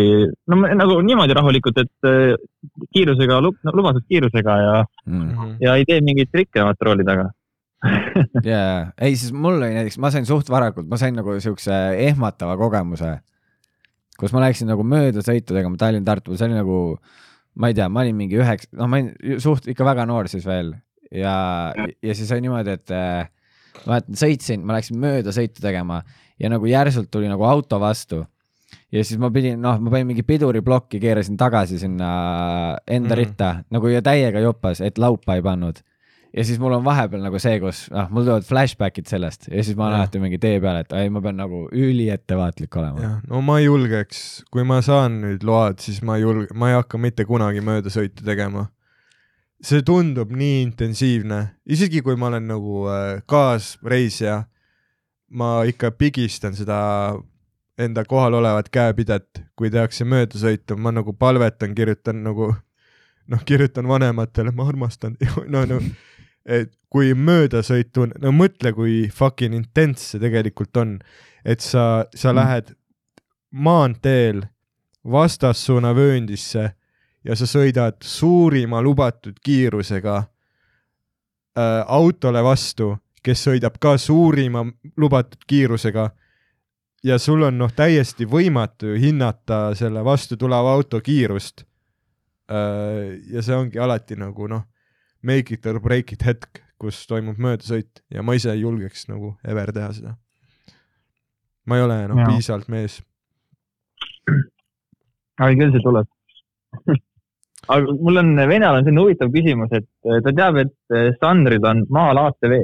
[0.51, 2.35] no nagu niimoodi rahulikult, et äh,
[2.95, 4.75] kiirusega, lubatud kiirusega ja,
[5.09, 5.55] mm..
[5.63, 7.27] ja ei tee mingeid trikke vaata rooli taga.
[8.45, 12.55] jaa, ei siis mul oli näiteks, ma sain suht varakult, ma sain nagu siukse ehmatava
[12.59, 13.15] kogemuse,
[14.21, 16.77] kus ma läksin nagu mööda sõitu tegema Tallinn-Tartu, see oli nagu,
[17.59, 20.45] ma ei tea, ma olin mingi üheksa, noh, ma olin suht ikka väga noor siis
[20.47, 20.75] veel
[21.11, 21.35] ja,
[21.73, 23.25] ja siis oli niimoodi, et äh,
[23.85, 26.01] ma mäletan, sõitsin, ma läksin mööda sõitu tegema
[26.39, 28.23] ja nagu järsult tuli nagu auto vastu
[28.91, 32.09] ja siis ma pidin, noh, ma panin mingi piduriplokki, keerasin tagasi sinna
[32.87, 33.19] enda Mm.
[33.19, 35.81] ritta nagu ja täiega jopas, et laupa ei pannud
[36.31, 39.75] ja siis mul on vahepeal nagu see, kus noh, mul tulevad flashback'id sellest ja siis
[39.75, 43.17] ma olen alati mingi tee peal, et ei, ma pean nagu üliettevaatlik olema.
[43.27, 46.77] no ma ei julgeks, kui ma saan nüüd load, siis ma ei julge, ma ei
[46.79, 48.69] hakka mitte kunagi möödasõitu tegema.
[49.61, 54.41] See tundub nii intensiivne, isegi kui ma olen nagu äh, kaasreisija,
[55.37, 56.79] ma ikka pigistan seda
[57.81, 62.51] enda kohal olevat käepidet, kui tehakse möödasõitu, ma nagu palvetan, kirjutan nagu
[63.31, 65.17] noh, kirjutan vanematele, ma armastan,
[65.53, 65.81] no no
[66.45, 70.97] et kui möödasõitu, no mõtle, kui fucking intens see tegelikult on,
[71.45, 72.73] et sa, sa lähed
[73.51, 74.45] maanteel
[75.05, 76.71] vastassuuna vööndisse
[77.25, 84.65] ja sa sõidad suurima lubatud kiirusega äh, autole vastu, kes sõidab ka suurima
[84.97, 86.09] lubatud kiirusega
[87.03, 91.65] ja sul on noh, täiesti võimatu hinnata selle vastu tuleva auto kiirust
[92.51, 93.21] äh,.
[93.33, 94.65] ja see ongi alati nagu noh,
[95.21, 99.35] make it or break it hetk, kus toimub möödasõit ja ma ise ei julgeks nagu
[99.45, 100.15] ever teha seda.
[101.65, 103.01] ma ei ole noh piisavalt mees.
[105.41, 106.09] ai küll see tuleb.
[107.69, 111.65] aga mul on, venel on selline huvitav küsimus, et eh, ta teab, et eh, Sandril
[111.67, 112.55] on maal ATV.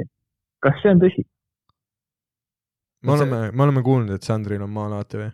[0.64, 1.24] kas see on tõsi?
[3.06, 5.28] me oleme, me oleme kuulnud, et Sandril on maal ATV.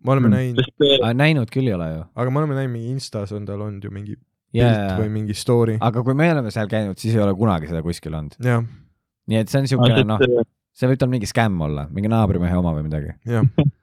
[0.00, 0.34] me oleme mm.
[0.34, 2.04] näinud, eh, näinud küll ei ole ju.
[2.14, 4.16] aga me oleme näinud mingi Instas on tal olnud ju mingi
[4.56, 5.78] jaa, pilt või mingi story.
[5.80, 8.38] aga kui me oleme seal käinud, siis ei ole kunagi seda kuskil olnud.
[8.40, 12.10] nii et see on no, siukene, noh, eh, see võib tal mingi skämm olla, mingi
[12.10, 13.14] naabrimehe oma või midagi.
[13.30, 13.46] jah,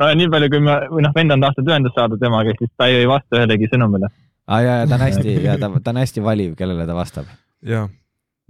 [0.00, 2.88] no nii palju, kui ma, või noh, vend on tahtnud ühendust saada temaga, siis ta
[2.92, 4.10] ei vasta ühelegi sõnumile.
[4.46, 7.30] aa jaa, ja ta on hästi, ja ta, ta on hästi valiv, kellele ta vastab.
[7.66, 7.88] jah.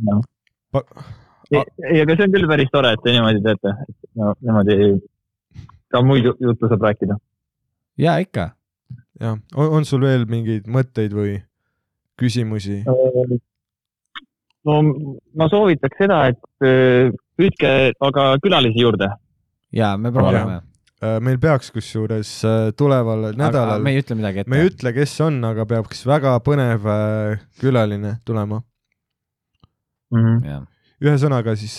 [0.07, 0.23] Noh.
[1.55, 3.75] ei, aga see on küll päris tore, et te niimoodi teete.
[4.19, 4.79] no niimoodi
[5.93, 7.19] ka muid ju- juttu saab rääkida.
[8.03, 8.51] jaa, ikka.
[9.21, 11.39] jah, on, on sul veel mingeid mõtteid või
[12.21, 12.83] küsimusi?
[14.67, 14.81] no
[15.37, 19.09] ma soovitaks seda, et eh, püüdke aga külalisi juurde.
[19.73, 20.61] jaa, me proovime.
[21.05, 24.49] Äh, meil peaks kusjuures äh, tuleval nädalal, me ei ütle midagi ette.
[24.49, 28.63] me ei ütle, kes on, aga peaks väga põnev äh, külaline tulema.
[30.15, 30.39] Mhm.
[30.47, 30.63] jah,
[31.03, 31.75] ühesõnaga siis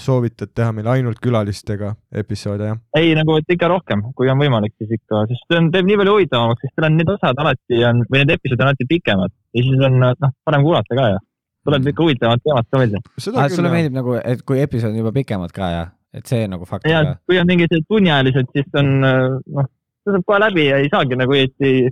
[0.00, 1.90] soovitad teha meil ainult külalistega
[2.22, 2.78] episoode, jah?
[2.96, 5.98] ei, nagu et ikka rohkem, kui on võimalik, siis ikka, sest see on, teeb nii
[6.00, 9.34] palju huvitavamaks, sest teil on need osad alati on, või need episoodid on alati pikemad
[9.34, 11.20] ja siis on noh, parem kuulata ka ja
[11.68, 13.02] tuleb ikka huvitavad teemad ka välja.
[13.26, 15.84] seda sulle meeldib nagu, et kui episood on juba pikemad ka ja,
[16.14, 19.68] et see nagu fakt ja kui on mingid tunniajalised, siis on noh,
[20.04, 21.90] see saab kohe läbi ja ei saagi nagu õieti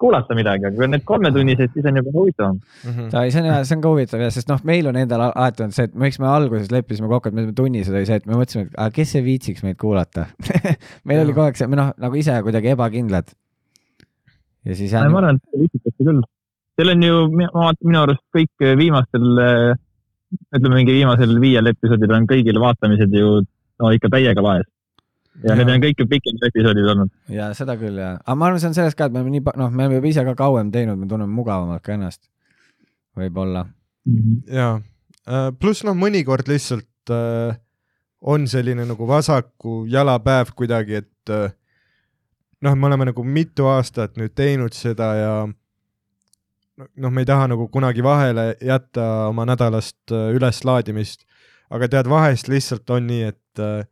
[0.00, 2.58] kuulata midagi, aga kui on need kolmetunnised, siis on juba huvitavam.
[2.84, 3.08] mm.
[3.12, 5.32] ta, see on hea, see on ka huvitav jah, sest noh, meil on endal al-
[5.32, 8.20] alati olnud see, et miks me alguses leppisime kokku, et me teeme tunnised, oli see,
[8.20, 10.26] et me mõtlesime, et aga kes see viitsiks meid kuulata
[11.08, 11.38] meil oli Jaa.
[11.38, 13.32] kogu aeg see, me noh, nagu ise kuidagi ebakindlad.
[14.68, 16.22] ja siis jah ma, arvan, et viitsitakse küll.
[16.76, 19.30] Teil on ju, ma vaatan minu arust kõik viimastel,
[20.56, 23.36] ütleme mingi viimasel viiel episoodil on kõigil vaatamised ju
[23.82, 24.66] no ikka täiega laes.
[25.42, 25.58] ja Jaa.
[25.58, 27.12] need on kõik ju pikemad episoodid olnud.
[27.32, 29.44] ja seda küll jah, aga ma arvan, see on sellest ka, et me oleme nii,
[29.62, 32.22] noh, me oleme juba ise ka kauem teinud, me tunneme mugavamalt ka ennast.
[33.16, 33.66] võib-olla.
[34.52, 34.72] jaa,
[35.60, 37.58] pluss noh, mõnikord lihtsalt äh,
[38.20, 41.52] on selline nagu vasaku jalapäev kuidagi, et äh,
[42.62, 45.32] noh, me oleme nagu mitu aastat nüüd teinud seda ja
[46.76, 51.24] noh, me ei taha nagu kunagi vahele jätta oma nädalast äh, üleslaadimist,
[51.70, 53.84] aga tead, vahest lihtsalt on nii, et äh,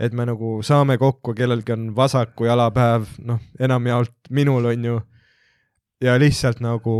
[0.00, 4.96] et me nagu saame kokku, kellelgi on vasaku jalapäev, noh, enamjaolt minul on ju,
[6.02, 6.94] ja lihtsalt nagu,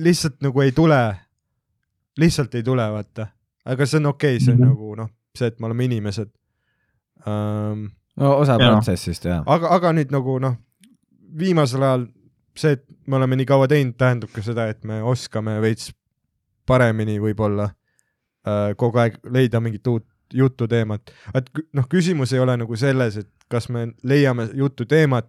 [0.00, 1.00] lihtsalt nagu ei tule,
[2.18, 3.26] lihtsalt ei tule, vaata.
[3.64, 4.68] aga see on okei okay,, see on Mhm.
[4.70, 6.30] nagu noh, see, et me oleme inimesed
[7.26, 7.90] um,.
[8.16, 8.70] no osa Jaa.
[8.72, 9.42] protsessist jah.
[9.46, 10.56] aga, aga nüüd nagu noh,
[11.38, 12.06] viimasel ajal
[12.56, 15.92] see, et me oleme nii kaua teinud, tähendab ka seda, et me oskame veits
[16.66, 21.10] paremini võib-olla äh, kogu aeg leida mingit uut jututeemat.
[21.34, 25.28] et noh, küsimus ei ole nagu selles, et kas me leiame jututeemat,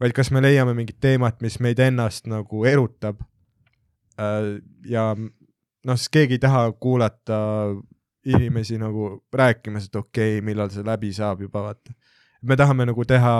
[0.00, 3.20] vaid kas me leiame mingit teemat, mis meid ennast nagu erutab
[4.18, 4.58] äh,.
[4.88, 7.40] ja noh, siis keegi ei taha kuulata
[8.24, 11.92] inimesi nagu rääkimas, et okei okay,, millal see läbi saab juba vaata.
[12.42, 13.34] me tahame nagu teha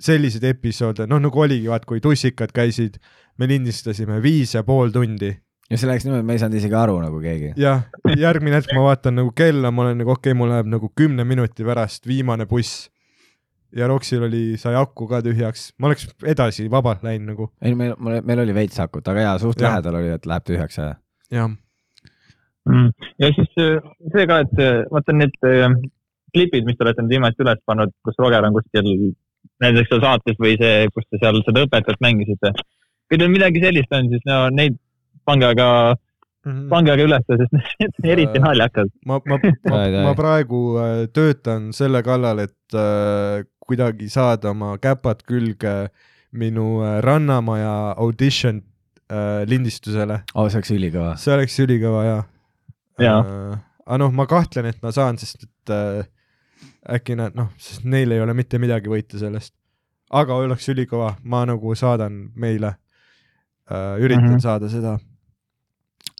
[0.00, 2.98] selliseid episoode, noh nagu oligi, vaat kui tussikad käisid,
[3.38, 5.32] me lindistasime viis ja pool tundi
[5.70, 7.52] ja see läks niimoodi, me ei saanud isegi aru nagu keegi.
[7.60, 7.86] jah,
[8.20, 11.24] järgmine hetk ma vaatan nagu kella, ma olen nagu okei okay,, mul läheb nagu kümne
[11.28, 12.90] minuti pärast viimane buss.
[13.74, 17.96] ja Roxil oli, sai aku ka tühjaks, ma oleks edasi vabalt läinud nagu, ei, meil,
[17.98, 19.72] meil oli veits akut, aga jaa, suht Jah.
[19.72, 20.92] lähedal oli, et läheb tühjaks ja.
[21.34, 21.50] jah.
[22.68, 22.92] Mm.
[23.20, 25.66] ja siis äh, see ka, et äh, vaata need äh,
[26.34, 28.92] klipid, mis te olete nüüd viimati üles pannud, kus Roger on kuskil
[29.62, 32.54] näiteks seal saates või see, kus te seal seda õpetajat mängisite.
[33.08, 34.78] kui teil midagi sellist on, siis no neid
[35.28, 35.68] pange aga,
[36.70, 38.92] pange aga üles, sest need on eriti Äh, naljakad.
[39.06, 39.38] ma, ma,
[39.72, 45.74] ma, ma praegu äh, töötan selle kallal, et äh, kuidagi saada oma käpad külge
[46.34, 48.62] minu äh, Rannamaja audition
[49.10, 50.22] äh, lindistusele.
[50.34, 51.14] oo, see oleks ülikõva.
[51.20, 52.18] see oleks ülikõva ja.
[53.02, 53.20] Jaa.
[53.20, 56.04] äh, aga noh, ma kahtlen, et ma saan, sest et äh,
[56.90, 59.54] äkki nad noh, sest neil ei ole mitte midagi võita sellest.
[60.14, 62.74] aga oleks ülikõva, ma nagu saadan meile
[63.70, 64.34] äh,, üritan mm.
[64.34, 64.44] -hmm.
[64.44, 64.98] saada seda.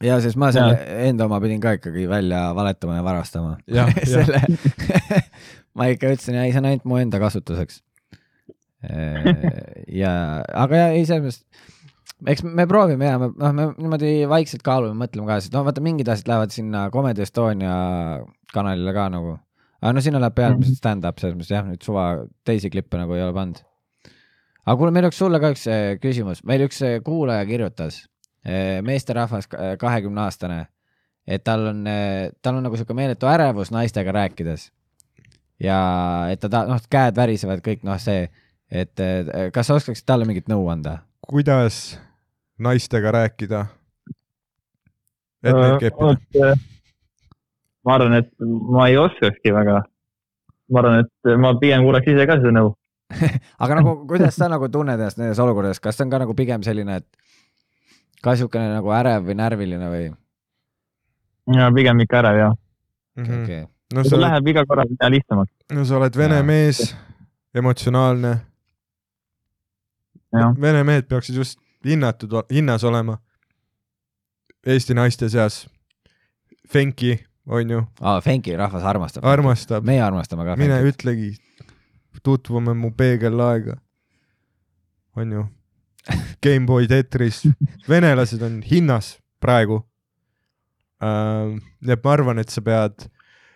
[0.02, 0.78] ja siis ma selle
[1.08, 3.56] enda oma pidin ka ikkagi välja valetama ja varastama.
[4.14, 4.40] Selle,
[5.76, 7.82] ma ikka ütlesin, ei see on ainult mu enda kasutuseks.
[8.84, 10.12] ja,
[10.52, 11.70] aga ja ei, selles mõttes,
[12.28, 15.82] eks me proovime ja me noh, me niimoodi vaikselt kaalume, mõtleme ka, sest noh, vaata
[15.84, 17.74] mingid asjad lähevad sinna Comedy Estonia
[18.52, 19.38] kanalile ka nagu.
[19.84, 22.08] Aga no sinna läheb peamiselt stand-up, selles mõttes jah, nüüd suva
[22.48, 23.60] teisi klippe nagu ei ole pannud.
[24.64, 28.04] aga kuule, meil oleks sulle ka üks eh, küsimus, meil üks eh, kuulaja kirjutas,
[28.84, 29.46] meesterahvas,
[29.80, 30.58] kahekümne aastane,
[31.24, 31.78] et tal on,
[32.44, 34.66] tal on nagu sihuke meeletu ärevus naistega rääkides.
[35.64, 35.78] ja
[36.28, 38.26] et ta ta-, noh, käed värisevad kõik, noh, see,
[38.68, 40.98] et eh, kas sa oskaksid talle mingit nõu anda?
[41.28, 41.98] kuidas
[42.58, 43.66] naistega rääkida?
[45.44, 46.54] et neid keppida.
[47.84, 49.82] Ma arvan, et ma ei oskakski väga.
[50.72, 52.72] ma arvan, et ma pigem kuulaks ise ka seda nõu.
[53.62, 56.64] aga nagu, kuidas sa nagu tunned ennast nendes olukordades, kas see on ka nagu pigem
[56.66, 60.08] selline, et ka siukene nagu ärev või närviline või?
[61.58, 62.48] ja pigem ikka ärev ja.
[63.20, 63.42] Mhm.
[63.42, 63.60] okei,
[63.94, 65.52] no sa see oled, läheb iga korra lihtsamaks.
[65.76, 66.48] no sa oled vene Jaa.
[66.48, 66.82] mees,
[67.54, 68.34] emotsionaalne.
[70.34, 70.50] Jah.
[70.58, 73.20] Vene mehed peaksid just hinnatud, hinnas olema
[74.66, 75.66] Eesti naiste seas.
[76.72, 79.24] Fenki, on ju, aa, Fenki rahvas armastab.
[79.28, 80.94] armastab, meie armastame ka mine Fenkit.
[80.94, 81.30] ütlegi,
[82.24, 83.76] tutvume mu peegellaega,
[85.16, 85.44] on ju.
[86.44, 87.42] Gameboy Tetris,
[87.90, 89.80] venelased on hinnas praegu
[91.00, 91.54] äh,.
[91.80, 93.06] nii et ma arvan, et sa pead.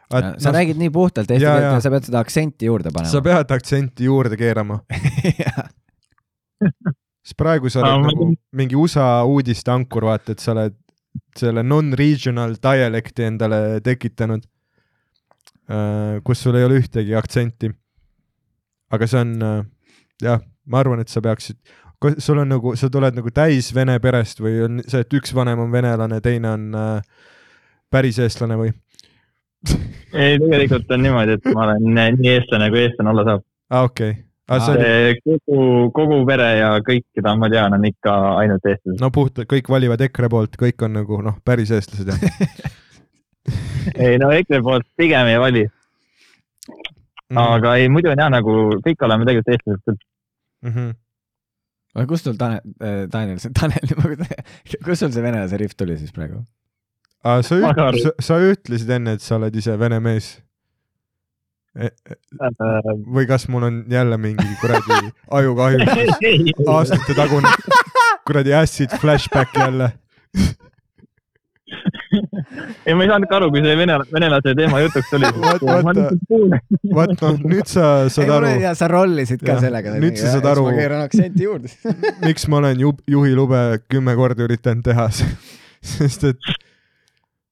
[0.09, 3.25] sa räägid nii puhtalt eesti keelt sa pead seda aktsenti juurde sa panema.
[3.27, 4.81] pead aktsenti juurde keerama,
[7.29, 10.77] sest praegu sa oled ma nagu mingi USA uudiste ankur, vaata, et sa oled
[11.39, 14.43] selle non-regional dialekti endale tekitanud,
[16.25, 17.71] kus sul ei ole ühtegi aktsenti.
[18.91, 19.65] aga see on äh,
[20.23, 21.59] jah, ma arvan, et sa peaksid,
[22.23, 25.61] sul on nagu, sa tuled nagu täis vene perest või on see, et üks vanem
[25.65, 27.27] on venelane, teine on äh,
[27.91, 28.73] päris eestlane või?
[30.15, 33.45] ei, tegelikult on niimoodi, et ma olen nii eestlane, kui eestlane olla saab.
[33.71, 34.15] aa, okei.
[34.15, 34.75] aga see Aa.
[34.75, 35.65] oli, kogu,
[35.97, 39.01] kogu pere ja kõik, keda ma tean, on ikka ainult eestlased.
[39.03, 42.23] no puhtalt kõik valivad EKRE poolt, kõik on nagu noh, päris eestlased jah
[44.09, 45.65] ei no EKRE poolt pigem ei vali,
[47.29, 47.43] mm.
[47.45, 50.01] aga ei, muidu on jah nagu kõik oleme tegelikult eestlased küll.
[50.65, 50.75] mm.
[50.75, 50.95] -hmm.
[51.99, 52.63] aga kust sul Tanel,
[53.13, 53.97] Tanel, Tanel,
[54.85, 56.45] kust sul see venelase riff tuli siis praegu?
[57.23, 57.59] aga sa,
[57.99, 60.37] sa, sa ütlesid enne, et sa oled ise vene mees.
[63.15, 66.23] Või kas mul on jälle mingi kuradi ajukahjustus,
[66.75, 67.49] aastate tagune
[68.29, 69.93] kuradi acid flashback jälle.
[72.87, 75.29] ei, ma ei saanudki aru, kui see vene, venelase teema jutuks tuli.
[75.37, 76.07] Vaata-
[76.97, 79.95] vaat noh, nüüd sa saad aru, ja sa rollisid ka Jah, sellega.
[80.01, 81.73] nüüd sa saad aru- ma keeran aktsenti juurde.
[82.27, 83.63] miks ma olen ju, juhilube
[83.93, 85.09] kümme korda üritanud teha,
[85.95, 86.53] sest et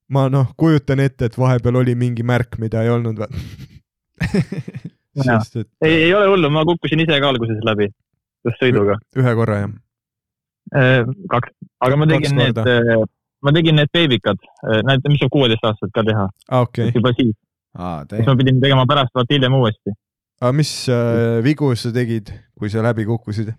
[0.09, 3.21] ma noh, kujutan ette, et vahepeal oli mingi märk, mida ei olnud.
[3.25, 3.76] Jaa.
[5.23, 7.89] Sest et ei, ei ole hullu, ma kukkusin ise ka alguses läbi,
[8.47, 8.97] just sõiduga.
[9.17, 11.13] ühe korra jah.
[11.33, 11.53] kaks,
[11.85, 12.63] aga ma tegin need,
[13.45, 14.41] ma tegin need beebikad,
[14.87, 16.91] näed, mis saab kuueteistaastased ka teha, aa, okei.
[16.95, 17.35] juba siis,
[17.77, 19.95] aa, siis ma pidin tegema pärast vaata hiljem uuesti.
[20.41, 23.53] aga mis äh, vigu sa tegid, kui sa läbi kukkusid?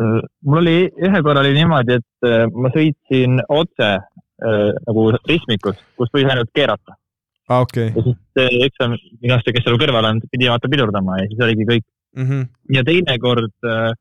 [0.00, 6.10] mul oli, ühe korra oli niimoodi, et äh, ma sõitsin otse äh, nagu ristmikus, kus
[6.16, 6.96] võis ainult keerata
[7.52, 11.28] aa, okei ja siis see eksam, see, kes seal kõrval on, pidi vaata pidurdama ja
[11.30, 11.86] siis oligi kõik.
[12.16, 12.26] mm.
[12.28, 12.48] -hmm.
[12.76, 13.92] ja teinekord äh,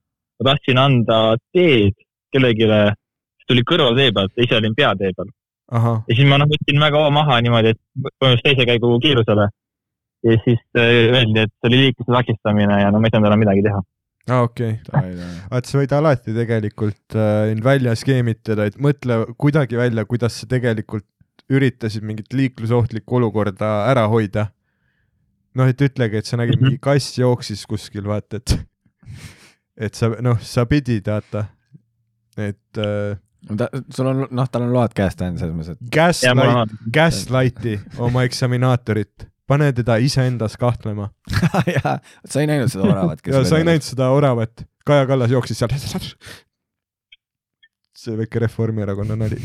[0.41, 1.21] ma tahtsin anda
[1.53, 1.95] teed
[2.31, 5.31] kellelegi, kes tuli kõrvaltee pealt ise olin peatee peal
[5.71, 9.47] ja siis ma noh, võtsin väga maha niimoodi, et põhimõtteliselt teise käigu kiirusele.
[10.27, 13.41] ja siis äh, öeldi, et see oli liikluse takistamine ja no ma ei saanud enam
[13.41, 13.79] midagi teha.
[14.29, 15.15] aa okei okay..
[15.53, 20.49] vaat sa võid alati tegelikult äh, end välja skeemitada, et mõtle kuidagi välja, kuidas sa
[20.51, 21.07] tegelikult
[21.51, 24.47] üritasid mingit liiklusohtlikku olukorda ära hoida.
[25.55, 26.63] noh, et ütlegi, et sa nägid Mhm.
[26.63, 28.53] mingi kass jooksis kuskil, vaata, et
[29.87, 31.45] et sa noh, sa pidid vaata,
[32.37, 33.17] et äh,
[33.57, 38.23] ta, sul on, noh, tal on load käes, tähendab selles mõttes, et gaslight, gaslight'i oma
[38.23, 41.09] eksaminaatorit, pane teda iseendas kahtlema.
[41.75, 45.29] jaa, sa ei näinud seda oravat, kes ja sa ei näinud seda oravat, Kaja Kallas
[45.35, 45.69] jooksis seal.
[47.93, 49.37] see väike Reformierakonna nali.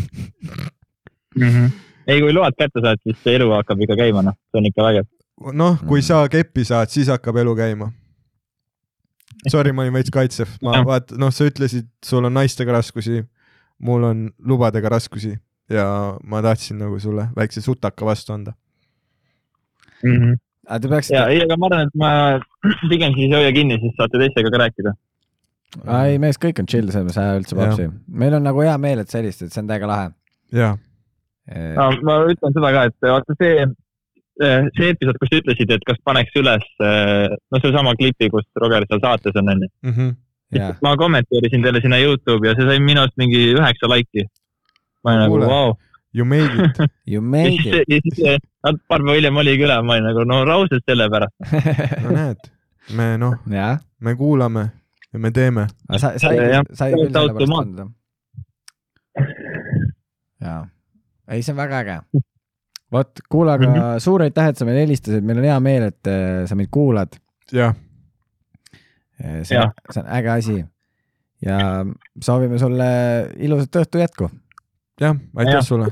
[1.37, 1.67] Mhm.
[2.07, 4.83] ei, kui load kätte saad, siis see elu hakkab ikka käima, noh, see on ikka
[4.89, 5.07] vägev.
[5.53, 6.03] noh, kui Mm.
[6.09, 7.91] sa keppi saad, siis hakkab elu käima.
[9.51, 10.85] Sorry, ma olin veits kaitsev, ma Jah.
[10.87, 13.25] vaata, noh, sa ütlesid, sul on naistega raskusi,
[13.79, 15.37] mul on lubadega raskusi
[15.71, 18.53] ja ma tahtsin nagu sulle väikse sutaka vastu anda.
[20.05, 20.35] Mhm.
[20.69, 22.09] aga te ja peaksite, ei, aga ma arvan, et ma
[22.91, 24.95] pigem siis hoia kinni, siis saate teistega ka rääkida.
[26.09, 27.87] ei mees, kõik on chill, selles mõttes üldse papsi.
[28.09, 30.11] meil on nagu hea meel, et sa helistad, see on täiega lahe.
[30.53, 30.77] jaa,
[31.79, 33.67] no ma ütlen seda ka, et vaata see,
[34.77, 39.03] see episood, kus sa ütlesid, et kas paneks üles, no seesama klipi, kus Roger seal
[39.05, 39.69] saates on, onju.
[39.87, 40.15] Mhm.
[40.57, 44.27] jaa, ma kommenteerisin teile sinna Youtube'i ja see sai minu arust mingi üheksa laiki.
[45.05, 45.77] ma olin nagu vau.
[46.17, 46.81] you made it.
[47.13, 47.85] you made it.
[47.89, 48.21] ja siis
[48.67, 51.35] nad paar päeva hiljem oligi üle, ma olin nagu no raudselt selle pärast.
[52.05, 52.51] no näed,
[52.99, 54.69] me noh, Äh, me kuulame
[55.13, 55.67] ja me teeme.
[55.99, 57.89] sa, Jah,, sai see küll selle pärast anda.
[60.41, 60.63] jaa,
[61.29, 61.97] ei, see on väga äge.
[62.93, 63.99] vot, kuule, aga Mhm.
[64.03, 67.17] suur aitäh, et sa meile helistasid, meil on hea meel, et äh, sa meid kuulad.
[67.53, 67.75] jah,
[69.43, 70.65] see Jah., see on äge asi.
[71.43, 71.85] ja
[72.21, 72.87] soovime sulle
[73.37, 74.31] ilusat õhtu jätku.
[75.01, 75.65] jah, aitäh Jah.
[75.65, 75.91] sulle.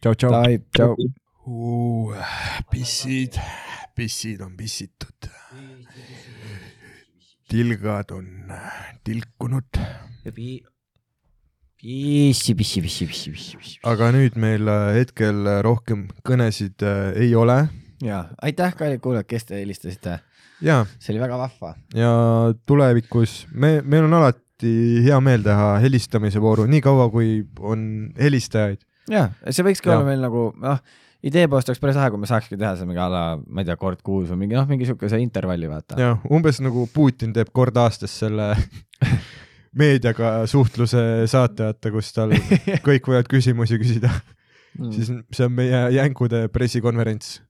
[0.00, 0.30] tšau, tšau.
[0.76, 0.94] Tšau.
[2.70, 3.34] pissid,
[3.94, 5.28] pissid on pissitud.
[7.50, 8.26] tilgad on
[9.04, 9.80] tilkunud,
[11.80, 13.78] pissi, pissi, pissi, pissi, pissi, pissi.
[13.88, 17.62] aga nüüd meil äh, hetkel äh, rohkem kõnesid äh, ei ole
[18.04, 20.18] ja aitäh, kallid kuulajad, kes te helistasite,
[21.00, 21.74] see oli väga vahva.
[21.96, 22.12] ja
[22.68, 24.74] tulevikus me, meil on alati
[25.06, 27.82] hea meel teha helistamise vooru, niikaua kui on
[28.20, 28.84] helistajaid.
[29.08, 29.96] ja see võikski Ja.
[29.96, 30.82] olla meil nagu noh,
[31.24, 33.68] idee poolest oleks päris lahe, kui me saakski teha see mingi a la, ma ei
[33.68, 35.96] tea, kord kuus või mingi noh, mingi siukese intervalli vaata.
[36.00, 38.52] ja umbes nagu Putin teeb kord aastas selle
[39.76, 42.32] meediaga suhtluse saate, vaata, kus tal
[42.86, 44.10] kõik võivad küsimusi küsida,
[44.78, 44.92] Mm.
[44.94, 47.40] siis see on meie jänkude pressikonverents.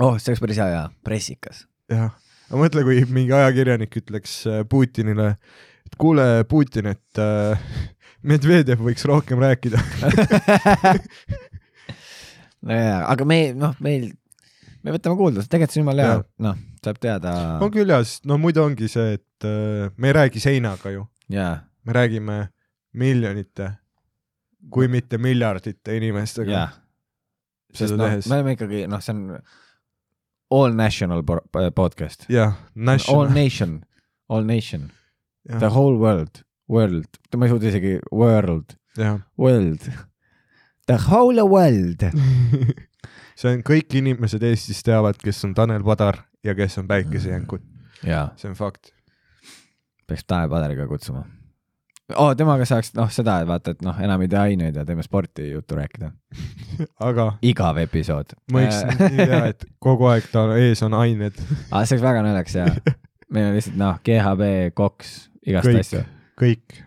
[0.00, 1.66] oh, see oleks päris hea ja pressikas.
[1.92, 2.14] jah,
[2.48, 5.34] aga mõtle, kui mingi ajakirjanik ütleks äh, Putinile,
[5.84, 7.60] et kuule, Putin, et äh,
[8.24, 9.76] Medvedjev võiks rohkem rääkida.
[12.66, 14.08] no jaa, aga me noh, meil,
[14.82, 16.18] me võtame kuulda, tegelikult see on jumala hea
[16.48, 20.16] noh, saab teada on küll jah, sest no muidu ongi see, et äh, me ei
[20.22, 21.48] räägi seinaga ju, ja,
[21.84, 22.38] me räägime
[22.92, 23.72] miljonite,
[24.70, 26.68] kui mitte miljardite inimestega ja.
[27.74, 28.34] sest noh, me.
[28.36, 29.40] oleme ikkagi noh, see on
[30.52, 31.42] all national po-
[31.74, 32.28] podcast.
[32.28, 33.80] jah, All national, nation,
[34.28, 34.90] all nation,
[35.48, 39.20] the jah, whole world, world, ma ei suuda isegi world, jah.
[39.38, 39.88] world,
[40.86, 42.04] the whole world.
[43.38, 47.64] see on, kõik inimesed Eestis teavad, kes on Tanel Padar ja kes on päikesejänkud,
[48.04, 48.92] see on fakt.
[50.12, 51.24] Peaks Tanel Padariga kutsuma
[52.16, 52.32] oh,.
[52.36, 55.50] temaga saaks noh, seda, et vaata, et noh, enam ei tee aineid ja teeme sporti
[55.50, 56.10] juttu rääkida.
[57.08, 58.36] aga igav episood.
[58.52, 61.40] ma võiks nii teha, et kogu aeg tal ees on ained,
[61.70, 61.82] ah,.
[61.84, 62.68] see oleks väga naljakas ja
[63.32, 65.12] meil on lihtsalt noh, GHB, koks,
[65.46, 65.82] igast Kõik.
[65.84, 66.04] asju.
[66.42, 66.80] kõik,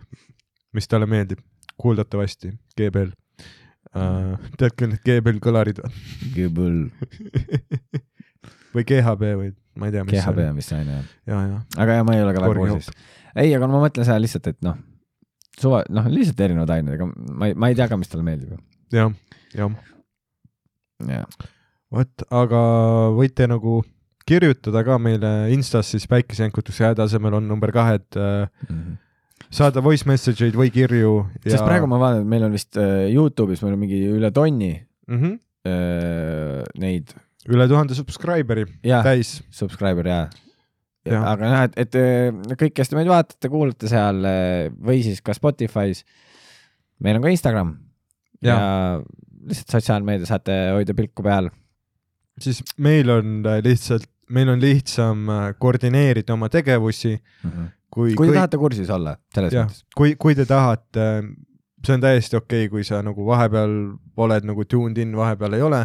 [0.76, 1.42] mis talle meeldib,
[1.80, 3.12] kuuldatavasti GBL
[3.96, 4.50] uh,.
[4.60, 5.94] tead küll need GBL kõlarid või?
[6.36, 6.82] Gübel,
[8.76, 11.12] või GHB või ma ei tea, mis GHB on vist aine jah.
[11.28, 12.90] ja, ja aga jah, ma ei ole ka väga kursis.
[13.36, 14.78] ei, aga ma mõtlen seda lihtsalt, et noh,
[15.60, 18.56] suva, noh, lihtsalt erinevad ained, aga ma ei, ma ei tea ka, mis talle meeldib.
[18.94, 19.12] Jah,
[19.56, 19.76] jah,
[21.06, 21.46] jah,
[21.92, 22.62] vot, aga
[23.16, 23.80] võite nagu
[24.26, 28.48] kirjutada ka meile Instas siis päikesejänkutuse hääde asemel on number kahed äh,
[29.54, 31.12] saada voice message eid või kirju
[31.44, 34.32] ja sest praegu ma vaatan, et meil on vist äh, Youtube'is, meil on mingi üle
[34.34, 35.38] tonni mm -hmm,
[35.70, 37.14] äh, neid,
[37.46, 40.26] üle tuhande subscriber'i täis, subscriber jaa.
[41.06, 41.26] Jah.
[41.32, 45.22] aga noh, et, et äh, kõik, kes te meid vaatate, kuulate seal äh, või siis
[45.24, 46.02] ka Spotify's.
[47.04, 47.72] meil on ka Instagram
[48.42, 48.58] ja, ja
[49.46, 51.50] lihtsalt sotsiaalmeedia saate hoida pilku peal.
[52.42, 55.28] siis meil on äh, lihtsalt, meil on lihtsam
[55.62, 57.14] koordineerida oma tegevusi,
[57.92, 61.06] kui kui te tahate kursis olla, selles jah mõttes., kui, kui te tahate,
[61.86, 63.76] see on täiesti okei okay,, kui sa nagu vahepeal
[64.26, 65.84] oled nagu tuned in, vahepeal ei ole,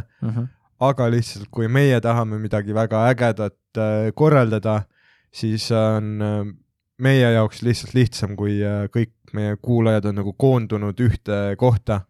[0.82, 3.82] aga lihtsalt kui meie tahame midagi väga ägedat
[4.18, 4.82] korraldada,
[5.32, 6.46] siis on äh,
[7.02, 12.02] meie jaoks lihtsalt lihtsam, kui äh, kõik meie kuulajad on nagu koondunud ühte kohta.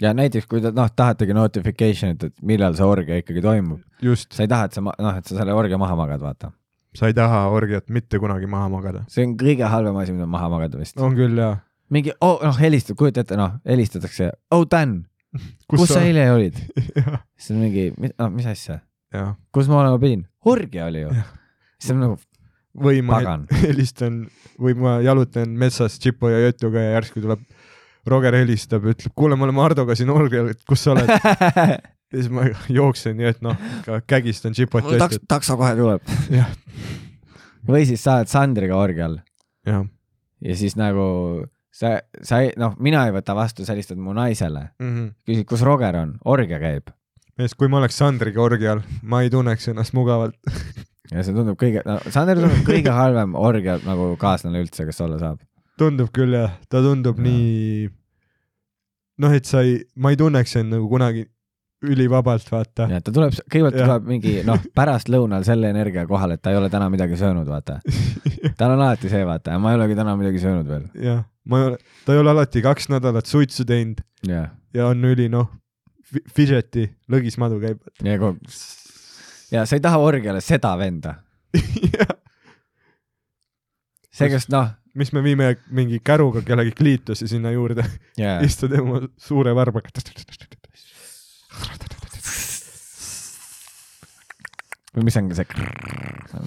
[0.00, 3.82] ja näiteks, kui te noh, tahategi notification'it, et millal see orgia ikkagi toimub,
[4.16, 6.52] sa ei taha, et sa noh, et sa selle orgia maha magad, vaata.
[6.96, 9.04] sa ei taha orgiat mitte kunagi maha magada.
[9.08, 10.98] see on kõige halvem asi, mida maha magada vist.
[11.00, 11.58] on küll jaa.
[11.90, 15.02] mingi oh,, noh, helistad, kujuta ette, noh, helistatakse, oh Dan,
[15.70, 16.56] kus sa eile olid?
[17.40, 18.80] siis on mingi, noh, mis asja,
[19.52, 20.26] kus ma olema pidin?
[20.44, 21.14] orgia oli ju.
[21.80, 22.20] siis on nagu
[22.76, 23.46] või ma pagan.
[23.64, 24.22] helistan
[24.60, 27.42] või ma jalutan metsas Tšipo ja Jötuga ja järsku tuleb
[28.08, 31.10] Roger helistab, ütleb, kuule, me oleme Hardoga siin orgial, et kus sa oled?
[32.10, 33.56] ja siis ma jooksen nii, et noh,
[34.08, 36.12] kägistan Tšipot mul taks-, takso kohe tuleb.
[37.70, 38.80] või siis sa oled Sandriga
[39.68, 39.84] jah
[40.40, 44.70] ja siis nagu sa, sa ei, noh, mina ei võta vastu, sa helistad mu naisele,
[44.80, 44.94] mm.
[44.94, 45.10] -hmm.
[45.28, 46.90] küsid, kus Roger on, orgia käib.
[47.40, 50.36] sest kui ma oleks Sandriga orgial, ma ei tunneks ennast mugavalt.
[51.10, 55.18] Ja see tundub kõige no,, Sander tundub kõige halvem orgia nagu kaaslane üldse, kes olla
[55.22, 55.42] saab.
[55.80, 57.26] tundub küll jah, ta tundub Jah.
[57.26, 57.90] nii,
[59.24, 61.26] noh, et sa ei, ma ei tunneks end nagu kunagi
[61.80, 62.86] ülivabalt, vaata.
[62.92, 63.88] ja ta tuleb, kõigepealt Jah.
[63.88, 67.80] tuleb mingi noh, pärastlõunal selle energia kohal, et ta ei ole täna midagi söönud, vaata.
[68.60, 70.84] tal on alati see, vaata, ma ei olegi täna midagi söönud veel.
[71.00, 75.08] jah, ma ei ole, ta ei ole alati kaks nädalat suitsu teinud jah, ja on
[75.08, 75.48] üli noh,
[76.34, 77.80] fidgeti, lõgismadu käib.
[78.04, 78.52] ja kogu
[79.50, 81.14] ja sa ei taha orgiale seda venda,
[84.10, 87.84] see, kes noh, mis me viime mingi käruga kellegi kliitusi sinna juurde,
[88.20, 89.92] jaa, istud oma suure varbaga.
[94.90, 95.46] või mis ongi see,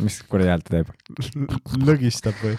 [0.04, 0.88] mis kuradi häält ta teeb?
[1.88, 2.58] lõgistab või?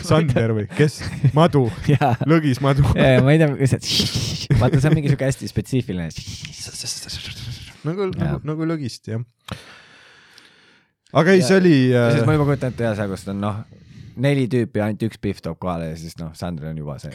[0.00, 1.02] Sander või kes?
[1.36, 2.86] madu, jaa, lõgismadu.
[2.96, 6.08] ja ma ei tea, mis see, vaata, see on mingi siuke hästi spetsiifiline.
[7.88, 8.22] nagu, Jah.
[8.22, 9.24] nagu, nagu lõgist jah.
[11.16, 13.60] aga ei, see oli ja siis ma äh,, juba kujutan ette seal, kus on noh,
[14.20, 17.12] neli tüüpi, ainult üks Pihv toob kohale ja siis noh, Sandril on juba see.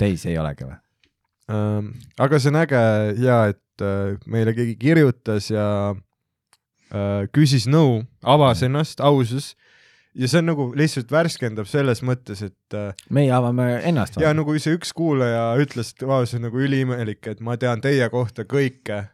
[0.00, 0.78] teisi ei olegi või?
[1.52, 2.84] ähm, aga see on äge
[3.24, 9.54] ja et äh, meile keegi kirjutas ja äh, küsis nõu, avas ennast, ausus
[10.14, 14.18] ja see on nagu lihtsalt värskendab selles mõttes, et äh, meie avame ennast.
[14.22, 17.82] ja nagu see üks kuulaja ütles, et vau, see on nagu üliimelik, et ma tean
[17.84, 19.10] teie kohta kõike äh,.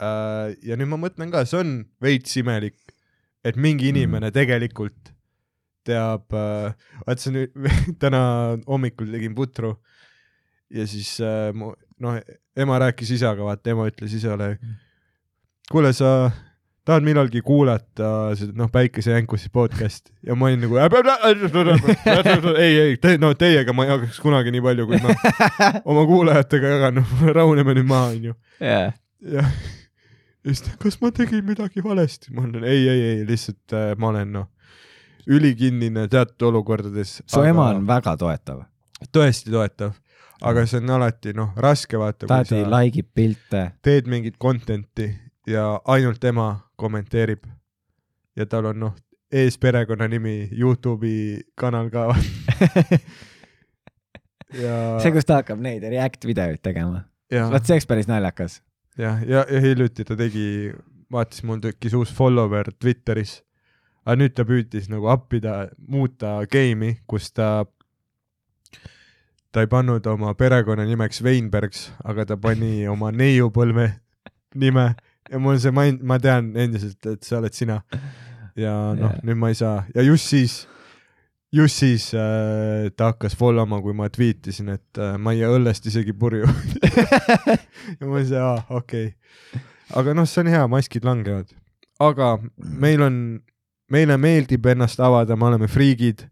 [0.00, 2.78] Ja nüüd ma mõtlen ka, see on veits imelik,
[3.44, 4.34] et mingi inimene mm.
[4.34, 5.12] tegelikult
[5.84, 6.72] teab äh,,
[7.04, 7.54] vaat see nüüd
[8.02, 8.22] täna
[8.66, 9.76] hommikul tegin putru
[10.74, 12.18] ja siis äh, mu noh,
[12.56, 14.54] ema rääkis isaga, vaata ema ütles isale,
[15.70, 16.32] kuule, sa
[16.84, 20.80] tahad millalgi kuulata seda noh, Päikesejänkusi podcast'i ja ma olin nagu
[22.60, 25.14] ei, ei te,, no teiega ma ei jagaks kunagi nii palju, kui ma
[25.90, 28.36] oma kuulajatega jagan, noh rahuneme nüüd maha, onju.
[28.60, 28.92] yeah..
[30.44, 34.10] Ja just, kas ma tegin midagi valesti, ma olen ei, ei, ei lihtsalt äh, ma
[34.12, 34.48] olen noh,
[35.26, 37.22] ülikinnine teatud olukordades.
[37.26, 38.64] su ema on väga toetav.
[39.12, 39.94] tõesti toetav,
[40.42, 43.70] aga see on alati noh, raske vaata, tihti sa like ib pilte.
[43.82, 45.10] teed mingit content'i
[45.48, 47.46] ja ainult tema kommenteerib
[48.36, 48.96] ja tal on noh,
[49.32, 52.10] ees perekonnanimi Youtube'i kanal ka
[54.64, 57.04] ja see, kus ta hakkab neid react videoid tegema.
[57.32, 58.60] vot see oleks päris naljakas.
[58.98, 60.72] ja, ja, ja hiljuti ta tegi,
[61.12, 63.42] vaatas, mul tekkis uus follower Twitteris.
[64.04, 67.64] aga nüüd ta püüdis nagu appida, muuta game'i, kus ta,
[69.52, 73.88] ta ei pannud oma perekonnanimeks Weinbergs, aga ta pani oma neiupõlve
[74.54, 74.90] nime
[75.30, 77.80] ja mul see main-, ma tean endiselt, et see oled sina.
[78.54, 79.24] ja noh Jaa.
[79.26, 80.60] nüüd ma ei saa ja just siis,
[81.54, 85.52] just siis äh, ta hakkas follow ma, kui ma tweetisin, et äh, ma ei jää
[85.54, 86.48] õllest isegi purju
[88.00, 89.62] ja ma see, aa, okei okay..
[90.00, 91.54] aga noh, see on hea, maskid langevad.
[92.02, 93.18] aga meil on,
[93.92, 96.26] meile meeldib ennast avada, me oleme friigid.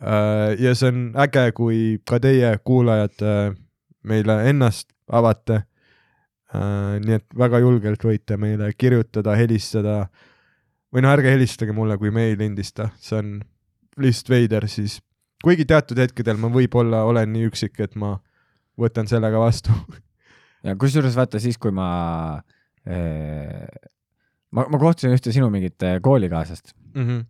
[0.00, 1.78] ja see on äge, kui
[2.08, 3.46] ka teie kuulajad äh,
[4.04, 5.64] meile ennast avate.
[6.54, 10.04] nii et väga julgelt võite meile kirjutada, helistada
[10.94, 13.32] või no ärge helistage mulle, kui me ei lindista, see on
[14.00, 15.00] lihtsalt veider siis.
[15.44, 18.16] kuigi teatud hetkedel ma võib-olla olen nii üksik, et ma
[18.80, 19.74] võtan sellega vastu.
[20.66, 21.88] ja kusjuures vaata siis, kui ma
[22.88, 23.66] äh,,
[24.54, 27.06] ma, ma kohtusin ühte sinu mingit äh, koolikaaslast mm.
[27.06, 27.24] -hmm.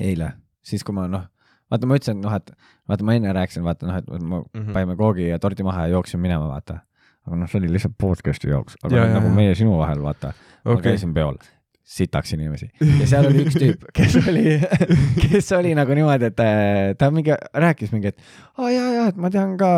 [0.00, 0.32] eile,
[0.62, 1.26] siis kui ma noh,
[1.72, 2.52] vaata ma ütlesin, noh, et
[2.88, 4.44] vaata ma enne rääkisin, vaata noh, et ma mm.
[4.54, 4.72] -hmm.
[4.76, 6.80] panime koogi ja tordi maha ja jooksin minema, vaata.
[7.26, 9.34] aga noh, see oli lihtsalt podcast'i jaoks, aga Ja, ja, ja, nagu ja.
[9.34, 11.36] meie sinu vahel, vaata okay., ma okei, käisin peol,
[11.82, 12.68] sitaks inimesi
[13.00, 14.54] ja seal oli üks tüüp, kes oli,
[15.24, 18.20] kes oli nagu niimoodi, et äh, ta mingi rääkis mingi, et
[18.54, 19.70] aa oh, jaa, jaa, et ma tean ka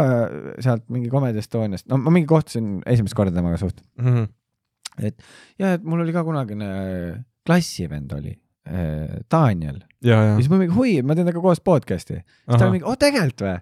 [0.64, 4.26] sealt mingi Comedy Estoniast, no ma mingi kohtusin esimest korda temaga suht Mhm.
[5.58, 6.68] ja et mul oli ka kunagine
[7.46, 8.36] klassivend oli,
[9.32, 12.20] Daniel ja, siis ma mingi hui, ma teen temaga koos podcast'i.
[12.20, 13.56] siis ta oli mingi, oh tegelikult või?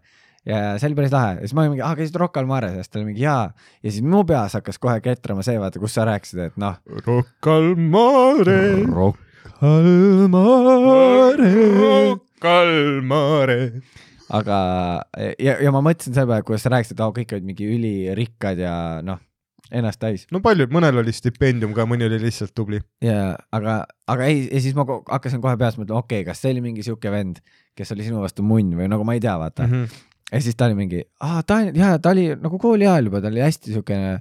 [0.46, 2.82] Ja see oli päris lahe siis ma olin mingi, aa käisid Rocca al Mares ja
[2.82, 3.50] siis ta oli mingi jaa.
[3.82, 6.78] ja siis mu peas hakkas kohe ketrama see, vaata, kus sa rääkisid, et noh.
[7.06, 8.60] Rocca al mare,
[8.90, 9.30] Rocca
[9.62, 11.50] al Mare.
[11.78, 13.58] Rocca al mare.
[14.32, 14.56] aga,
[15.38, 18.58] ja, ja ma mõtlesin selle peale, kuidas sa rääkisid, et oh, kõik olid mingi ülirikkad
[18.58, 18.74] ja
[19.06, 19.20] noh,
[19.70, 20.26] ennast täis.
[20.34, 22.82] no paljud, mõnel oli stipendium ka, mõni oli lihtsalt tubli.
[23.04, 26.56] ja aga, aga ei, ja siis ma hakkasin kohe peas mõtlema, okei okay,, kas see
[26.56, 27.38] oli mingi sihuke vend,
[27.78, 29.76] kes oli sinu vastu munn või nagu ma ei tea, vaata mm.
[29.76, 30.08] -hmm.
[30.32, 33.30] Ja siis ta oli mingi, aa ta, jaa, ta oli nagu kooli ajal juba, ta
[33.32, 34.12] oli hästi siukene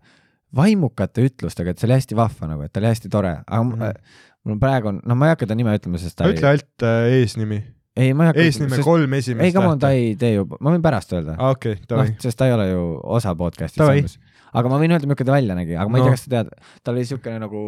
[0.56, 3.78] vaimukate ütlustega, et see oli hästi vahva nagu, et ta oli hästi tore, aga mm.
[3.78, 4.18] -hmm.
[4.50, 7.22] mul praegu on, no ma ei hakka ta nime ütlema, sest ta ütle alt äh,
[7.22, 7.62] eesnimi,
[7.96, 8.88] ei, ma ei hakka eesnime sest...
[8.88, 11.78] kolm esimest ei, come on, ta ei tee ju, ma võin pärast öelda aa, okei,
[11.80, 12.18] noh davai,.
[12.20, 12.84] sest ta ei ole ju
[13.20, 14.20] osa podcast'ist
[14.52, 16.10] aga ma võin öelda, milline ta välja nägi, aga ma ei No.
[16.10, 16.52] tea, kas sa tead,
[16.84, 17.64] tal oli siukene nagu,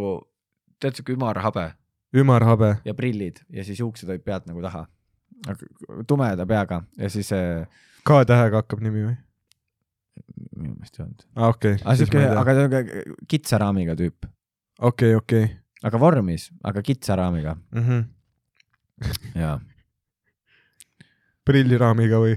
[0.83, 1.71] tead siuke ümarhabe
[2.13, 2.75] ümarhabe.
[2.85, 4.85] ja prillid ja siis juuksed olid pealt nagu taha.
[6.07, 7.67] tumeda peaga ja siis äh,
[8.07, 9.17] K-tähega hakkab nimi või?
[10.57, 11.21] minu meelest ei olnud.
[11.35, 11.75] aa, okei.
[11.81, 14.27] aga siuke, aga siuke kitsa raamiga tüüp,
[14.89, 15.47] okei, okei.
[15.83, 18.03] aga vormis, aga kitsa raamiga Mhm.
[19.35, 19.55] ja
[21.47, 22.35] prilliraamiga või?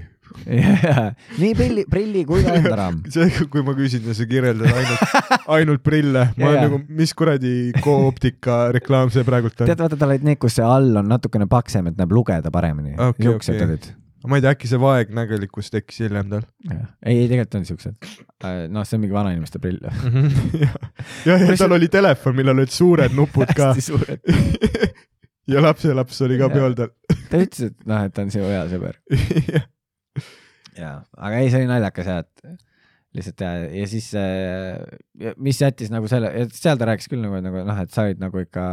[1.39, 2.97] nii prilli, prilli kui ka enda raam.
[3.13, 5.13] see, kui ma küsin ja sa kirjeldad ainult,
[5.55, 6.65] ainult prille, ma olen Jaa.
[6.67, 7.53] nagu, mis kuradi
[7.83, 9.79] Cooptica reklaam see praegult on tead,?
[9.85, 13.29] vaata, tal olid need, kus see all on natukene paksem, et näeb lugeda paremini Okei,
[13.29, 13.69] siuksed okei.
[13.69, 13.87] olid.
[14.25, 16.45] Ma ei tea, äkki see vaegnägelikkus tekkis hiljem tal.
[16.71, 18.09] ei, ei tegelikult on siuksed.
[18.73, 19.79] noh, see on mingi vanainimeste prill.
[20.63, 20.71] ja,
[21.27, 24.23] ja, ja tal oli telefon, millel olid suured nupud ka hästi suured.
[25.53, 26.93] ja lapselaps oli ka peol tal.
[27.29, 28.97] ta ütles, et noh, et ta on sinu hea sõber.
[30.81, 32.57] jaa, aga ei, see oli naljakas jah, et
[33.17, 37.63] lihtsalt ja, ja siis äh, mis jättis nagu selle, seal ta rääkis küll nagu, nagu
[37.65, 38.65] noh, et sa olid nagu ikka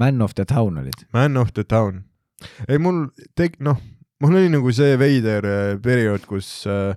[0.00, 1.06] man of the town olid.
[1.14, 2.04] Man of the town.
[2.66, 3.78] ei, mul tek-, noh,
[4.20, 6.92] mul oli nagu see veider äh, periood, kus äh,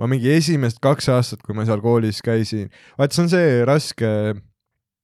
[0.00, 4.10] ma mingi esimest kaks aastat, kui ma seal koolis käisin, vaat see on see raske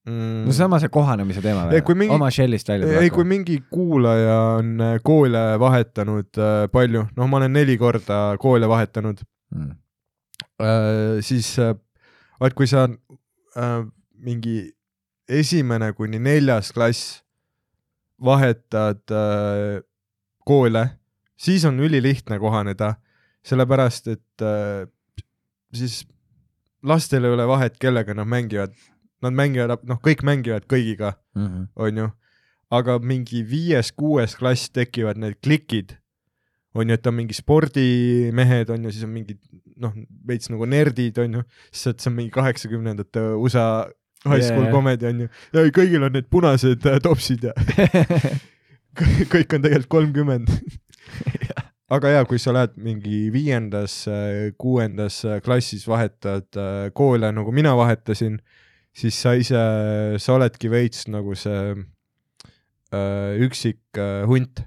[0.06, 4.38] mm, no seesama see kohanemise teema kui mingi- oma shell'ist välja ei, kui mingi kuulaja
[4.60, 9.20] on äh, koole vahetanud äh, palju, noh, ma olen neli korda koole vahetanud
[9.55, 9.74] mm..
[10.62, 11.74] äh,, siis äh,
[12.40, 13.82] vaat kui sa äh,
[14.16, 14.59] mingi
[15.28, 17.18] esimene kuni neljas klass
[18.22, 19.82] vahetad äh,
[20.47, 20.86] koole,
[21.37, 22.95] siis on ülilihtne kohaneda,
[23.47, 24.87] sellepärast et äh,
[25.75, 26.05] siis
[26.87, 28.75] lastel ei ole vahet, kellega nad mängivad,
[29.25, 31.65] nad mängivad, noh, kõik mängivad kõigiga Mm -hmm.
[31.77, 32.09] onju,
[32.71, 35.99] aga mingi viies-kuues klass tekivad need klikid,
[36.75, 39.39] onju, et on mingi spordimehed onju, siis on mingid
[39.77, 39.93] noh,
[40.29, 43.85] veits nagu nerdid onju, sest et see on mingi kaheksakümnendate USA
[44.25, 44.73] high school yeah.
[44.73, 47.53] comedy onju ja kõigil on need punased äh, topsid ja
[49.33, 50.53] kõik on tegelikult kolmkümmend.
[51.97, 54.05] aga ja kui sa lähed mingi viiendas,
[54.59, 58.41] kuuendas klassis vahetad äh, koole nagu mina vahetasin,
[58.97, 59.61] siis sa ise,
[60.19, 61.77] sa oledki veits nagu see
[62.95, 64.65] äh, üksik äh, hunt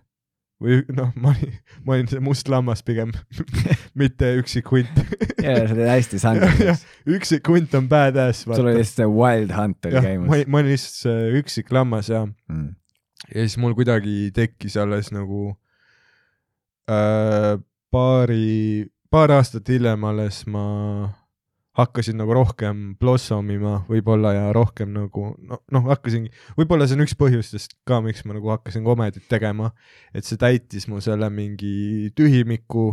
[0.60, 1.54] või noh, ma olin,
[1.88, 3.14] ma olin see must lammas pigem,
[4.00, 4.98] mitte üksik hunt.
[5.46, 6.84] ja see oli hästi sangakas.
[7.08, 8.44] üksik hunt on badass.
[8.48, 10.52] sul oli lihtsalt see wild hunt oli jah, ma käimas.
[10.52, 12.76] ma olin lihtsalt see üksik lammas ja, Mm.
[13.30, 15.69] ja siis mul kuidagi tekkis alles nagu äh,
[16.90, 20.66] paari, paar aastat hiljem alles ma
[21.80, 27.16] hakkasin nagu rohkem blossomima võib-olla ja rohkem nagu noh, noh hakkasingi, võib-olla see on üks
[27.20, 29.72] põhjustest ka, miks ma nagu hakkasin komedit tegema,
[30.14, 32.92] et see täitis mu selle mingi tühimiku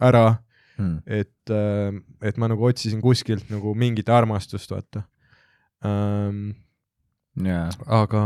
[0.00, 0.38] ära,
[0.80, 1.02] Mm.
[1.04, 1.50] et,
[2.24, 5.02] et ma nagu otsisin kuskilt nagu mingit armastust, vaata
[5.84, 6.54] ähm,.
[7.36, 7.66] jaa.
[7.84, 8.22] aga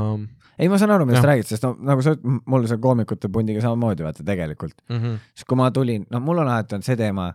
[0.59, 4.07] ei, ma saan aru, millest räägid, sest no nagu sa mul see koomikute pundiga samamoodi
[4.07, 4.77] vaata tegelikult.
[4.89, 5.19] mm -hmm.
[5.35, 7.33] siis kui ma tulin, no mul on alati olnud see teema,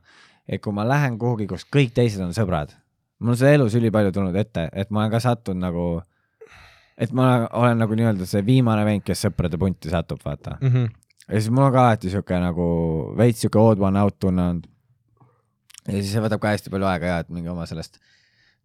[0.48, 2.74] et kui ma lähen kuhugi, kus kõik teised on sõbrad,
[3.20, 6.02] mul on seda elus ülipalju tulnud ette, et ma olen ka sattunud nagu,
[6.98, 10.58] et ma olen nagu nii-öelda see viimane vend, kes sõprade punti satub, vaata.
[10.62, 10.90] mm -hmm.
[11.28, 12.68] ja siis mul on ka alati sihuke nagu
[13.18, 14.68] veits sihuke odd one out tunne olnud.
[15.88, 18.00] ja siis see võtab ka hästi palju aega ja, et mingi oma sellest,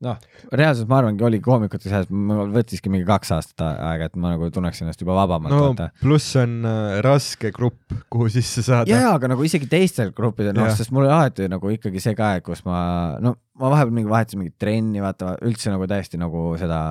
[0.04, 0.18] noh,
[0.52, 4.48] reaalselt ma arvangi, oli koomikute seas, mul võttiski mingi kaks aastat aega, et ma nagu
[4.54, 5.88] tunneks ennast juba vabamalt no vaata.
[6.02, 8.90] pluss on äh, raske grupp, kuhu sisse saada.
[8.90, 12.34] ja, aga nagu isegi teistel gruppidel, noh sest mul oli alati nagu ikkagi see ka,
[12.40, 12.78] et kus ma,
[13.22, 16.84] no ma vahepeal mingi vahetasin mingit trenni, vaata üldse nagu täiesti nagu seda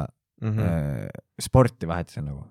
[0.44, 0.52] mm.
[0.52, 0.60] mm.
[0.60, 1.24] -hmm.
[1.42, 2.46] sporti vahetasin nagu.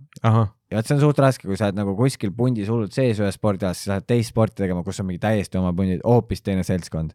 [0.70, 3.36] ja et see on suht raske, kui sa oled nagu kuskil pundis hullult sees ühes
[3.38, 6.64] spordialas, siis sa lähed teist sporti tegema, kus on mingi täiesti oma pundid, hoopis teine
[6.66, 7.12] seltskond.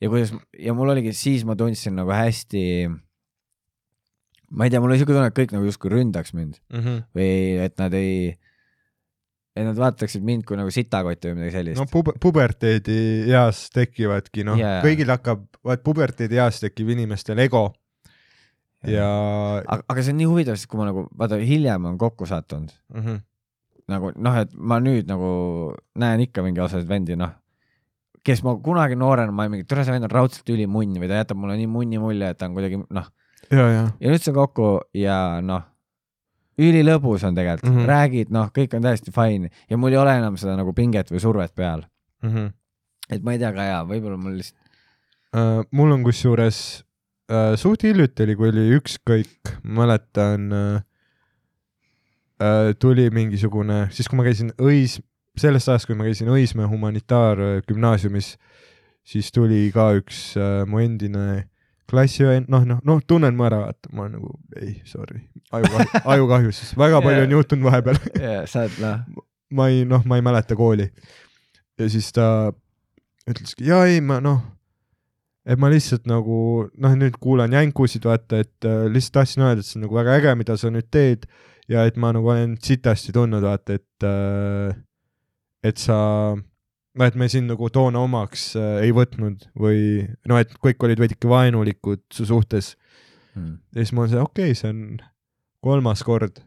[0.00, 2.64] ja kuidas ja mul oligi, siis ma tundsin nagu hästi,
[4.50, 7.02] ma ei tea, mul oli siuke tunne, et kõik nagu justkui ründaks mind mm -hmm.
[7.16, 8.36] või et nad ei,
[9.58, 14.46] et nad vaataksid mind kui nagu sitakotti või midagi sellist no pub-, puberteedi eas tekivadki
[14.46, 17.68] noh yeah., kõigil hakkab, vaat puberteedi eas tekib inimestel ego
[18.86, 19.08] ja
[19.64, 22.70] aga, aga see on nii huvitav, sest kui ma nagu, vaata hiljem on kokku sattunud
[22.94, 23.20] mm -hmm.
[23.90, 25.30] nagu noh, et ma nüüd nagu
[25.98, 27.32] näen ikka mingi osasid vendi, noh,
[28.22, 31.22] kes ma kunagi noorena, ma olin mingi, tule see vend on raudselt ülimunn või ta
[31.22, 33.10] jätab mulle nii munni mulje, et ta on kuidagi noh,
[33.50, 35.66] ja, ja ja nüüd see kokku ja noh,
[36.58, 37.78] ülilõbus on tegelikult mm.
[37.78, 37.88] -hmm.
[37.88, 41.20] räägid, noh, kõik on täiesti fine ja mul ei ole enam seda nagu pinget või
[41.20, 41.82] survet peal.
[42.22, 42.30] mm.
[42.30, 42.52] -hmm.
[43.10, 44.68] et ma ei tea ka jaa, võib-olla mul lihtsalt,
[45.28, 46.58] Uh, mul on kusjuures
[47.32, 50.80] uh, suht hiljuti oli, kui oli ükskõik, mäletan uh,,
[52.42, 54.98] uh, tuli mingisugune, siis kui ma käisin Õis,
[55.38, 58.34] sellest ajast, kui ma käisin Õismäe humanitaargümnaasiumis,
[59.06, 61.46] siis tuli ka üks uh, mu endine
[61.88, 65.22] klassivend, noh, noh, noh, tunnen ma ära, vaata, ma nagu ei, sorry,
[65.56, 68.00] ajukahju, ajukahju siis, väga palju on juhtunud vahepeal.
[68.20, 69.24] ja sa oled noh,
[69.56, 70.90] ma ei, noh, ma ei mäleta kooli.
[71.80, 72.26] ja siis ta
[73.28, 74.42] ütleski, ja ei, ma noh,
[75.48, 76.40] et ma lihtsalt nagu
[76.76, 80.18] noh, nüüd kuulan jänkusid, vaata, et äh, lihtsalt tahtsin öelda, et see on nagu väga
[80.20, 81.24] äge, mida sa nüüd teed
[81.72, 84.76] ja et ma nagu olen sitasti tundnud, vaata, et äh,
[85.66, 85.98] et sa,
[86.36, 89.80] noh, et me sind nagu toona omaks äh, ei võtnud või
[90.28, 92.76] noh, et kõik olid veidike vaenulikud su suhtes
[93.38, 93.58] Hmm.
[93.74, 95.00] ja siis ma olen see, okei okay,, see on
[95.62, 96.40] kolmas kord,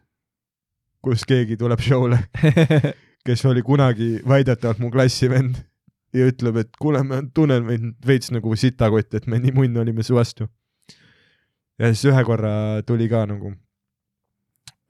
[1.04, 2.18] kus keegi tuleb show'le,
[3.26, 5.62] kes oli kunagi väidetavalt mu klassivend
[6.16, 10.04] ja ütleb, et kuule, ma tunnen meid veits nagu sitakott, et me nii munn olime
[10.06, 10.48] su vastu.
[11.80, 12.54] ja siis ühe korra
[12.86, 13.54] tuli ka nagu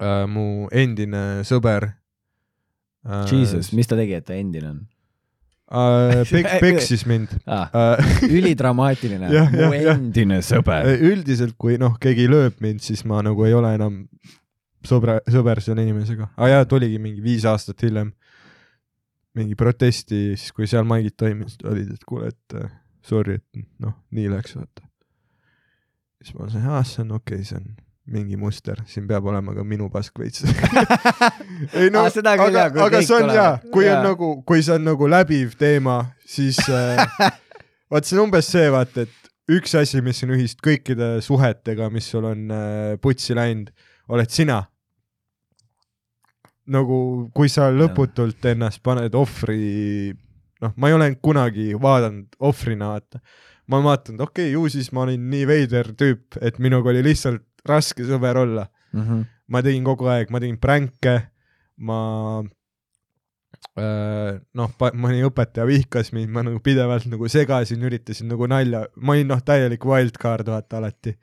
[0.02, 1.92] äh, mu endine sõber
[3.06, 3.28] äh,.
[3.30, 4.80] Jesus, mis ta tegi, et ta endine on
[5.70, 6.22] äh.
[6.32, 7.70] Pek-, peksis mind ah,?
[7.70, 8.12] äh.
[8.38, 10.90] ülidramaatiline, mu endine sõber.
[10.98, 14.02] üldiselt, kui noh, keegi lööb mind, siis ma nagu ei ole enam
[14.86, 16.32] sõbra, sõber selle inimesega.
[16.36, 18.10] aa jaa, tuligi mingi viis aastat hiljem
[19.38, 22.72] mingi protesti, siis kui seal maigid toimusid, olid, et kuule, et äh,
[23.06, 24.84] sorry, et noh, nii läks, vaata.
[26.22, 27.72] siis ma ütlesin, aa, see on okei okay,, see on
[28.12, 30.42] mingi muster, siin peab olema ka minu pask veits.
[31.78, 33.36] ei no aga aga kõik see on tulevad.
[33.36, 33.98] jaa, kui Jaa.
[33.98, 36.98] on nagu, kui see on nagu läbiv teema, siis äh,
[37.92, 42.10] vaat see on umbes see, vaata, et üks asi, mis on ühist kõikide suhetega, mis
[42.10, 43.70] sul on äh, putsi läinud,
[44.12, 44.64] oled sina.
[46.70, 46.98] Nagu
[47.34, 50.12] kui sa lõputult ennast paned ohvri,
[50.62, 53.22] noh, ma ei ole kunagi vaadanud ohvrina, vaata.
[53.66, 57.02] ma olen vaadanud, okei okay,, ju siis ma olin nii veider tüüp, et minuga oli
[57.08, 58.68] lihtsalt raske sõber olla.
[58.92, 59.22] Mhm.
[59.52, 61.14] ma tegin kogu aeg, ma tegin pränke,
[61.76, 61.98] ma
[63.76, 69.16] äh, noh, mõni õpetaja vihkas mind, ma nagu pidevalt nagu segasin, üritasin nagu nalja, ma
[69.16, 71.16] olin noh, täielik wildcard vaata alati.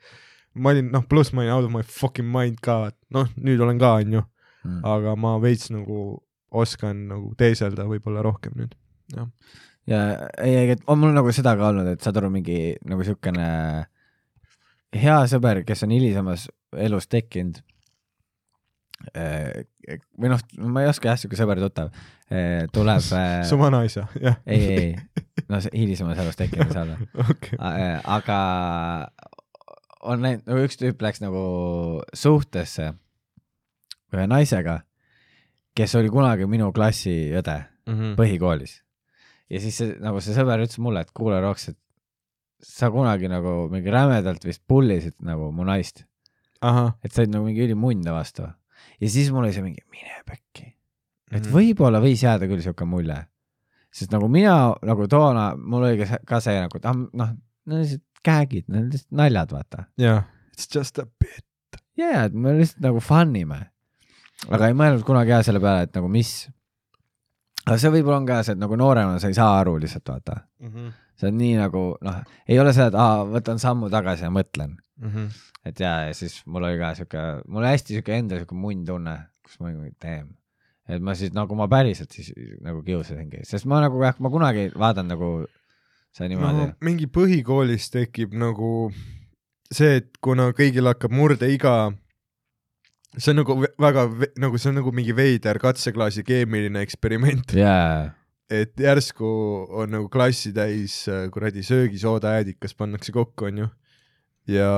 [0.54, 3.78] ma olin noh, pluss ma olin out of my fucking mind ka, noh nüüd olen
[3.78, 4.22] ka, onju,
[4.60, 4.82] Mm.
[4.84, 6.20] aga ma veits nagu
[6.50, 8.74] oskan nagu teeselda võib-olla rohkem nüüd,
[9.14, 9.30] jah.
[9.88, 10.00] ja
[10.42, 13.48] ei, ei, on mul nagu seda ka olnud, et saad aru, mingi nagu siukene
[15.00, 17.62] hea sõber, kes on hilisemas elus tekkinud.
[20.20, 21.94] või noh, ma ei oska jah, siuke sõber-tuttav
[22.74, 23.06] tuleb.
[23.48, 24.40] su vanaisa, jah.
[24.46, 26.98] ei, ei, no see hilisemas elus tekkinud ei saa olla.
[27.30, 27.60] okei,
[28.18, 28.40] aga
[30.10, 31.44] on läinud, nagu üks tüüp läks nagu
[32.16, 32.92] suhtesse
[34.18, 34.82] ühe naisega,
[35.76, 38.14] kes oli kunagi minu klassi õde Mhm.
[38.18, 38.80] põhikoolis.
[39.50, 41.76] ja siis see, nagu see sõber ütles mulle, et kuule, Roks, et
[42.62, 46.04] sa kunagi nagu mingi rämedalt vist pullisid nagu mu naist,
[47.02, 48.42] et said nagu mingi ülimunn ta vastu.
[49.00, 50.74] ja siis mul oli see mingi, mine pekki.
[51.32, 51.52] et Mhm.
[51.54, 53.26] võib-olla võis jääda küll siuke mulje.
[53.92, 57.34] sest nagu mina nagu toona, mul oli ka see- nagu, et ah, noh,
[57.66, 59.86] need on lihtsalt gag'id, need on lihtsalt naljad, vaata.
[59.98, 61.44] jah, it's just a bit.
[61.96, 63.68] ja, ja, et me lihtsalt nagu fun ime.
[64.48, 66.48] Aga ei mõelnud kunagi jah selle peale, et nagu mis.
[67.66, 70.40] aga see võib-olla on ka see, et nagu noorena sa ei saa aru lihtsalt vaata.
[70.64, 70.90] Mhm.
[71.20, 74.76] see on nii nagu noh, ei ole seda, et aa, võtan sammu tagasi ja mõtlen,
[75.00, 75.26] Mhm.
[75.68, 78.84] et ja, ja siis mul oli ka siuke, mul oli hästi siuke endal siuke munn
[78.88, 80.34] tunne, kus ma olin, damn.
[80.88, 82.32] et ma siis nagu ma päriselt siis
[82.64, 85.30] nagu kiusasingi, sest ma nagu jah, ma kunagi ei vaadanud nagu
[86.16, 86.72] see niimoodi no,.
[86.80, 88.90] mingi põhikoolis tekib nagu
[89.70, 91.92] see, et kuna kõigil hakkab murdeiga,
[93.18, 94.06] see on nagu väga
[94.38, 98.12] nagu see on nagu mingi veider katseklaasi keemiline eksperiment, jaa,
[98.50, 99.30] et järsku
[99.82, 103.66] on nagu klassi täis äh, kuradi söögisooda jäädikas pannakse kokku, onju.
[104.50, 104.70] ja,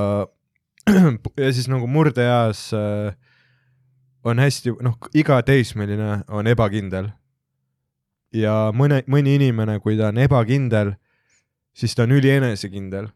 [1.45, 3.13] ja siis nagu murdeeas äh,
[4.25, 7.11] on hästi, noh, iga teismeline on ebakindel.
[8.33, 10.95] ja mõne, mõni inimene, kui ta on ebakindel,
[11.77, 13.11] siis ta on ülienesekindel,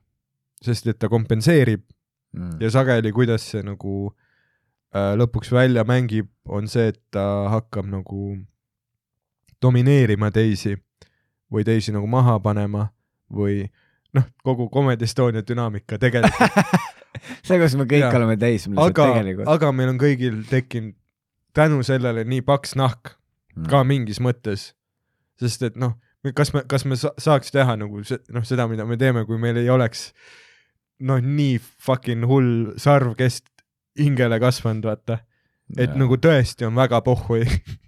[0.60, 1.84] sest et ta kompenseerib
[2.36, 2.59] Mm.
[2.60, 4.26] ja sageli, kuidas see nagu äh,
[4.94, 8.36] lõpuks välja mängib, on see, et ta hakkab nagu
[9.62, 10.76] domineerima teisi
[11.52, 12.88] või teisi nagu maha panema
[13.32, 13.64] või
[14.14, 16.72] noh, kogu Comedy Estonia dünaamika tegelikult,
[17.46, 18.14] see, kus me kõik Jaa.
[18.16, 19.48] oleme teismelised tegelikult.
[19.48, 20.94] aga meil on kõigil tekkinud
[21.56, 23.16] tänu sellele nii paks nahk
[23.56, 23.68] Mm.
[23.72, 24.74] ka mingis mõttes,
[25.40, 25.94] sest et noh,
[26.36, 29.56] kas me, kas me sa saaks teha nagu noh, seda, mida me teeme, kui meil
[29.56, 30.10] ei oleks
[31.00, 33.48] noh, nii fucking hull sarvkest
[33.98, 35.20] hingele kasvanud, vaata.
[35.77, 35.98] et ja.
[35.98, 37.44] nagu tõesti on väga pohhui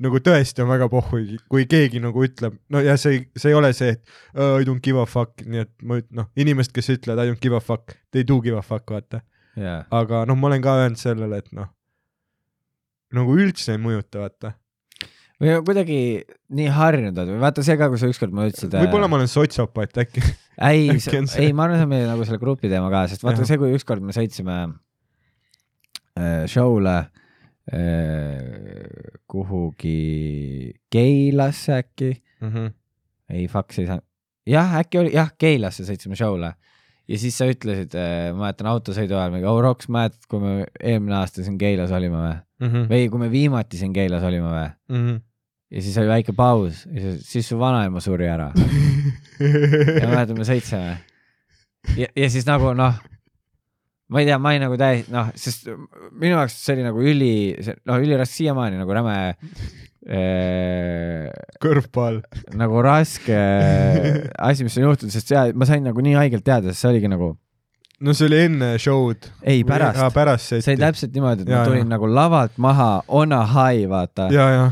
[0.00, 3.72] nagu tõesti on väga pohhui, kui keegi nagu ütleb, no ja see, see ei ole
[3.76, 6.92] see, et uh, I don't give a fuck, nii et ma üt-, noh, inimesed, kes
[6.96, 9.22] ütlevad I don't give a fuck, they do give a fuck, vaata.
[9.60, 11.68] jaa, aga noh, ma olen ka öelnud sellele, et noh,
[13.16, 14.54] nagu üldse ei mõjuta, vaata.
[15.40, 16.00] või kuidagi
[16.56, 18.76] nii harjunud oled või vaata see ka, kui sa ükskord mulle ütlesid.
[18.80, 20.24] võib-olla ma olen sotsiopaat äkki.
[20.64, 20.88] ei
[21.44, 23.52] ei, ma arvan, see on meie nagu selle grupi teema ka, sest vaata Jah.
[23.52, 24.78] see, kui ükskord me sõitsime äh,
[26.50, 26.96] show'le
[27.70, 32.10] äh, kuhugi Keilasse äkki,
[32.40, 32.66] Mhm.
[33.30, 34.00] ei fuck, see ei saa,
[34.48, 36.52] jah, äkki oli, jah, Keilasse sõitsime show'le
[37.10, 37.94] ja siis sa ütlesid,
[38.34, 42.16] ma mäletan autosõidu ajal mingi, oh Roks, mäletad, kui me eelmine aasta siin Keilas olime
[42.16, 42.36] või?
[42.66, 42.86] Mhm.
[42.90, 45.20] või kui me viimati siin Keilas olime või?
[45.70, 48.50] ja siis oli väike paus ja siis, siis su vanaema suri ära
[50.00, 50.96] ja mäletan, me sõitsime.
[51.96, 52.94] ja, ja siis nagu noh,
[54.10, 57.34] ma ei tea, ma olin nagu täiesti noh, sest minu jaoks see oli nagu üli,
[57.86, 59.16] noh üliraske siiamaani nagu räme
[60.10, 61.28] äh,
[61.62, 62.18] kõrvpall.
[62.58, 63.38] nagu raske
[64.48, 67.10] asi, mis on juhtunud, sest see, ma sain nagu nii haigelt teada, sest see oligi
[67.12, 67.32] nagu,
[68.00, 69.30] no see oli enne show'd.
[69.46, 71.90] ei pärast, pärast see oli täpselt niimoodi, et Ja, ma tulin ja.
[71.94, 74.30] nagu lavalt maha on a high, vaata.
[74.34, 74.64] ja, ja,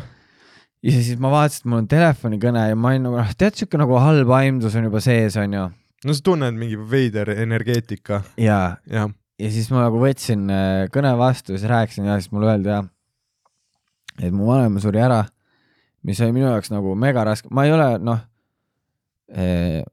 [0.89, 3.81] ja siis ma vaatasin, et mul on telefonikõne ja ma olin nagu noh, tead siuke
[3.81, 5.69] nagu halb aimdus on juba sees, onju.
[6.09, 9.07] no sa tunned mingi veider energeetika ja, ja
[9.39, 12.73] ja siis ma nagu võtsin äh, kõne vastu ja siis rääkisin ja siis mulle öeldi
[12.73, 12.87] jah,
[14.19, 15.23] et mu vanaema suri ära,
[16.07, 18.25] mis oli minu jaoks nagu mega raske, ma ei ole noh
[19.31, 19.85] eh,,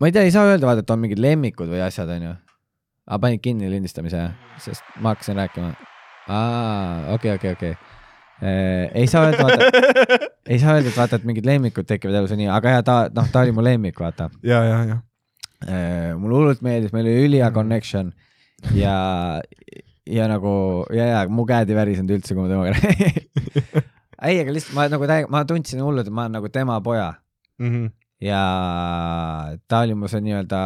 [0.00, 2.34] ma ei tea, ei saa öelda, vaata, et on mingid lemmikud või asjad, onju.
[3.08, 4.26] aga panid kinni lindistamise,
[4.60, 5.72] sest ma hakkasin rääkima.
[6.28, 7.72] aa, okei, okei, okei.
[8.42, 10.18] ei saa öelda, vaata,
[10.52, 12.98] ei saa öelda, et vaata, et mingid lemmikud tekivad elus ja nii, aga ja ta,
[13.14, 15.11] noh, ta oli mu lemmik, vaata ja, ja, ja Äh,
[16.18, 18.12] mulle hullult meeldis, meil oli ülihea connection
[18.74, 18.96] ja,
[20.06, 20.52] ja nagu
[20.94, 23.82] ja, ja mu käed ei värisenud üldse, kui ma temaga rääkisin.
[24.28, 27.08] ei, aga lihtsalt ma nagu täiega, ma tundsin hullult, et ma olen nagu tema poja
[27.58, 27.70] mm.
[27.70, 27.90] -hmm.
[28.22, 28.42] ja
[29.68, 30.60] ta oli mu see nii-öelda,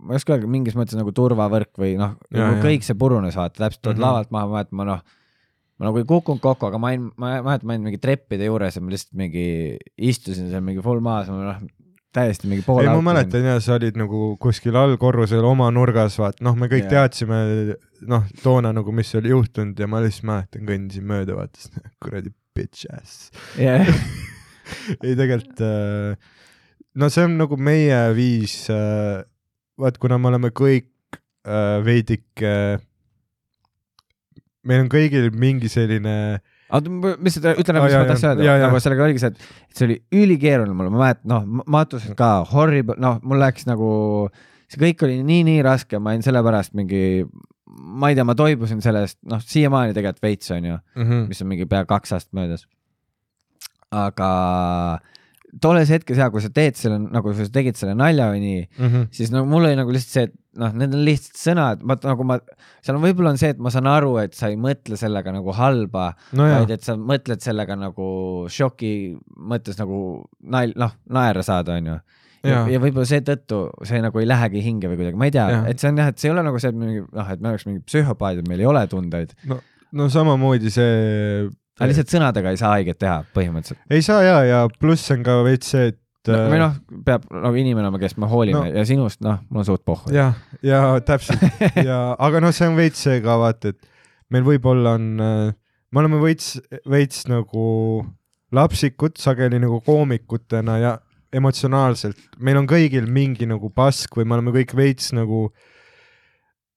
[0.00, 3.66] ma ei oska öelda, mingis mõttes nagu turvavõrk või noh, nagu kõik see purunes, vaata
[3.66, 4.00] täpselt tuled Mhm.
[4.00, 4.10] mm -hmm.
[4.10, 5.04] lavalt maha, ma mäletan, ma noh,
[5.78, 8.76] ma nagu ei kukkunud kokku, aga ma olin, ma mäletan, ma olin mingi treppide juures
[8.76, 11.64] ja ma lihtsalt mingi istusin seal mingi full maas, ma noh,
[12.14, 16.40] täiesti mingi pool ei, ma mäletan ja sa olid nagu kuskil allkorrusel oma nurgas, vaat
[16.44, 17.06] noh, me kõik Jaa.
[17.08, 17.40] teadsime
[18.10, 22.86] noh, toona nagu, mis oli juhtunud ja ma lihtsalt mäletan, kõndisin mööda, vaatasin, kuradi bitch
[22.94, 23.28] ass.
[23.58, 23.88] jah,
[25.04, 26.34] ei tegelikult äh,
[26.94, 29.22] no see on nagu meie viis äh,,
[29.80, 32.54] vaat kuna me oleme kõik äh, veidike,
[34.64, 36.16] meil on kõigil mingi selline
[36.78, 39.40] oota, ma lihtsalt ütlen, mis ma tahtsin öelda nagu sellega oligi see, et
[39.70, 43.88] et see oli ülikeeruline mulle, ma mäletan, noh, matused ka horrible, noh, mul läks nagu,
[44.70, 47.24] see kõik oli nii-nii raske, ma olin sellepärast mingi,
[47.64, 51.08] ma ei tea, ma toibusin sellest, noh, siiamaani tegelikult veits on ju, mm.
[51.08, 51.26] -hmm.
[51.32, 52.66] mis on mingi pea kaks aastat möödas.
[53.94, 54.30] aga
[55.62, 58.88] tolles hetkes ja kui sa teed selle, nagu sa tegid selle nalja või nii, Mm
[58.88, 59.06] -hmm.
[59.14, 62.26] siis no mul oli nagu lihtsalt see, et noh, need on lihtsalt sõnad, vaata nagu
[62.28, 62.38] ma,
[62.84, 65.54] seal on võib-olla on see, et ma saan aru, et sa ei mõtle sellega nagu
[65.56, 68.08] halba nojah vaid, et sa mõtled sellega nagu
[68.52, 68.92] šoki
[69.52, 69.98] mõttes nagu
[70.54, 71.98] nal-, noh, naera saada, onju.
[72.44, 72.62] ja, Jaa.
[72.74, 75.90] ja võib-olla seetõttu see nagu ei lähegi hinge või kuidagi, ma ei tea et see
[75.90, 77.86] on jah, et see ei ole nagu see, et mingi noh, et me oleks mingid
[77.88, 79.34] psühhopaadid, meil ei ole tundeid,
[79.94, 80.94] no samamoodi see
[81.74, 85.40] aga lihtsalt sõnadega ei saa haiget teha põhimõtteliselt ei saa ja, ja pluss on ka
[85.46, 85.98] veits see, et
[86.32, 86.40] no,.
[86.50, 86.76] või äh, noh,
[87.06, 88.64] peab nagu inimene olema, kes me hoolime No.
[88.66, 88.78] no.
[88.78, 90.12] ja sinust, noh, mul on suht pohhu.
[90.14, 91.42] jah, ja täpselt
[91.88, 93.80] ja, aga noh, see on veits see ka vaata, et
[94.34, 96.56] meil võib-olla on, me oleme veits,
[96.90, 97.64] veits nagu
[98.54, 100.94] lapsikud sageli nagu koomikutena ja
[101.34, 105.48] emotsionaalselt, meil on kõigil mingi nagu pask või me oleme kõik veits nagu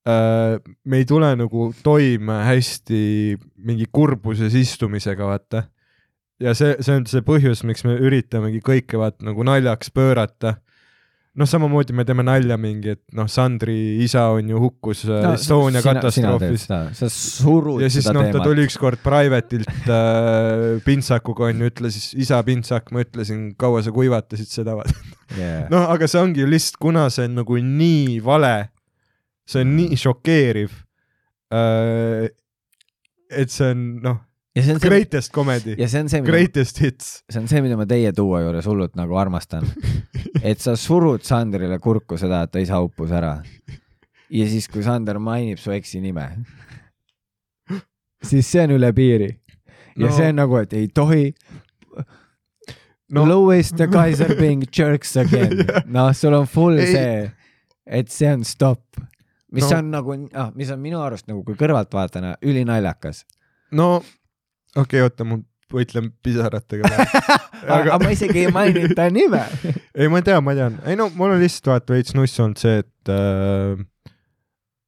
[0.07, 3.02] äh,, me ei tule nagu toime hästi
[3.68, 5.68] mingi kurbuses istumisega, vaata.
[6.44, 10.58] Ja see, see on see põhjus, miks me üritamegi kõike vaata nagu naljaks pöörata
[11.38, 15.84] noh, samamoodi me teeme nalja mingi, et noh, Sandri isa on ju hukkus no, Estonia
[15.86, 22.42] katastroofis sa surud ja siis noh, ta tuli ükskord private'ilt äh, pintsakuga onju, ütles, isa
[22.48, 24.80] pintsak, ma ütlesin, kaua sa kuivatasid seda,
[25.38, 25.68] yeah.
[25.74, 28.56] noh, aga see ongi lihtsalt, kuna see on nagu nii vale,
[29.48, 30.74] see on nii šokeeriv
[31.54, 32.30] äh,.
[33.30, 34.24] et see on noh,
[34.64, 37.10] see greatest comedy, ja see on see, mida greatest hits.
[37.30, 39.68] see on see, mida ma teie tuua juures hullult nagu armastan.
[40.50, 43.38] et sa surud Sandrile kurku seda, et ta isa uppus ära.
[44.30, 46.30] ja siis, kui Sander mainib su eksi nime,
[48.24, 49.32] siis see on üle piiri.
[49.98, 51.32] ja No- see on nagu, et ei tohi
[53.10, 53.26] no.
[53.26, 55.84] Louis the are being jerks again Jah..
[55.86, 56.92] noh, sul on full Ei.
[56.92, 57.32] see,
[57.86, 58.98] et see on stopp.
[59.52, 59.78] mis no.
[59.78, 63.24] on nagu ah,, mis on minu arust nagu kui kõrvaltvaatajana ülinaljakas.
[63.72, 64.02] no
[64.78, 65.40] okei okay,, oota, ma
[65.74, 67.91] võitlen pisaratega praegu.
[67.91, 69.44] aga ma isegi ei maininud ta nime.
[69.98, 72.84] ei, ma tean, ma tean, ei no mul on lihtsalt vaata veits nuss olnud see,
[72.84, 73.80] et äh,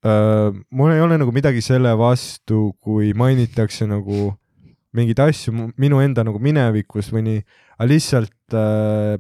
[0.08, 4.30] äh, mul ei ole nagu midagi selle vastu, kui mainitakse nagu
[4.96, 7.42] mingeid asju minu enda nagu minevikus või nii,
[7.78, 9.18] aga lihtsalt äh,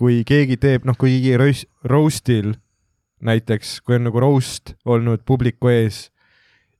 [0.00, 2.54] kui keegi teeb, noh, kui keegi roast- roast'il
[3.24, 6.08] näiteks, kui on nagu roast olnud publiku ees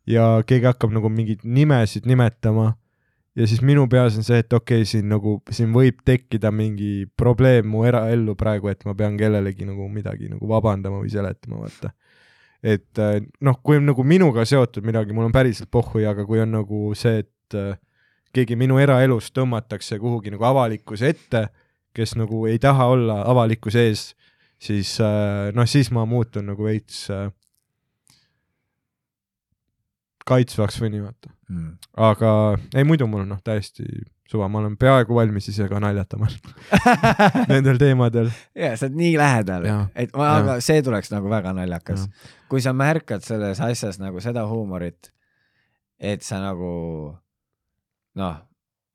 [0.07, 2.73] ja keegi hakkab nagu mingeid nimesid nimetama
[3.37, 7.07] ja siis minu peas on see, et okei okay,, siin nagu, siin võib tekkida mingi
[7.19, 11.93] probleem mu eraellu praegu, et ma pean kellelegi nagu midagi nagu vabandama või seletama, vaata.
[12.63, 16.43] et äh, noh, kui on nagu minuga seotud midagi, mul on päriselt pohhui, aga kui
[16.43, 17.79] on nagu see, et äh,
[18.35, 21.49] keegi minu eraelust tõmmatakse kuhugi nagu avalikkuse ette,
[21.97, 24.05] kes nagu ei taha olla avalikkuse ees,
[24.61, 27.31] siis äh, noh, siis ma muutun nagu veits äh,
[30.31, 31.35] kaitsvaks või nii, vaata.
[31.51, 31.77] mm..
[32.09, 32.33] aga
[32.75, 33.87] ei, muidu mul on noh, täiesti
[34.31, 36.29] suva, ma olen peaaegu valmis ise ka naljatama
[37.51, 38.31] nendel teemadel.
[38.55, 39.67] ja sa oled nii lähedal
[39.99, 42.07] et ma, aga see tuleks nagu väga naljakas.
[42.51, 45.11] kui sa märkad selles asjas nagu seda huumorit,
[45.99, 46.71] et sa nagu
[48.21, 48.37] noh,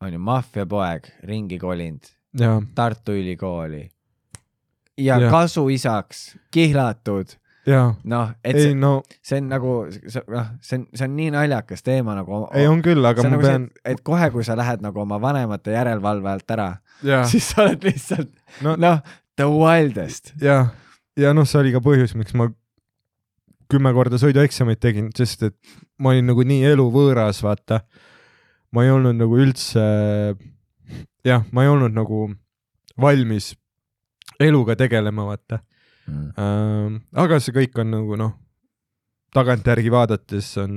[0.03, 2.07] on ju maffiapoeg, ringi kolinud,
[2.39, 3.85] ja, Tartu Ülikooli
[4.97, 5.31] ja, Jah.
[5.31, 8.91] kasuisaks kihlatud, ja noh, et ei see, no
[9.25, 12.43] see on nagu, noh, see on, see on nii naljakas teema nagu.
[12.53, 15.73] ei on küll, aga ma nagu pean, et kohe, kui sa lähed nagu oma vanemate
[15.73, 16.69] järelevalve alt ära,
[17.29, 18.31] siis sa oled lihtsalt
[18.65, 19.01] no noh,
[19.39, 20.35] the wildest.
[20.41, 20.67] ja,
[21.19, 22.49] ja noh, see oli ka põhjus, miks ma
[23.71, 25.55] kümme korda sõidueksamit tegin, sest et
[26.01, 27.81] ma olin nagu nii eluvõõras, vaata.
[28.75, 29.83] ma ei olnud nagu üldse,
[31.25, 32.27] jah, ma ei olnud nagu
[33.01, 33.53] valmis
[34.39, 35.61] eluga tegelema, vaata.
[36.07, 38.33] Ähm, aga see kõik on nagu noh,
[39.33, 40.75] tagantjärgi vaadates on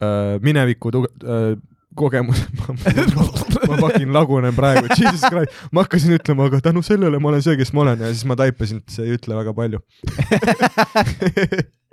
[0.00, 1.56] äh, mineviku tuge- äh,
[1.96, 2.40] kogemus
[3.68, 7.56] ma fucking lagunen praegu, jesus christ, ma hakkasin ütlema, aga tänu sellele ma olen see,
[7.60, 8.02] kes ma olen.
[8.04, 9.80] Ja siis ma taipasin, et see ei ütle väga palju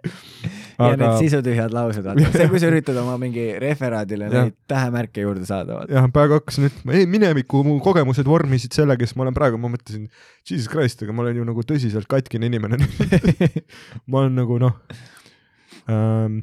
[0.03, 5.47] ja need sisutühjad laused, vaata, see, kui sa üritad oma mingi referaadile neid tähemärke juurde
[5.47, 5.93] saada, vaata.
[5.95, 9.71] jah, praegu hakkasin ütlema, ei mineviku mu kogemused vormisid selle, kes ma olen praegu, ma
[9.73, 10.07] mõtlesin,
[10.49, 12.79] jesus christ, aga ma olen ju nagu tõsiselt katkine inimene
[14.09, 14.79] ma olen nagu noh
[15.91, 16.41] ähm,.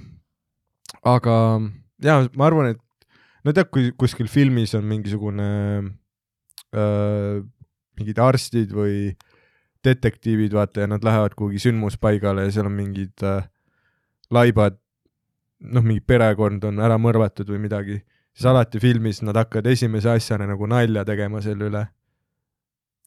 [1.07, 1.37] aga
[2.05, 2.85] ja ma arvan, et
[3.47, 5.49] no tead, kui kuskil filmis on mingisugune
[6.77, 7.41] äh,
[8.01, 9.11] mingid arstid või
[9.85, 13.45] detektiivid, vaata, ja nad lähevad kuhugi sündmuspaigale ja seal on mingid äh,
[14.31, 14.79] laibad,
[15.61, 18.01] noh, mingi perekond on ära mõrvatud või midagi,
[18.35, 21.87] siis alati filmis nad hakkavad esimese asjana nagu nalja tegema selle üle.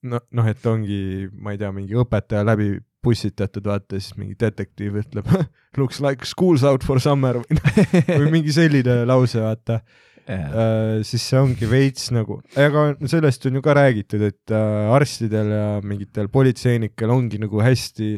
[0.03, 4.97] no, noh, et ongi, ma ei tea, mingi õpetaja läbi pussitatud, vaata, siis mingi detektiiv
[5.03, 5.29] ütleb
[5.79, 7.59] looks like school's out for summer või,
[8.19, 9.81] või mingi selline lause, vaata.
[10.23, 15.51] Äh, siis see ongi veits nagu, aga sellest on ju ka räägitud, et äh, arstidel
[15.51, 18.15] ja mingitel politseinikel ongi nagu hästi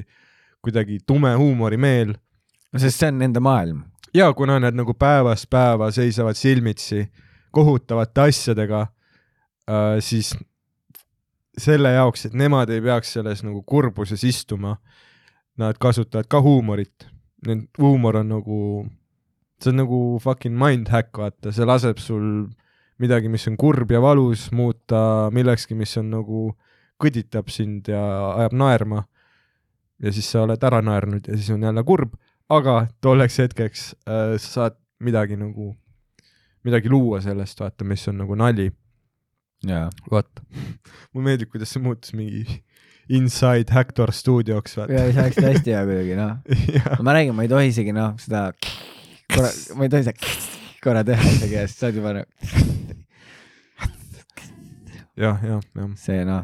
[0.66, 3.84] kuidagi tume huumorimeel no sest see on nende maailm.
[4.14, 7.08] ja kuna nad nagu päevast päeva seisavad silmitsi
[7.56, 8.86] kohutavate asjadega
[9.66, 10.36] äh,, siis
[11.58, 14.76] selle jaoks, et nemad ei peaks selles nagu kurbuses istuma,
[15.58, 17.08] nad kasutavad ka huumorit.
[17.80, 18.60] huumor on nagu,
[19.66, 22.46] see on nagu fucking mindhack, vaata, see laseb sul
[23.02, 26.46] midagi, mis on kurb ja valus, muuta millekski, mis on nagu,
[27.02, 28.02] kõditab sind ja
[28.38, 29.04] ajab naerma.
[30.04, 32.18] ja siis sa oled ära naernud ja siis on jälle kurb,
[32.52, 35.74] aga tolleks hetkeks äh, sa saad midagi nagu,
[36.68, 38.70] midagi luua sellest, vaata, mis on nagu nali.
[39.66, 39.90] jaa.
[40.12, 40.44] vaata,
[41.14, 42.62] mulle meeldib, kuidas see muutus mingi
[43.16, 46.38] Inside Hector stuudioks, ja see oleks hästi hea kuidagi, noh.
[47.06, 48.50] ma räägin, ma ei tohi isegi noh, seda
[49.36, 50.34] korra, ma ei tohi seda
[50.86, 52.30] korra teha isegi ja siis sa oled juba nagu
[55.16, 55.94] jah, jah, jah.
[56.00, 56.44] see noh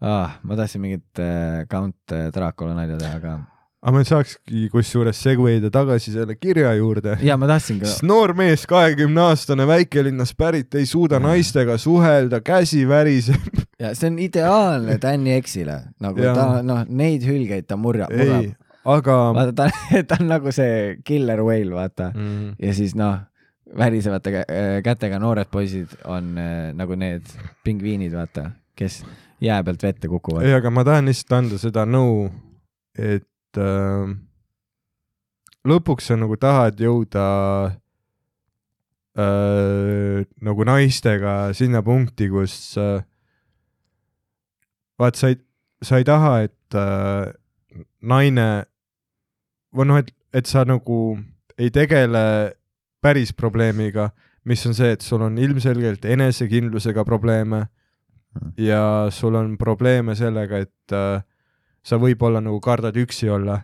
[0.00, 0.38] ah,.
[0.42, 3.38] ma tahtsin mingit äh, Count äh, Dracula nalja teha, aga
[3.78, 7.16] aga me saakski kusjuures segway'da tagasi selle kirja juurde.
[7.22, 12.82] ja ma tahtsin ka noor mees, kahekümne aastane väikelinnast pärit, ei suuda naistega suhelda, käsi
[12.88, 13.62] väriseb.
[13.78, 16.34] ja see on ideaalne Danny X-ile, nagu Jaa.
[16.34, 18.50] ta noh, neid hülgeid ta murjab, ei
[18.84, 19.16] aga.
[19.34, 19.70] vaata ta,
[20.08, 22.54] ta on nagu see killer whale, vaata Mm.
[22.58, 23.18] ja siis noh,
[23.76, 27.26] värisevate äh, kätega noored poisid on äh, nagu need
[27.64, 29.02] pingviinid, vaata, kes
[29.40, 30.42] jää pealt vette kukuvad.
[30.46, 32.30] ei, aga ma tahan lihtsalt anda seda nõu,
[32.98, 34.14] et äh,
[35.68, 37.26] lõpuks sa nagu tahad jõuda
[39.18, 43.02] äh, nagu naistega sinna punkti, kus äh,
[44.98, 45.38] vaat sa ei,
[45.82, 47.28] sa ei taha, et äh,
[48.02, 48.48] naine
[49.74, 51.18] või noh, et, et sa nagu
[51.58, 52.54] ei tegele
[53.02, 54.10] päris probleemiga,
[54.48, 57.66] mis on see, et sul on ilmselgelt enesekindlusega probleeme
[58.58, 61.22] ja sul on probleeme sellega, et äh,
[61.84, 63.62] sa võib-olla nagu kardad üksi olla.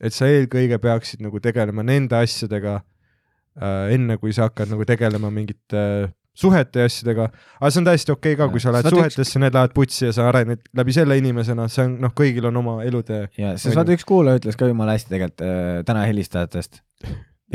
[0.00, 5.28] et sa eelkõige peaksid nagu tegelema nende asjadega äh, enne kui sa hakkad nagu tegelema
[5.30, 7.26] mingite äh, suhete ja asjadega,
[7.60, 9.72] aga see on täiesti okei okay ka, kui sa lähed Vaata, üks- suhetesse, need lähevad
[9.76, 13.26] putsi ja sa arened läbi selle inimesena, see on noh, kõigil on oma elutee.
[13.38, 16.80] ja siis vaata üks kuulaja ütles ka jumala hästi tegelikult äh, täna helistajatest.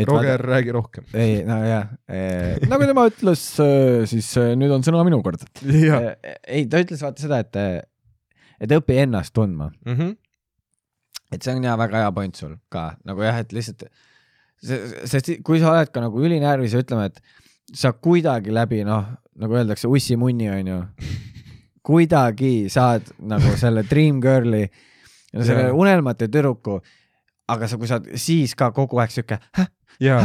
[0.06, 1.06] Roger, räägi rohkem.
[1.16, 1.88] ei, no jah,
[2.68, 3.46] nagu tema ütles,
[4.12, 5.46] siis äh, nüüd on sõna minu kord.
[5.64, 6.10] jah,
[6.44, 7.86] ei, ta ütles vaata seda, et,
[8.60, 10.12] et õpi ennast tundma, Mhm.
[11.32, 13.88] et see on ja väga hea point sul ka nagu jah, et lihtsalt
[14.66, 17.22] sest kui sa oled ka nagu ülinärvis ja ütleme, et
[17.74, 19.06] sa kuidagi läbi noh,
[19.42, 20.82] nagu öeldakse, ussimunni onju,
[21.86, 24.66] kuidagi saad nagu selle dream girl'i,
[25.36, 25.74] selle Jaa.
[25.78, 26.80] unelmate tüdruku,
[27.52, 29.40] aga sa, kui sa siis ka kogu aeg siuke,
[30.04, 30.20] ja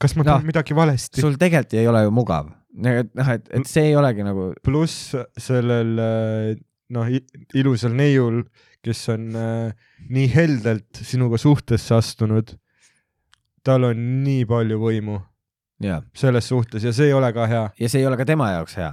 [0.00, 1.22] kas ma Noh, teen midagi valesti?
[1.22, 2.52] sul tegelikult ei ole ju mugav.
[2.74, 3.00] noh,
[3.34, 6.54] et, et see ei olegi nagu pluss sellel äh,
[6.94, 7.10] noh,
[7.54, 8.42] ilusal neiul,
[8.84, 12.56] kes on äh, nii heldelt sinuga suhtesse astunud,
[13.64, 15.20] tal on nii palju võimu
[16.14, 17.70] selles suhtes ja see ei ole ka hea.
[17.80, 18.92] ja see ei ole ka tema jaoks hea,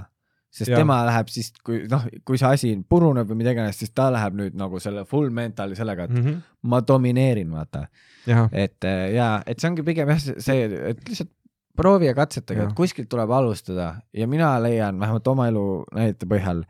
[0.50, 0.76] sest ja.
[0.82, 4.34] tema läheb siis, kui noh, kui see asi puruneb või mida iganes, siis ta läheb
[4.34, 6.40] nüüd nagu selle full mentali sellega, et Mhm.
[6.62, 7.86] ma domineerin, vaata,
[8.52, 11.30] et äh, ja et see ongi pigem jah, see, et lihtsalt
[11.76, 14.02] proovi ja katsetage, et kuskilt tuleb alustada.
[14.12, 16.64] Ja mina leian vähemalt oma elu näidete põhjal,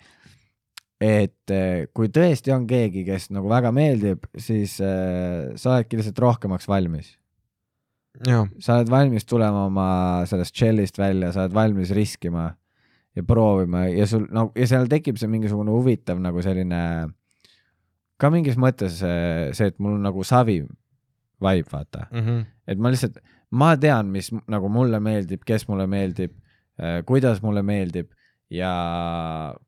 [1.03, 6.19] et äh, kui tõesti on keegi, kes nagu väga meeldib, siis äh, sa oledki lihtsalt
[6.23, 7.17] rohkemaks valmis
[8.61, 9.87] sa oled valmis tulema oma
[10.29, 12.51] sellest shell'ist välja, sa oled valmis riskima
[13.17, 17.11] ja proovima ja sul no ja seal tekib see mingisugune huvitav nagu selline
[18.21, 20.61] ka mingis mõttes see, et mul on nagu savi
[21.43, 22.43] vibe, vaata, Mhm.
[22.69, 23.17] et ma lihtsalt,
[23.51, 26.31] ma tean, mis nagu mulle meeldib, kes mulle meeldib,
[27.05, 28.13] kuidas mulle meeldib
[28.53, 28.71] ja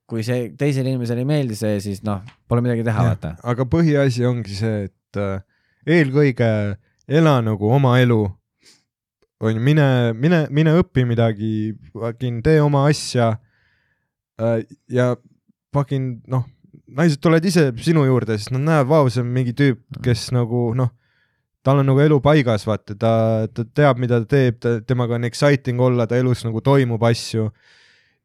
[0.06, 3.34] kui see teisele inimesele ei meeldi see, siis noh, pole midagi teha, vaata.
[3.42, 5.42] aga põhiasi ongi see, et äh,
[5.86, 6.76] eelkõige
[7.08, 8.22] ela nagu oma elu.
[9.44, 13.34] on ju, mine, mine, mine õpi midagi, fucking tee oma asja
[14.40, 14.62] äh,.
[14.88, 15.16] ja
[15.74, 16.46] fucking noh,
[16.88, 20.70] naised tulevad ise sinu juurde, sest nad näevad, vau, see on mingi tüüp, kes nagu
[20.78, 20.92] noh,
[21.64, 23.12] tal on nagu elu paigas, vaata, ta,
[23.52, 27.50] ta teab, mida ta teeb, ta, temaga on exciting olla, ta elus nagu toimub asju.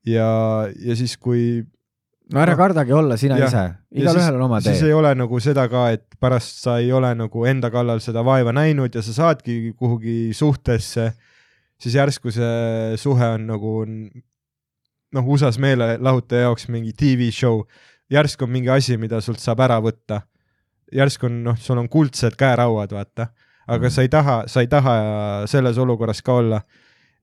[0.08, 0.30] ja,
[0.80, 1.66] ja siis, kui
[2.34, 3.48] no ära Noh, kardagi olla sina jah.
[3.50, 4.94] ise, Ja igalühel on oma siis tee ei.
[4.94, 8.94] ole nagu seda ka, et pärast sa ei ole nagu enda kallal seda vaeva näinud
[8.96, 11.12] ja sa saadki kuhugi suhtesse,
[11.82, 13.74] siis järsku see suhe on nagu
[15.14, 17.64] noh, USA-s meelelahutaja jaoks mingi tv show,
[18.14, 20.22] järsku on mingi asi, mida sult saab ära võtta.
[20.94, 23.28] järsku on noh, sul on kuldsed käerauad, vaata,
[23.68, 23.92] aga Mhm.
[23.94, 24.94] sa ei taha, sa ei taha
[25.48, 26.62] selles olukorras ka olla.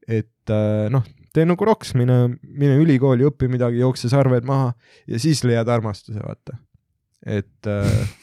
[0.08, 1.02] et äh, noh,
[1.36, 4.72] tee nagu roks, mine, mine ülikooli, õpi midagi, jookse sarved maha
[5.10, 6.56] ja siis leiad armastuse, vaata.
[7.26, 8.14] et äh,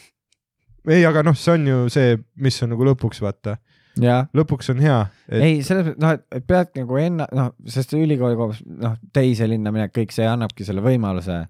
[0.90, 3.58] ei, aga noh, see on ju see, mis on nagu lõpuks, vaata,
[4.02, 5.00] jah, lõpuks on hea,
[5.30, 9.48] et ei, selles mõttes, noh, et peadki nagu enna-, noh, sest ülikooli koos, noh, teise
[9.50, 11.44] linna minek, kõik see annabki selle võimaluse,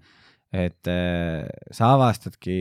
[0.54, 2.58] et äh, sa avastadki,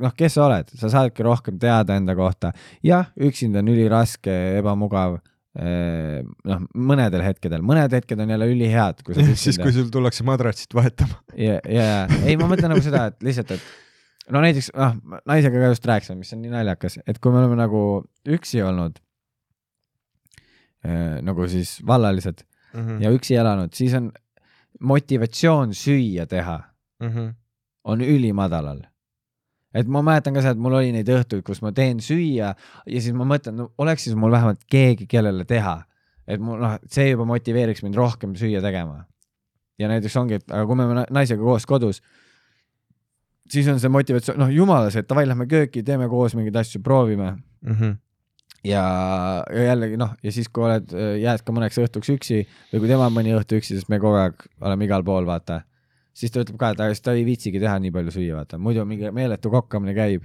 [0.00, 2.54] noh, kes sa oled, sa saadki rohkem teada enda kohta.
[2.84, 5.18] jah, üksinda on üliraske, ebamugav,
[5.54, 10.72] noh, mõnedel hetkedel, mõned hetked on jälle ülihead, kui sa siis, kui sul tullakse madratsit
[10.74, 11.18] vahetama.
[11.36, 11.88] ja, ja
[12.24, 14.96] ei, ma mõtlen nagu seda, et lihtsalt, et no näiteks, noh,
[15.28, 17.82] naisega ka just rääkisime, mis on nii naljakas, et kui me oleme nagu
[18.32, 18.96] üksi olnud
[20.86, 23.02] äh,, nagu siis vallalised Mhm.
[23.04, 24.06] ja üksi elanud, siis on
[24.80, 26.54] motivatsioon süüa teha
[27.84, 28.78] on ülimadalal.
[29.74, 33.00] Et ma mäletan ka seda, et mul oli neid õhtuid, kus ma teen süüa ja
[33.00, 35.82] siis ma mõtlen, no oleks siis mul vähemalt keegi, kellele teha.
[36.26, 39.04] et mul noh, see juba motiveeriks mind rohkem süüa tegema.
[39.78, 42.02] ja näiteks ongi, et aga kui me oleme naisega koos kodus,
[43.50, 46.82] siis on see motivatsioon, noh jumala see, et davai, lähme kööki, teeme koos mingeid asju,
[46.84, 47.34] proovime
[48.64, 48.84] ja,
[49.50, 52.42] ja jällegi noh, ja siis, kui oled, jääd ka mõneks õhtuks üksi
[52.72, 55.62] või kui tema on mõni õhtu üksi, sest me kogu aeg oleme igal pool, vaata,
[56.14, 58.58] siis ta ütleb ka, et aga siis ta ei viitsigi teha nii palju süüa, vaata,
[58.58, 60.22] muidu mingi meeletu kokkamine käib.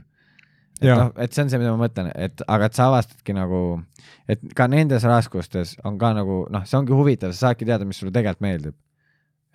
[0.81, 3.81] et noh, et see on see, mida ma mõtlen, et aga et sa avastadki nagu,
[4.29, 7.97] et ka nendes raskustes on ka nagu noh, see ongi huvitav, sa saadki teada, mis
[7.97, 8.75] sulle tegelikult meeldib.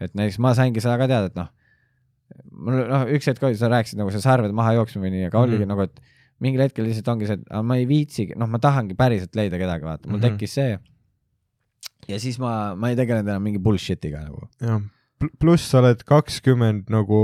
[0.00, 1.48] et näiteks ma saingi seda ka teada, et noh,
[2.50, 5.38] mul noh, üks hetk oli, sa rääkisid nagu see sarved maha jooksma või nii, aga
[5.44, 5.68] oligi Mhm.
[5.68, 6.00] nagu, et
[6.42, 9.58] mingil hetkel lihtsalt ongi see, et aga ma ei viitsigi, noh, ma tahangi päriselt leida
[9.62, 10.26] kedagi, vaata, mul Mhm.
[10.26, 10.78] tekkis see.
[12.08, 14.48] ja siis ma, ma ei tegelenud enam mingi bullshit'iga nagu.
[15.40, 17.20] Pluss sa oled kakskümmend nagu,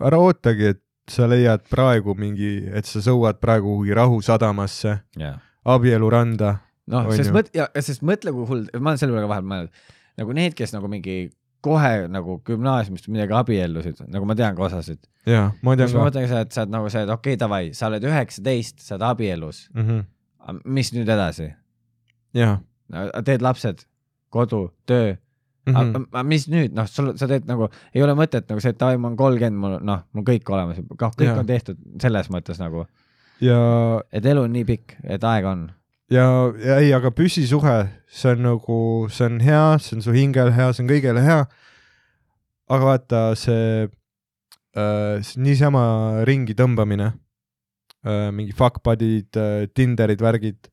[0.00, 5.40] ära ootagi, et sa leiad praegu mingi, et sa sõuad praegu kuhugi rahusadamasse, jah.
[5.64, 6.56] abieluranda.
[6.90, 9.84] noh, sest mõt-, ja sest mõtle, kui hull, ma olen selle peale ka vahel mõelnud,
[10.20, 11.18] nagu need, kes nagu mingi
[11.66, 15.00] kohe nagu gümnaasiumist midagi abiellusid, nagu ma tean ka osasid.
[15.26, 16.10] jaa, ma tean siis ma ka.
[16.10, 18.82] mõtlen ka seda, et sa oled nagu see, et okei okay,, davai, sa oled üheksateist,
[18.84, 20.02] sa oled abielus, Mhm.
[20.64, 21.52] mis nüüd edasi?
[22.36, 22.58] jah
[23.26, 23.82] teed lapsed,
[24.30, 25.16] kodu, töö
[25.66, 25.74] mm.
[25.74, 26.06] -hmm.
[26.12, 28.98] aga mis nüüd, noh, sul, sa teed nagu, ei ole mõtet nagu see, et davai,
[29.00, 31.40] ma olen kolmkümmend, mul noh, mul kõik olemas, kõik Jaa.
[31.40, 32.86] on tehtud selles mõttes nagu,
[33.42, 33.58] ja,
[34.12, 35.66] et elu on nii pikk, et aega on.
[36.12, 36.26] ja,
[36.62, 37.76] ja ei, aga püsisuhe,
[38.06, 38.80] see on nagu,
[39.10, 41.44] see on hea, see on su hingele hea, see on kõigele hea.
[42.66, 47.12] aga vaata see äh,, niisama ringi tõmbamine
[48.06, 50.70] äh,, mingi fuck buddy'd äh,, Tinderid, värgid.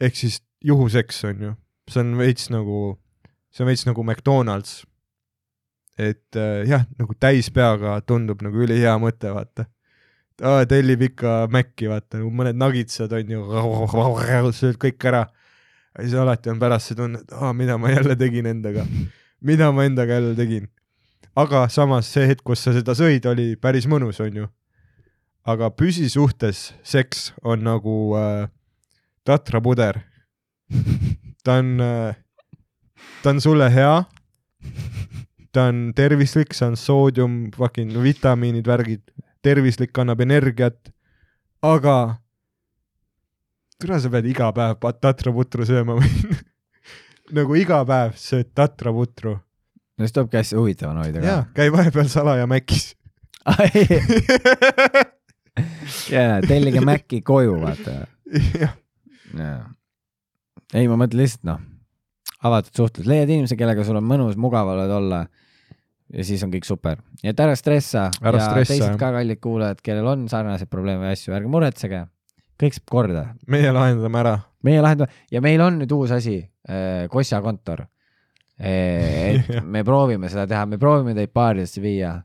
[0.00, 1.56] ehk siis juhuseks on ju,
[1.88, 2.96] see on veits nagu,
[3.54, 4.82] see on veits nagu McDonalds.
[5.98, 9.68] et äh, jah, nagu täis peaga tundub nagu ülihea mõte, vaata
[10.42, 13.44] aa, tellib ikka Maci, vaata, nagu mõned nagitsad on ju,
[14.56, 15.26] sööd kõik ära.
[15.94, 18.86] ja siis alati on pärast see tunne, et aa, mida ma jälle tegin endaga,
[19.40, 20.68] mida ma endaga jälle tegin.
[21.36, 24.48] aga samas see hetk, kus sa seda sõid, oli päris mõnus, on ju.
[25.46, 28.48] aga püsisuhtes seks on nagu äh,
[29.24, 30.00] tatrapuder.
[31.44, 32.16] ta on äh,,
[33.24, 34.04] ta on sulle hea.
[35.52, 39.02] ta on tervislik, see on soodium, fucking vitamiinid, värgid
[39.44, 40.90] tervislik, annab energiat,
[41.64, 41.96] aga
[43.80, 46.10] kuule, sa pead iga päev tatraputru sööma või?
[47.38, 49.38] nagu iga päev sööd tatraputru.
[49.38, 52.82] no siis tulebki hästi huvitavana hoida jaa, käi vahepeal salaja ka.
[56.14, 58.04] jaa, tellige Maci koju, vaata.
[58.60, 58.74] jah,
[60.74, 61.60] ei, ma mõtlen lihtsalt noh,
[62.44, 65.24] avatud suhtlus, leiad inimese, kellega sul on mõnus, mugav oled olla
[66.12, 67.00] ja siis on kõik super.
[67.22, 71.08] nii et ära stressa Ära ja stressa, teised ka kallid kuulajad, kellel on sarnaseid probleeme
[71.08, 72.04] ja asju, ärge muretsege,
[72.60, 73.24] kõik saab korda.
[73.50, 74.36] meie lahendame ära.
[74.66, 76.42] meie lahendame ja meil on nüüd uus asi,
[77.10, 77.86] Kossa kontor.
[78.58, 79.64] et Jah.
[79.76, 82.20] me proovime seda teha, me proovime teid baaridesse viia.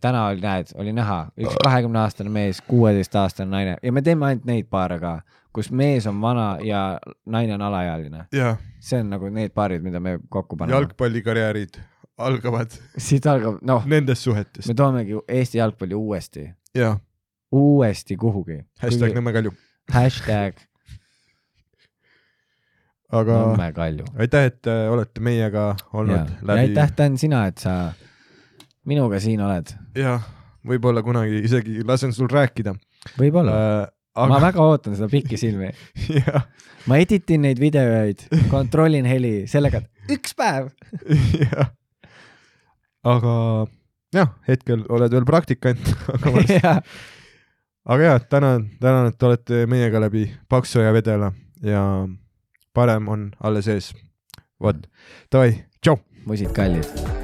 [0.00, 4.46] täna oli, näed, oli näha, üks kahekümne aastane mees, kuueteistaastane naine ja me teeme ainult
[4.46, 5.18] neid paare ka,
[5.54, 8.26] kus mees on vana ja naine on alaealine.
[8.80, 10.76] see on nagu need paarid, mida me kokku paneme.
[10.76, 11.80] jalgpallikarjäärid
[12.18, 12.74] algavad
[13.08, 14.74] siit algab, noh, nendest suhetest me.
[14.74, 16.48] toomegi Eesti jalgpalli uuesti,
[17.52, 18.62] uuesti kuhugi.
[18.82, 19.52] hashtag Nõmme Kalju.
[19.92, 20.58] hashtag
[23.12, 24.08] aga Nõmme Kalju.
[24.18, 26.68] aitäh, et äh, olete meiega olnud ja läbi.
[26.68, 27.92] aitäh, Dan, sina, et sa
[28.84, 29.72] minuga siin oled.
[29.96, 30.26] jah,
[30.66, 32.74] võib-olla kunagi isegi lasen sul rääkida
[33.18, 33.86] võib-olla äh,.
[34.24, 35.70] aga..., ma väga ootan seda pikisilmi.
[36.18, 36.46] jah,
[36.90, 40.70] ma editin neid videoid, kontrollin heli sellega, et üks päev.
[41.44, 41.72] jah.
[43.08, 43.34] aga
[44.14, 46.80] jah, hetkel oled veel praktikant, aga jah,
[47.88, 51.32] aga jah, tänan, tänan, et olete meiega läbi paksu ja vedela
[51.64, 51.84] ja
[52.74, 53.94] parem on alles ees.
[54.62, 54.84] vot,
[55.32, 55.98] davai, tšau.
[56.28, 57.17] musid kallid